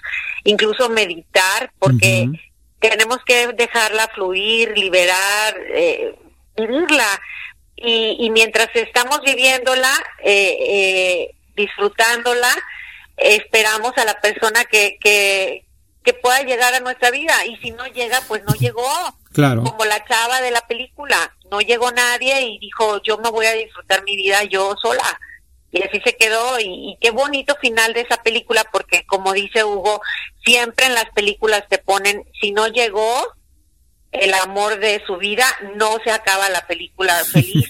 incluso 0.44 0.90
meditar 0.90 1.72
porque 1.78 2.28
tenemos 2.78 3.20
que 3.24 3.54
dejarla 3.54 4.06
fluir, 4.08 4.76
liberar, 4.76 5.56
eh, 5.72 6.14
vivirla. 6.58 7.08
Y, 7.74 8.16
y 8.20 8.30
mientras 8.30 8.68
estamos 8.74 9.20
viviéndola, 9.24 9.92
eh, 10.22 10.56
eh, 10.60 11.36
disfrutándola, 11.56 12.52
esperamos 13.16 13.92
a 13.96 14.04
la 14.04 14.20
persona 14.20 14.64
que, 14.64 14.98
que, 15.00 15.66
que 16.04 16.14
pueda 16.14 16.42
llegar 16.42 16.74
a 16.74 16.80
nuestra 16.80 17.10
vida 17.10 17.34
y 17.46 17.56
si 17.56 17.70
no 17.70 17.86
llega, 17.86 18.20
pues 18.28 18.44
no 18.44 18.54
llegó. 18.54 18.88
Claro. 19.32 19.64
Como 19.64 19.84
la 19.84 20.04
chava 20.06 20.40
de 20.40 20.50
la 20.50 20.66
película, 20.66 21.34
no 21.50 21.60
llegó 21.60 21.90
nadie 21.92 22.40
y 22.42 22.58
dijo, 22.58 23.02
yo 23.02 23.18
me 23.18 23.30
voy 23.30 23.46
a 23.46 23.52
disfrutar 23.52 24.04
mi 24.04 24.16
vida 24.16 24.44
yo 24.44 24.74
sola. 24.80 25.20
Y 25.72 25.82
así 25.82 26.00
se 26.04 26.16
quedó 26.16 26.58
y, 26.60 26.64
y, 26.64 26.98
qué 27.00 27.10
bonito 27.10 27.54
final 27.56 27.92
de 27.92 28.00
esa 28.00 28.22
película 28.22 28.64
porque 28.72 29.04
como 29.04 29.32
dice 29.32 29.64
Hugo, 29.64 30.00
siempre 30.44 30.86
en 30.86 30.94
las 30.94 31.10
películas 31.10 31.64
te 31.68 31.78
ponen, 31.78 32.24
si 32.40 32.52
no 32.52 32.68
llegó 32.68 33.35
el 34.12 34.32
amor 34.34 34.78
de 34.78 35.02
su 35.06 35.16
vida, 35.16 35.46
no 35.74 35.98
se 36.04 36.10
acaba 36.10 36.48
la 36.48 36.66
película 36.66 37.14
feliz. 37.24 37.68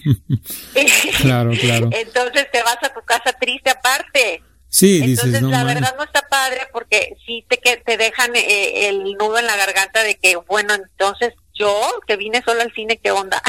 claro, 1.20 1.50
claro. 1.60 1.90
Entonces 1.92 2.48
te 2.52 2.62
vas 2.62 2.78
a 2.82 2.92
tu 2.92 3.00
casa 3.02 3.32
triste 3.32 3.70
aparte. 3.70 4.42
Sí, 4.68 4.98
Entonces, 4.98 5.26
dices, 5.26 5.42
no, 5.42 5.50
la 5.50 5.64
man. 5.64 5.74
verdad 5.74 5.94
no 5.96 6.04
está 6.04 6.22
padre 6.28 6.68
porque 6.72 7.16
sí 7.24 7.44
te, 7.48 7.58
que 7.58 7.76
te 7.78 7.96
dejan 7.96 8.34
eh, 8.34 8.88
el 8.88 9.04
nudo 9.16 9.38
en 9.38 9.46
la 9.46 9.56
garganta 9.56 10.02
de 10.02 10.16
que, 10.16 10.36
bueno, 10.36 10.74
entonces 10.74 11.32
yo 11.58 12.00
que 12.06 12.16
vine 12.16 12.42
solo 12.44 12.62
al 12.62 12.72
cine, 12.72 12.98
¿qué 13.02 13.10
onda? 13.10 13.42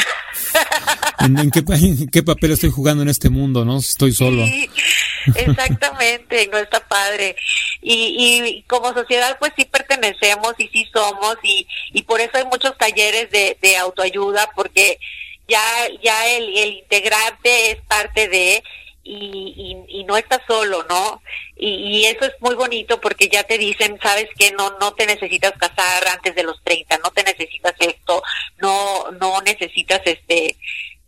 ¿En, 1.19 1.37
en, 1.37 1.51
qué, 1.51 1.63
en, 1.67 2.09
qué, 2.09 2.23
papel 2.23 2.51
estoy 2.51 2.69
jugando 2.69 3.03
en 3.03 3.09
este 3.09 3.29
mundo, 3.29 3.65
no? 3.65 3.77
Estoy 3.77 4.13
solo. 4.13 4.45
Sí, 4.45 4.69
exactamente, 5.35 6.47
no 6.51 6.57
está 6.57 6.79
padre. 6.87 7.35
Y, 7.81 8.43
y 8.47 8.63
como 8.63 8.93
sociedad, 8.93 9.37
pues 9.39 9.51
sí 9.57 9.65
pertenecemos 9.65 10.53
y 10.57 10.67
sí 10.69 10.87
somos 10.93 11.37
y, 11.43 11.67
y 11.93 12.03
por 12.03 12.21
eso 12.21 12.31
hay 12.35 12.45
muchos 12.45 12.77
talleres 12.77 13.29
de, 13.31 13.57
de 13.61 13.77
autoayuda 13.77 14.49
porque 14.55 14.99
ya, 15.47 15.61
ya 16.03 16.27
el, 16.29 16.57
el 16.57 16.73
integrante 16.73 17.71
es 17.71 17.77
parte 17.87 18.27
de 18.27 18.63
y, 19.07 19.85
y, 19.87 19.99
y, 19.99 20.03
no 20.03 20.17
estás 20.17 20.41
solo, 20.45 20.85
¿no? 20.89 21.21
Y, 21.55 22.05
eso 22.05 22.25
es 22.25 22.33
muy 22.41 22.55
bonito 22.55 22.99
porque 22.99 23.29
ya 23.29 23.43
te 23.43 23.57
dicen, 23.57 23.97
sabes 24.03 24.27
que 24.37 24.51
no 24.51 24.77
no 24.81 24.93
te 24.93 25.05
necesitas 25.05 25.53
casar 25.53 26.07
antes 26.09 26.35
de 26.35 26.43
los 26.43 26.61
30, 26.63 26.97
no 26.97 27.11
te 27.11 27.23
necesitas 27.23 27.73
esto, 27.79 28.21
no 28.57 29.11
no 29.11 29.41
necesitas 29.41 30.01
este 30.05 30.57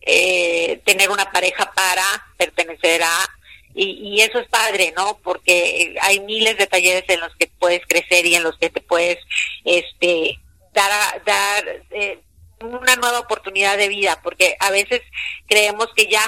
eh, 0.01 0.79
tener 0.85 1.09
una 1.09 1.29
pareja 1.31 1.71
para 1.73 2.03
pertenecer 2.37 3.03
a 3.03 3.29
y, 3.75 4.21
eso 4.21 4.39
es 4.39 4.47
padre, 4.47 4.93
¿no? 4.95 5.19
Porque 5.23 5.95
hay 6.01 6.19
miles 6.21 6.57
de 6.57 6.67
talleres 6.67 7.03
en 7.07 7.19
los 7.19 7.33
que 7.35 7.47
puedes 7.59 7.85
crecer 7.85 8.25
y 8.25 8.35
en 8.35 8.43
los 8.43 8.57
que 8.57 8.69
te 8.69 8.81
puedes 8.81 9.17
este 9.65 10.39
dar 10.73 11.23
dar 11.25 11.83
eh, 11.91 12.19
una 12.61 12.95
nueva 12.95 13.19
oportunidad 13.19 13.77
de 13.77 13.89
vida, 13.89 14.21
porque 14.23 14.55
a 14.59 14.71
veces 14.71 15.01
creemos 15.47 15.87
que 15.95 16.07
ya 16.07 16.25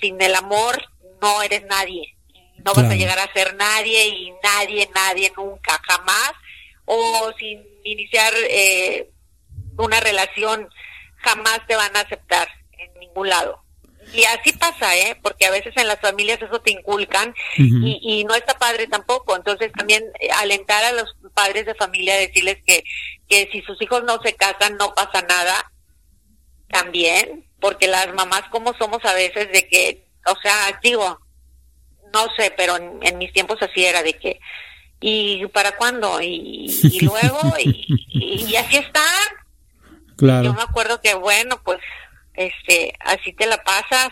sin 0.00 0.20
el 0.20 0.34
amor 0.34 0.91
no 1.22 1.42
eres 1.42 1.64
nadie, 1.64 2.16
no 2.58 2.72
claro. 2.72 2.88
vas 2.88 2.90
a 2.92 2.98
llegar 2.98 3.18
a 3.18 3.32
ser 3.32 3.54
nadie 3.54 4.08
y 4.08 4.32
nadie, 4.42 4.90
nadie 4.94 5.32
nunca, 5.36 5.80
jamás, 5.86 6.32
o 6.84 7.32
sin 7.38 7.64
iniciar 7.84 8.32
eh, 8.50 9.08
una 9.78 10.00
relación, 10.00 10.68
jamás 11.16 11.60
te 11.66 11.76
van 11.76 11.96
a 11.96 12.00
aceptar 12.00 12.48
en 12.72 12.92
ningún 13.00 13.28
lado. 13.28 13.62
Y 14.12 14.24
así 14.24 14.52
pasa, 14.52 14.96
¿eh? 14.96 15.16
Porque 15.22 15.46
a 15.46 15.50
veces 15.50 15.72
en 15.76 15.86
las 15.86 16.00
familias 16.00 16.42
eso 16.42 16.60
te 16.60 16.72
inculcan 16.72 17.30
uh 17.30 17.62
-huh. 17.62 17.86
y, 17.86 18.00
y, 18.02 18.24
no 18.24 18.34
está 18.34 18.58
padre 18.58 18.88
tampoco. 18.88 19.36
Entonces 19.36 19.70
también 19.72 20.04
eh, 20.18 20.28
alentar 20.32 20.84
a 20.84 20.92
los 20.92 21.14
padres 21.34 21.66
de 21.66 21.74
familia, 21.76 22.16
decirles 22.16 22.58
que, 22.66 22.82
que 23.28 23.48
si 23.52 23.62
sus 23.62 23.80
hijos 23.80 24.02
no 24.02 24.20
se 24.20 24.34
casan 24.34 24.76
no 24.76 24.92
pasa 24.94 25.22
nada, 25.22 25.72
también, 26.68 27.46
porque 27.60 27.86
las 27.86 28.12
mamás 28.14 28.42
como 28.50 28.74
somos 28.74 29.04
a 29.04 29.14
veces 29.14 29.52
de 29.52 29.68
que 29.68 30.01
o 30.26 30.34
sea, 30.42 30.78
digo, 30.82 31.20
no 32.12 32.26
sé, 32.36 32.52
pero 32.56 32.76
en, 32.76 32.98
en, 33.02 33.18
mis 33.18 33.32
tiempos 33.32 33.58
así 33.60 33.84
era 33.84 34.02
de 34.02 34.14
que, 34.14 34.40
¿y 35.00 35.46
para 35.48 35.76
cuándo? 35.76 36.20
Y, 36.20 36.66
y 36.82 37.00
luego, 37.04 37.54
y, 37.58 37.86
y, 38.10 38.56
así 38.56 38.76
está. 38.76 39.04
Claro. 40.16 40.44
Yo 40.44 40.54
me 40.54 40.62
acuerdo 40.62 41.00
que, 41.00 41.14
bueno, 41.14 41.60
pues, 41.64 41.80
este, 42.34 42.94
así 43.00 43.32
te 43.32 43.46
la 43.46 43.62
pasas. 43.62 44.10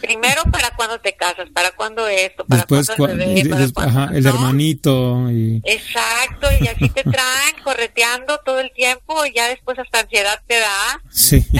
Primero, 0.00 0.42
¿para 0.50 0.70
cuándo 0.70 1.00
te 1.00 1.14
casas? 1.14 1.50
¿Para 1.50 1.72
cuándo 1.72 2.06
esto? 2.08 2.46
¿Para 2.46 2.62
Después, 2.62 2.90
cuándo 2.96 3.22
el 3.22 3.34
bebé? 3.34 3.48
¿Para 3.50 3.60
después, 3.62 3.86
ajá, 3.86 4.10
el 4.14 4.22
¿no? 4.22 4.30
hermanito. 4.30 5.30
Y... 5.30 5.60
Exacto, 5.64 6.48
y 6.60 6.66
así 6.66 6.88
te 6.88 7.02
traen 7.02 7.56
correteando 7.62 8.40
todo 8.44 8.60
el 8.60 8.72
tiempo 8.72 9.26
y 9.26 9.34
ya 9.34 9.48
después 9.48 9.78
hasta 9.78 10.00
ansiedad 10.00 10.40
te 10.46 10.58
da. 10.60 11.02
Sí. 11.10 11.44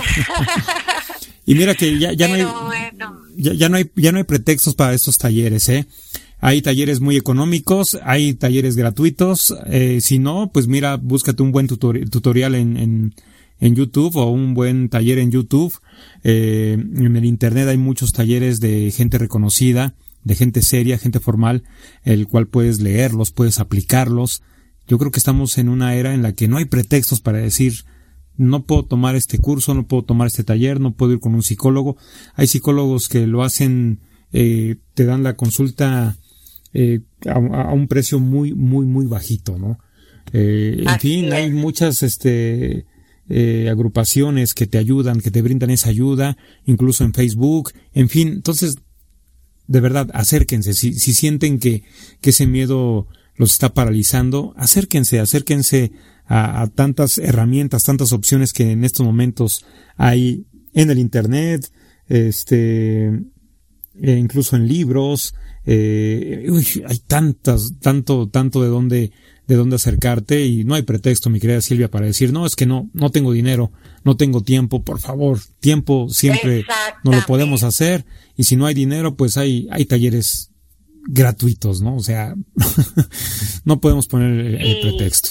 Y 1.45 1.55
mira 1.55 1.75
que 1.75 1.99
ya, 1.99 2.13
ya 2.13 2.29
no 2.29 2.35
hay, 2.35 2.43
bueno. 2.45 3.22
Ya, 3.37 3.53
ya, 3.55 3.69
no 3.69 3.77
hay, 3.77 3.91
ya 3.97 4.13
no 4.13 4.19
hay 4.19 4.25
pretextos 4.25 4.75
para 4.75 4.95
estos 4.95 5.19
talleres, 5.19 5.69
¿eh? 5.69 5.87
Hay 6.41 6.61
talleres 6.61 7.01
muy 7.01 7.17
económicos, 7.17 7.97
hay 8.03 8.35
talleres 8.35 8.75
gratuitos, 8.75 9.55
eh, 9.67 10.01
si 10.01 10.19
no, 10.19 10.51
pues 10.53 10.67
mira, 10.67 10.97
búscate 10.97 11.41
un 11.41 11.53
buen 11.53 11.69
tutor 11.69 11.99
tutorial 12.11 12.57
en, 12.57 12.77
en, 12.77 13.15
en, 13.61 13.77
YouTube 13.77 14.17
o 14.17 14.29
un 14.29 14.53
buen 14.53 14.89
taller 14.89 15.19
en 15.19 15.31
YouTube. 15.31 15.73
Eh, 16.25 16.73
en 16.73 17.17
el 17.17 17.25
Internet 17.25 17.69
hay 17.69 17.79
muchos 17.79 18.13
talleres 18.13 18.59
de 18.59 18.91
gente 18.91 19.19
reconocida, 19.19 19.95
de 20.25 20.35
gente 20.35 20.63
seria, 20.63 20.99
gente 20.99 21.21
formal, 21.21 21.63
el 22.03 22.27
cual 22.27 22.49
puedes 22.49 22.81
leerlos, 22.81 23.31
puedes 23.31 23.61
aplicarlos. 23.61 24.43
Yo 24.89 24.99
creo 24.99 25.13
que 25.13 25.21
estamos 25.21 25.59
en 25.59 25.69
una 25.69 25.95
era 25.95 26.13
en 26.13 26.23
la 26.23 26.33
que 26.33 26.49
no 26.49 26.57
hay 26.57 26.65
pretextos 26.65 27.21
para 27.21 27.39
decir, 27.39 27.85
no 28.37 28.65
puedo 28.65 28.85
tomar 28.85 29.17
este 29.17 29.39
curso, 29.39 29.75
no 29.75 29.87
puedo 29.87 30.03
tomar 30.03 30.27
este 30.27 30.45
taller, 30.45 30.81
no 30.81 30.95
puedo 30.95 31.13
ir 31.13 31.21
con 31.21 31.35
un 31.35 31.43
psicólogo. 31.43 31.97
Hay 32.35 32.47
psicólogos 32.47 33.09
que 33.09 33.27
lo 33.27 33.43
hacen, 33.43 34.01
eh, 34.33 34.77
te 34.95 35.05
dan 35.05 35.23
la 35.23 35.37
consulta 35.37 36.17
eh, 36.73 37.01
a, 37.27 37.35
a, 37.35 37.73
un 37.73 37.89
precio 37.89 38.19
muy, 38.19 38.55
muy, 38.55 38.87
muy 38.87 39.07
bajito, 39.07 39.59
¿no? 39.59 39.79
Eh, 40.33 40.85
en 40.87 41.01
fin, 41.01 41.33
hay 41.33 41.51
muchas, 41.51 42.03
este, 42.03 42.87
eh, 43.29 43.69
agrupaciones 43.71 44.53
que 44.53 44.67
te 44.67 44.79
ayudan, 44.79 45.21
que 45.21 45.31
te 45.31 45.43
brindan 45.43 45.71
esa 45.71 45.91
ayuda, 45.91 46.37
incluso 46.67 47.05
en 47.05 47.15
Facebook, 47.15 47.73
en 47.95 48.09
fin, 48.09 48.29
entonces, 48.29 48.77
de 49.69 49.81
verdad, 49.81 50.11
acérquense, 50.13 50.75
si, 50.75 50.95
si 50.95 51.15
sienten 51.15 51.59
que, 51.59 51.83
que 52.21 52.31
ese 52.31 52.47
miedo 52.47 53.07
los 53.37 53.53
está 53.53 53.75
paralizando, 53.75 54.55
acérquense, 54.57 55.21
acérquense 55.21 55.93
a, 56.27 56.63
a, 56.63 56.67
tantas 56.69 57.19
herramientas, 57.19 57.83
tantas 57.83 58.13
opciones 58.13 58.53
que 58.53 58.71
en 58.73 58.85
estos 58.85 59.05
momentos 59.05 59.65
hay 59.97 60.47
en 60.75 60.91
el 60.91 60.99
internet, 60.99 61.71
este, 62.09 63.07
eh, 63.07 64.17
incluso 64.19 64.57
en 64.57 64.69
libros, 64.69 65.35
eh, 65.65 66.47
uy, 66.49 66.67
hay 66.87 66.99
tantas, 66.99 67.75
tanto, 67.81 68.29
tanto 68.29 68.63
de 68.63 68.69
dónde, 68.69 69.13
de 69.47 69.55
dónde 69.55 69.77
acercarte 69.77 70.45
y 70.47 70.65
no 70.65 70.75
hay 70.75 70.83
pretexto, 70.83 71.31
mi 71.31 71.41
querida 71.41 71.61
Silvia, 71.61 71.91
para 71.91 72.07
decir, 72.07 72.33
no, 72.33 72.47
es 72.47 72.57
que 72.57 72.67
no, 72.67 72.91
no 72.95 73.11
tengo 73.11 73.33
dinero, 73.33 73.73
no 74.05 74.17
tengo 74.17 74.43
tiempo, 74.43 74.83
por 74.83 74.99
favor, 74.99 75.39
tiempo 75.61 76.09
siempre 76.11 76.65
no 77.05 77.13
lo 77.13 77.25
podemos 77.27 77.63
hacer 77.63 78.05
y 78.37 78.45
si 78.45 78.57
no 78.57 78.67
hay 78.67 78.75
dinero, 78.75 79.15
pues 79.17 79.37
hay, 79.37 79.69
hay 79.71 79.85
talleres 79.85 80.52
gratuitos, 81.05 81.81
¿no? 81.81 81.97
O 81.97 82.01
sea, 82.01 82.35
no 83.65 83.81
podemos 83.81 84.07
poner 84.07 84.61
el, 84.61 84.81
pretexto. 84.81 85.31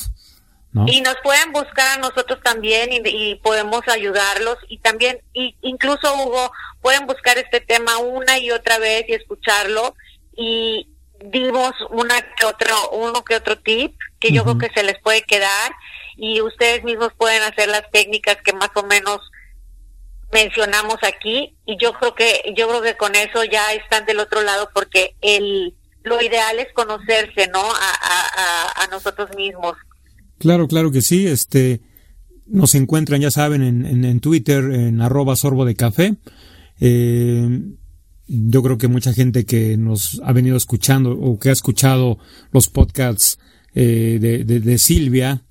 ¿No? 0.73 0.85
Y 0.87 1.01
nos 1.01 1.15
pueden 1.21 1.51
buscar 1.51 1.97
a 1.97 2.01
nosotros 2.01 2.39
también 2.43 2.89
y, 2.93 3.35
podemos 3.35 3.81
ayudarlos 3.89 4.57
y 4.69 4.77
también, 4.77 5.19
y 5.33 5.55
incluso 5.61 6.13
Hugo, 6.15 6.51
pueden 6.81 7.05
buscar 7.07 7.37
este 7.37 7.59
tema 7.59 7.97
una 7.97 8.39
y 8.39 8.51
otra 8.51 8.79
vez 8.79 9.03
y 9.09 9.13
escucharlo 9.13 9.95
y 10.35 10.87
dimos 11.25 11.73
una 11.89 12.15
que 12.21 12.45
otro, 12.45 12.89
uno 12.91 13.23
que 13.23 13.35
otro 13.35 13.59
tip 13.59 13.95
que 14.19 14.31
yo 14.31 14.43
creo 14.43 14.57
que 14.57 14.69
se 14.73 14.83
les 14.83 14.97
puede 14.99 15.23
quedar 15.23 15.71
y 16.15 16.41
ustedes 16.41 16.83
mismos 16.83 17.11
pueden 17.17 17.43
hacer 17.43 17.67
las 17.67 17.89
técnicas 17.91 18.37
que 18.43 18.53
más 18.53 18.69
o 18.75 18.83
menos 18.83 19.19
mencionamos 20.31 20.97
aquí 21.03 21.55
y 21.65 21.77
yo 21.77 21.93
creo 21.93 22.15
que 22.15 22.53
yo 22.57 22.67
creo 22.67 22.81
que 22.81 22.95
con 22.95 23.15
eso 23.15 23.43
ya 23.43 23.73
están 23.73 24.05
del 24.05 24.19
otro 24.19 24.41
lado 24.41 24.69
porque 24.73 25.15
el 25.21 25.75
lo 26.03 26.21
ideal 26.21 26.57
es 26.59 26.67
conocerse 26.73 27.47
no 27.53 27.61
a, 27.61 28.83
a, 28.83 28.87
nosotros 28.87 29.29
mismos. 29.37 29.75
Claro 30.39 30.67
claro 30.67 30.91
que 30.91 31.01
sí 31.01 31.27
este 31.27 31.81
nos 32.47 32.73
encuentran 32.75 33.21
ya 33.21 33.29
saben 33.29 33.61
en, 33.61 34.03
en, 34.03 34.19
Twitter 34.19 34.63
en 34.63 35.01
arroba 35.01 35.35
sorbo 35.35 35.63
de 35.63 35.75
café. 35.75 36.15
Eh, 36.79 37.61
yo 38.27 38.63
creo 38.63 38.77
que 38.77 38.87
mucha 38.87 39.13
gente 39.13 39.45
que 39.45 39.77
nos 39.77 40.19
ha 40.23 40.33
venido 40.33 40.57
escuchando 40.57 41.11
o 41.11 41.37
que 41.37 41.49
ha 41.49 41.53
escuchado 41.53 42.17
los 42.51 42.67
podcasts 42.67 43.37
eh, 43.75 44.17
de, 44.19 44.43
de 44.43 44.77
Silvia 44.77 45.43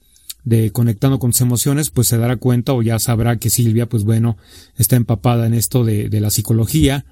de 0.45 0.72
Conectando 0.72 1.18
con 1.18 1.32
sus 1.32 1.43
emociones, 1.43 1.91
pues 1.91 2.09
se 2.09 2.18
dará 2.18 2.36
cuenta 2.36 2.72
o 2.72 2.82
ya 2.82 2.99
sabrá 2.99 3.36
que 3.36 3.51
Silvia, 3.51 3.86
pues 3.86 4.05
bueno, 4.05 4.36
está 4.76 4.97
empapada 4.97 5.47
en 5.47 5.55
esto 5.55 5.84
de, 5.84 6.09
de 6.09 6.20
la 6.20 6.30
psicología 6.30 7.05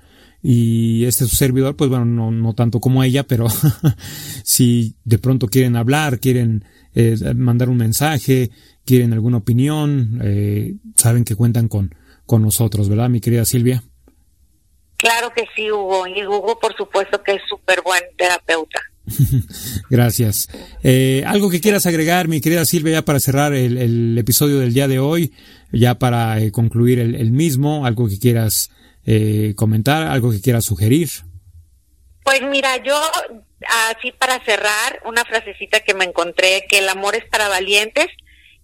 y 0.43 1.05
este 1.05 1.27
su 1.27 1.37
servidor, 1.37 1.77
pues 1.77 1.91
bueno, 1.91 2.05
no, 2.05 2.31
no 2.31 2.55
tanto 2.55 2.81
como 2.81 3.03
ella, 3.03 3.25
pero 3.25 3.47
si 4.45 4.95
de 5.05 5.19
pronto 5.19 5.49
quieren 5.49 5.77
hablar, 5.77 6.21
quieren 6.21 6.65
eh, 6.95 7.17
mandar 7.35 7.69
un 7.69 7.77
mensaje, 7.77 8.51
quieren 8.85 9.13
alguna 9.13 9.39
opinión, 9.39 10.21
eh, 10.23 10.75
saben 10.95 11.25
que 11.25 11.35
cuentan 11.35 11.69
con, 11.69 11.95
con 12.25 12.43
nosotros, 12.43 12.89
¿verdad, 12.89 13.09
mi 13.09 13.21
querida 13.21 13.45
Silvia? 13.45 13.83
Claro 14.97 15.33
que 15.35 15.45
sí, 15.55 15.71
Hugo, 15.71 16.07
y 16.07 16.25
Hugo 16.27 16.59
por 16.59 16.77
supuesto 16.77 17.23
que 17.23 17.35
es 17.35 17.43
súper 17.49 17.83
buen 17.83 18.03
terapeuta. 18.17 18.81
Gracias. 19.91 20.49
Eh, 20.83 21.23
¿Algo 21.27 21.51
que 21.51 21.61
quieras 21.61 21.87
agregar, 21.87 22.29
mi 22.29 22.41
querida 22.41 22.65
Silvia, 22.65 22.95
ya 22.95 23.03
para 23.03 23.21
cerrar 23.21 23.55
el, 23.55 24.17
episodio 24.19 24.59
del 24.59 24.75
día 24.75 24.89
de 24.89 24.99
hoy, 24.99 25.33
ya 25.73 25.99
para 25.99 26.41
eh, 26.41 26.53
concluir 26.53 26.99
el, 26.99 27.33
mismo? 27.33 27.87
¿Algo 27.87 28.09
que 28.09 28.19
quieras 28.19 28.71
eh, 29.07 29.55
comentar, 29.57 30.05
algo 30.05 30.31
que 30.31 30.41
quieras 30.41 30.65
sugerir? 30.65 31.09
Pues 32.25 32.43
mira, 32.43 32.77
yo 32.83 33.01
así 33.89 34.13
para 34.13 34.43
cerrar, 34.45 35.01
una 35.07 35.25
frasecita 35.25 35.81
que 35.81 35.95
me 35.95 36.05
encontré, 36.05 36.67
que 36.69 36.79
el 36.79 36.89
amor 36.89 37.17
es 37.17 37.25
para 37.25 37.49
valientes, 37.49 38.07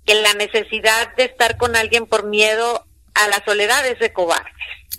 que 0.05 0.15
la 0.15 0.35
necesidad 0.35 1.15
de 1.17 1.25
estar 1.25 1.57
con 1.57 1.77
alguien 1.77 2.07
por 2.07 2.29
miedo 2.29 2.87
a 3.15 3.29
la 3.29 3.43
soledad 3.45 3.87
es 3.87 3.99
de 3.99 4.13
cobardes. 4.13 4.53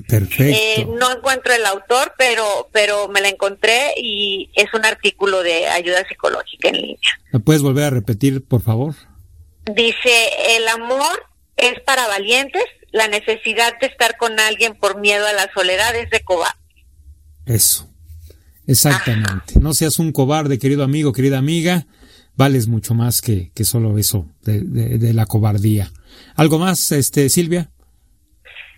Perfecto. 0.07 0.43
Eh, 0.43 0.87
no 0.99 1.11
encuentro 1.11 1.53
el 1.53 1.65
autor, 1.65 2.13
pero, 2.17 2.69
pero 2.71 3.07
me 3.07 3.21
la 3.21 3.29
encontré 3.29 3.93
y 3.97 4.49
es 4.55 4.73
un 4.73 4.85
artículo 4.85 5.41
de 5.41 5.67
ayuda 5.67 6.05
psicológica 6.07 6.69
en 6.69 6.75
línea. 6.75 7.19
¿Me 7.31 7.39
puedes 7.39 7.61
volver 7.61 7.85
a 7.85 7.89
repetir, 7.89 8.43
por 8.43 8.61
favor? 8.61 8.95
Dice, 9.65 10.29
el 10.57 10.67
amor 10.67 11.25
es 11.57 11.79
para 11.81 12.07
valientes, 12.07 12.63
la 12.91 13.07
necesidad 13.07 13.79
de 13.79 13.87
estar 13.87 14.17
con 14.17 14.39
alguien 14.39 14.75
por 14.75 14.99
miedo 14.99 15.25
a 15.25 15.33
la 15.33 15.49
soledad 15.53 15.95
es 15.95 16.09
de 16.09 16.21
cobarde. 16.21 16.59
Eso, 17.45 17.89
exactamente. 18.67 19.59
No 19.59 19.73
seas 19.73 19.97
un 19.99 20.11
cobarde, 20.11 20.59
querido 20.59 20.83
amigo, 20.83 21.13
querida 21.13 21.37
amiga, 21.37 21.87
vales 22.35 22.67
mucho 22.67 22.93
más 22.93 23.21
que, 23.21 23.51
que 23.53 23.63
solo 23.63 23.97
eso 23.97 24.27
de, 24.41 24.59
de 24.61 25.13
la 25.13 25.25
cobardía. 25.25 25.91
¿Algo 26.35 26.59
más, 26.59 26.91
este, 26.91 27.29
Silvia? 27.29 27.71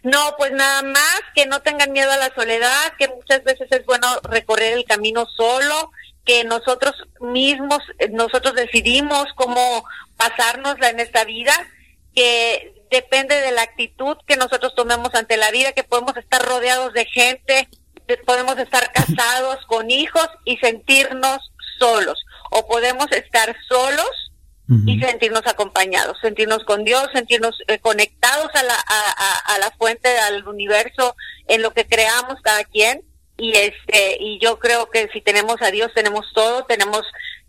No, 0.03 0.35
pues 0.37 0.51
nada 0.51 0.83
más 0.83 1.21
que 1.35 1.45
no 1.45 1.61
tengan 1.61 1.91
miedo 1.91 2.11
a 2.11 2.17
la 2.17 2.33
soledad, 2.33 2.93
que 2.97 3.07
muchas 3.07 3.43
veces 3.43 3.67
es 3.71 3.85
bueno 3.85 4.07
recorrer 4.23 4.73
el 4.73 4.85
camino 4.85 5.25
solo, 5.25 5.91
que 6.23 6.43
nosotros 6.43 6.93
mismos, 7.19 7.79
eh, 7.99 8.09
nosotros 8.09 8.53
decidimos 8.53 9.25
cómo 9.35 9.83
pasárnosla 10.17 10.89
en 10.89 10.99
esta 10.99 11.23
vida, 11.23 11.53
que 12.15 12.73
depende 12.91 13.39
de 13.41 13.51
la 13.51 13.63
actitud 13.63 14.17
que 14.25 14.37
nosotros 14.37 14.73
tomemos 14.75 15.13
ante 15.15 15.37
la 15.37 15.51
vida, 15.51 15.73
que 15.73 15.83
podemos 15.83 16.15
estar 16.17 16.41
rodeados 16.41 16.93
de 16.93 17.05
gente, 17.05 17.67
podemos 18.25 18.57
estar 18.57 18.91
casados 18.93 19.65
con 19.67 19.91
hijos 19.91 20.27
y 20.45 20.57
sentirnos 20.57 21.39
solos, 21.79 22.23
o 22.51 22.67
podemos 22.67 23.11
estar 23.11 23.55
solos 23.67 24.26
y 24.69 24.99
sentirnos 24.99 25.43
acompañados, 25.45 26.17
sentirnos 26.21 26.63
con 26.65 26.83
Dios, 26.83 27.07
sentirnos 27.13 27.57
eh, 27.67 27.79
conectados 27.79 28.49
a 28.53 28.63
la, 28.63 28.73
a, 28.73 29.53
a, 29.55 29.57
la 29.59 29.71
fuente, 29.77 30.09
al 30.19 30.45
universo, 30.45 31.15
en 31.47 31.61
lo 31.61 31.71
que 31.71 31.85
creamos 31.85 32.41
cada 32.41 32.65
quien. 32.65 33.01
Y 33.37 33.53
este, 33.53 34.17
y 34.19 34.39
yo 34.39 34.59
creo 34.59 34.89
que 34.89 35.07
si 35.13 35.21
tenemos 35.21 35.61
a 35.61 35.71
Dios, 35.71 35.91
tenemos 35.95 36.25
todo, 36.33 36.65
tenemos, 36.65 37.03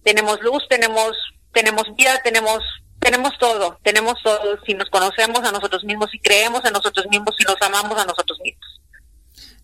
tenemos 0.05 0.41
luz, 0.43 0.63
tenemos, 0.69 1.17
tenemos 1.53 1.85
vida, 1.97 2.21
tenemos, 2.23 2.63
tenemos 3.01 3.33
todo, 3.41 3.81
tenemos 3.83 4.15
todo. 4.23 4.59
Si 4.65 4.75
nos 4.75 4.89
conocemos 4.89 5.41
a 5.41 5.51
nosotros 5.51 5.83
mismos, 5.83 6.11
si 6.13 6.21
creemos 6.21 6.65
en 6.65 6.73
nosotros 6.73 7.07
mismos, 7.11 7.35
si 7.37 7.45
nos 7.45 7.61
amamos 7.63 7.99
a 7.99 8.05
nosotros 8.05 8.39
mismos. 8.45 8.81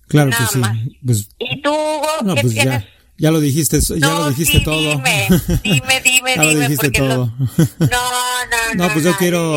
Claro 0.08 0.30
que 0.30 0.46
sí. 0.52 0.98
Pues, 1.04 1.28
¿Y 1.38 1.62
tú, 1.62 1.72
Hugo, 1.72 2.34
qué 2.34 2.40
pues 2.40 2.54
tienes? 2.54 2.82
Ya 2.82 2.94
lo 3.18 3.40
dijiste, 3.40 3.80
ya 3.80 4.18
lo 4.18 4.28
dijiste 4.30 4.60
todo. 4.60 4.80
Dime, 4.80 5.28
dime, 5.62 6.02
dime, 6.04 6.34
ya 6.36 6.42
Lo 6.42 6.60
dijiste 6.60 6.90
todo. 6.90 7.32
No, 7.78 7.86
no, 7.86 8.86
no. 8.86 8.92
pues 8.92 9.04
yo 9.04 9.16
quiero, 9.16 9.56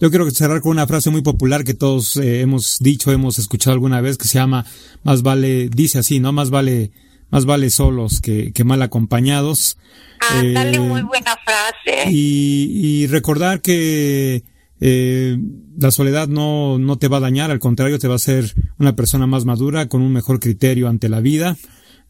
yo 0.00 0.10
quiero 0.10 0.30
cerrar 0.30 0.60
con 0.60 0.72
una 0.72 0.86
frase 0.86 1.10
muy 1.10 1.22
popular 1.22 1.64
que 1.64 1.74
todos 1.74 2.16
eh, 2.16 2.40
hemos 2.40 2.78
dicho, 2.80 3.12
hemos 3.12 3.38
escuchado 3.38 3.74
alguna 3.74 4.00
vez, 4.00 4.16
que 4.16 4.26
se 4.26 4.38
llama, 4.38 4.64
más 5.02 5.22
vale, 5.22 5.68
dice 5.68 5.98
así, 5.98 6.18
¿no? 6.18 6.32
Más 6.32 6.50
vale, 6.50 6.92
más 7.30 7.44
vale 7.44 7.70
solos 7.70 8.20
que, 8.20 8.52
que 8.52 8.64
mal 8.64 8.80
acompañados. 8.82 9.76
Ah, 10.20 10.42
dale 10.42 10.78
muy 10.78 11.02
buena 11.02 11.36
frase. 11.44 12.10
Y, 12.10 13.02
y 13.02 13.06
recordar 13.06 13.60
que, 13.60 14.44
eh, 14.80 15.38
la 15.78 15.90
soledad 15.90 16.28
no, 16.28 16.78
no 16.78 16.96
te 16.98 17.08
va 17.08 17.18
a 17.18 17.20
dañar, 17.20 17.50
al 17.50 17.58
contrario, 17.58 17.98
te 17.98 18.08
va 18.08 18.14
a 18.14 18.16
hacer 18.16 18.54
una 18.78 18.96
persona 18.96 19.26
más 19.26 19.44
madura, 19.44 19.88
con 19.88 20.02
un 20.02 20.12
mejor 20.12 20.40
criterio 20.40 20.88
ante 20.88 21.08
la 21.08 21.20
vida 21.20 21.56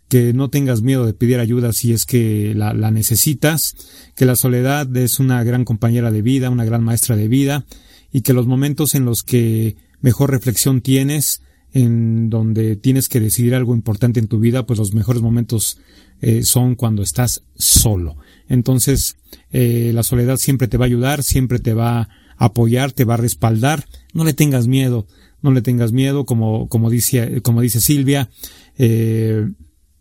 que 0.08 0.32
no 0.32 0.50
tengas 0.50 0.82
miedo 0.82 1.06
de 1.06 1.14
pedir 1.14 1.38
ayuda 1.38 1.72
si 1.72 1.92
es 1.92 2.04
que 2.04 2.54
la, 2.54 2.72
necesitas, 2.90 3.74
que 4.14 4.26
la 4.26 4.36
soledad 4.36 4.94
es 4.96 5.18
una 5.18 5.42
gran 5.44 5.64
compañera 5.64 6.10
de 6.10 6.22
vida, 6.22 6.50
una 6.50 6.64
gran 6.64 6.84
maestra 6.84 7.16
de 7.16 7.28
vida, 7.28 7.64
y 8.12 8.20
que 8.20 8.32
los 8.32 8.46
momentos 8.46 8.94
en 8.94 9.04
los 9.04 9.22
que 9.22 9.76
mejor 10.00 10.30
reflexión 10.30 10.80
tienes, 10.80 11.42
en 11.72 12.30
donde 12.30 12.76
tienes 12.76 13.08
que 13.08 13.18
decidir 13.18 13.54
algo 13.54 13.74
importante 13.74 14.20
en 14.20 14.28
tu 14.28 14.38
vida, 14.38 14.64
pues 14.64 14.78
los 14.78 14.94
mejores 14.94 15.22
momentos 15.22 15.78
eh, 16.20 16.44
son 16.44 16.76
cuando 16.76 17.02
estás 17.02 17.42
solo. 17.56 18.16
Entonces, 18.48 19.16
eh, 19.50 19.90
la 19.92 20.04
soledad 20.04 20.36
siempre 20.36 20.68
te 20.68 20.76
va 20.76 20.84
a 20.84 20.86
ayudar, 20.86 21.24
siempre 21.24 21.58
te 21.58 21.74
va 21.74 22.00
a 22.00 22.08
apoyar, 22.36 22.92
te 22.92 23.04
va 23.04 23.14
a 23.14 23.18
respaldar. 23.18 23.86
No 24.12 24.24
le 24.24 24.34
tengas 24.34 24.68
miedo, 24.68 25.08
no 25.42 25.50
le 25.50 25.62
tengas 25.62 25.92
miedo, 25.92 26.24
como, 26.24 26.68
como 26.68 26.90
dice, 26.90 27.42
como 27.42 27.60
dice 27.60 27.80
Silvia, 27.80 28.30
eh, 28.78 29.48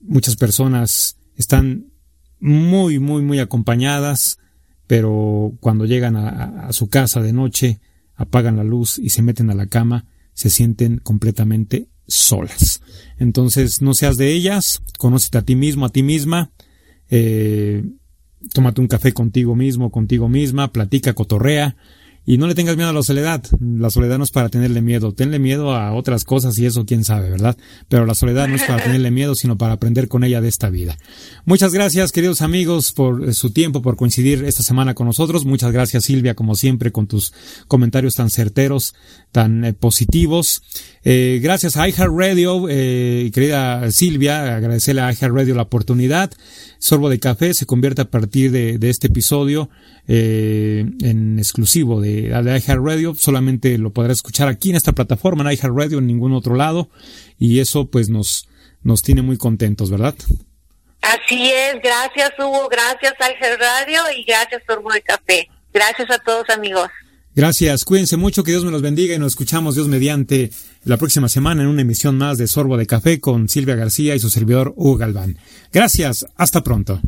muchas 0.04 0.36
personas 0.36 1.18
están 1.36 1.88
muy, 2.40 3.00
muy, 3.00 3.22
muy 3.22 3.40
acompañadas, 3.40 4.38
pero 4.88 5.54
cuando 5.60 5.86
llegan 5.86 6.16
a, 6.18 6.72
su 6.72 6.90
casa 6.90 7.22
de 7.22 7.34
noche, 7.34 7.80
apagan 8.16 8.58
la 8.58 8.64
luz 8.64 9.00
y 9.00 9.10
se 9.10 9.22
meten 9.22 9.50
a 9.50 9.56
la 9.56 9.68
cama, 9.68 10.06
se 10.34 10.50
sienten 10.50 10.98
completamente 10.98 11.88
solas. 12.08 12.82
Entonces, 13.18 13.82
no 13.82 13.94
seas 13.94 14.18
de 14.18 14.34
ellas, 14.34 14.82
conócete 14.98 15.38
a 15.38 15.44
ti 15.44 15.56
mismo, 15.56 15.86
a 15.86 15.90
ti 15.90 16.04
misma, 16.04 16.52
eh, 17.10 17.84
tómate 18.54 18.82
un 18.82 18.88
café 18.88 19.14
contigo 19.14 19.56
mismo, 19.56 19.90
contigo 19.90 20.28
misma, 20.28 20.72
platica, 20.72 21.14
cotorrea, 21.14 21.78
y 22.26 22.38
no 22.38 22.48
le 22.48 22.56
tengas 22.56 22.78
miedo 22.78 22.90
a 22.90 22.94
la 22.94 23.04
soledad. 23.04 23.44
La 23.60 23.90
soledad 23.90 24.18
no 24.18 24.24
es 24.24 24.32
para 24.32 24.50
tenerle 24.50 24.82
miedo. 24.82 25.14
Tenle 25.14 25.40
miedo 25.40 25.74
a 25.74 25.94
otras 25.94 26.24
cosas 26.24 26.58
y 26.58 26.66
eso 26.66 26.86
quién 26.86 27.04
sabe, 27.04 27.30
¿verdad? 27.30 27.58
Pero 27.90 28.06
la 28.06 28.16
soledad 28.16 28.48
no 28.48 28.56
es 28.56 28.64
para 28.64 28.82
tenerle 28.82 29.12
miedo, 29.12 29.36
sino 29.36 29.58
para 29.58 29.74
aprender 29.74 30.08
con 30.08 30.24
ella 30.24 30.40
de 30.40 30.48
esta 30.48 30.70
vida. 30.70 30.98
Muchas 31.46 31.74
gracias, 31.74 32.12
queridos 32.12 32.42
amigos, 32.42 32.94
por 32.94 33.34
su 33.34 33.52
tiempo, 33.52 33.82
por 33.82 33.98
coincidir 33.98 34.46
esta 34.46 34.64
semana 34.64 34.94
con 34.94 35.08
nosotros. 35.08 35.46
Muchas 35.46 35.72
gracias, 35.72 36.06
Silvia, 36.06 36.34
como 36.34 36.56
siempre, 36.56 36.92
con 36.92 37.08
tus 37.08 37.34
comentarios 37.68 38.16
tan 38.16 38.30
certeros, 38.30 38.94
tan 39.32 39.66
eh, 39.66 39.74
positivos. 39.74 40.62
Eh, 41.04 41.42
gracias 41.44 41.76
a 41.76 41.88
iHeartRadio, 41.90 42.68
eh, 42.70 43.30
querida 43.34 43.92
Silvia, 43.92 44.56
agradecerle 44.56 45.02
a 45.02 45.12
iHeartRadio 45.12 45.56
la 45.56 45.64
oportunidad. 45.64 46.32
Sorbo 46.80 47.10
de 47.10 47.20
Café 47.20 47.54
se 47.54 47.66
convierte 47.66 48.02
a 48.02 48.12
partir 48.12 48.52
de, 48.52 48.78
este 48.90 49.08
episodio 49.08 49.70
eh, 50.08 50.86
en 51.02 51.40
exclusivo 51.40 52.02
de, 52.02 52.13
de 52.22 52.58
iHeartRadio. 52.58 53.16
Solamente 53.16 53.78
lo 53.78 53.92
podrá 53.92 54.14
escuchar 54.14 54.48
aquí 54.48 54.70
en 54.70 54.76
esta 54.76 54.94
plataforma, 54.94 55.44
en 55.44 55.58
iHeartRadio, 55.58 56.00
en 56.00 56.08
ningún 56.08 56.34
otro 56.34 56.56
lado. 56.56 56.90
Y 57.38 57.60
eso 57.60 57.86
pues 57.86 58.10
nos, 58.10 58.48
nos 58.84 59.02
tiene 59.02 59.22
muy 59.22 59.38
contentos, 59.38 59.90
¿verdad? 59.90 60.16
Así 61.02 61.52
es, 61.52 61.76
gracias 61.84 62.32
Hugo, 62.40 62.70
gracias 62.70 63.14
Ángel 63.20 63.60
Radio 63.60 64.00
y 64.18 64.24
gracias 64.24 64.64
Sorbo 64.66 64.92
de 64.92 65.02
Café. 65.02 65.50
Gracias 65.74 66.10
a 66.10 66.18
todos 66.20 66.50
amigos. 66.50 66.88
Gracias, 67.36 67.84
cuídense 67.84 68.16
mucho, 68.16 68.44
que 68.44 68.52
Dios 68.52 68.64
me 68.64 68.72
los 68.72 68.84
bendiga 68.84 69.16
y 69.16 69.20
nos 69.20 69.34
escuchamos 69.34 69.74
Dios 69.74 69.88
mediante 69.88 70.52
la 70.84 70.98
próxima 70.98 71.28
semana 71.28 71.64
en 71.64 71.68
una 71.68 71.82
emisión 71.82 72.18
más 72.18 72.38
de 72.38 72.48
Sorbo 72.48 72.78
de 72.78 72.86
Café 72.86 73.20
con 73.20 73.50
Silvia 73.50 73.76
García 73.76 74.16
y 74.16 74.20
su 74.20 74.30
servidor 74.30 74.74
Hugo 74.78 74.98
Galván. 74.98 75.40
Gracias, 75.72 76.28
hasta 76.38 76.62
pronto. 76.62 77.02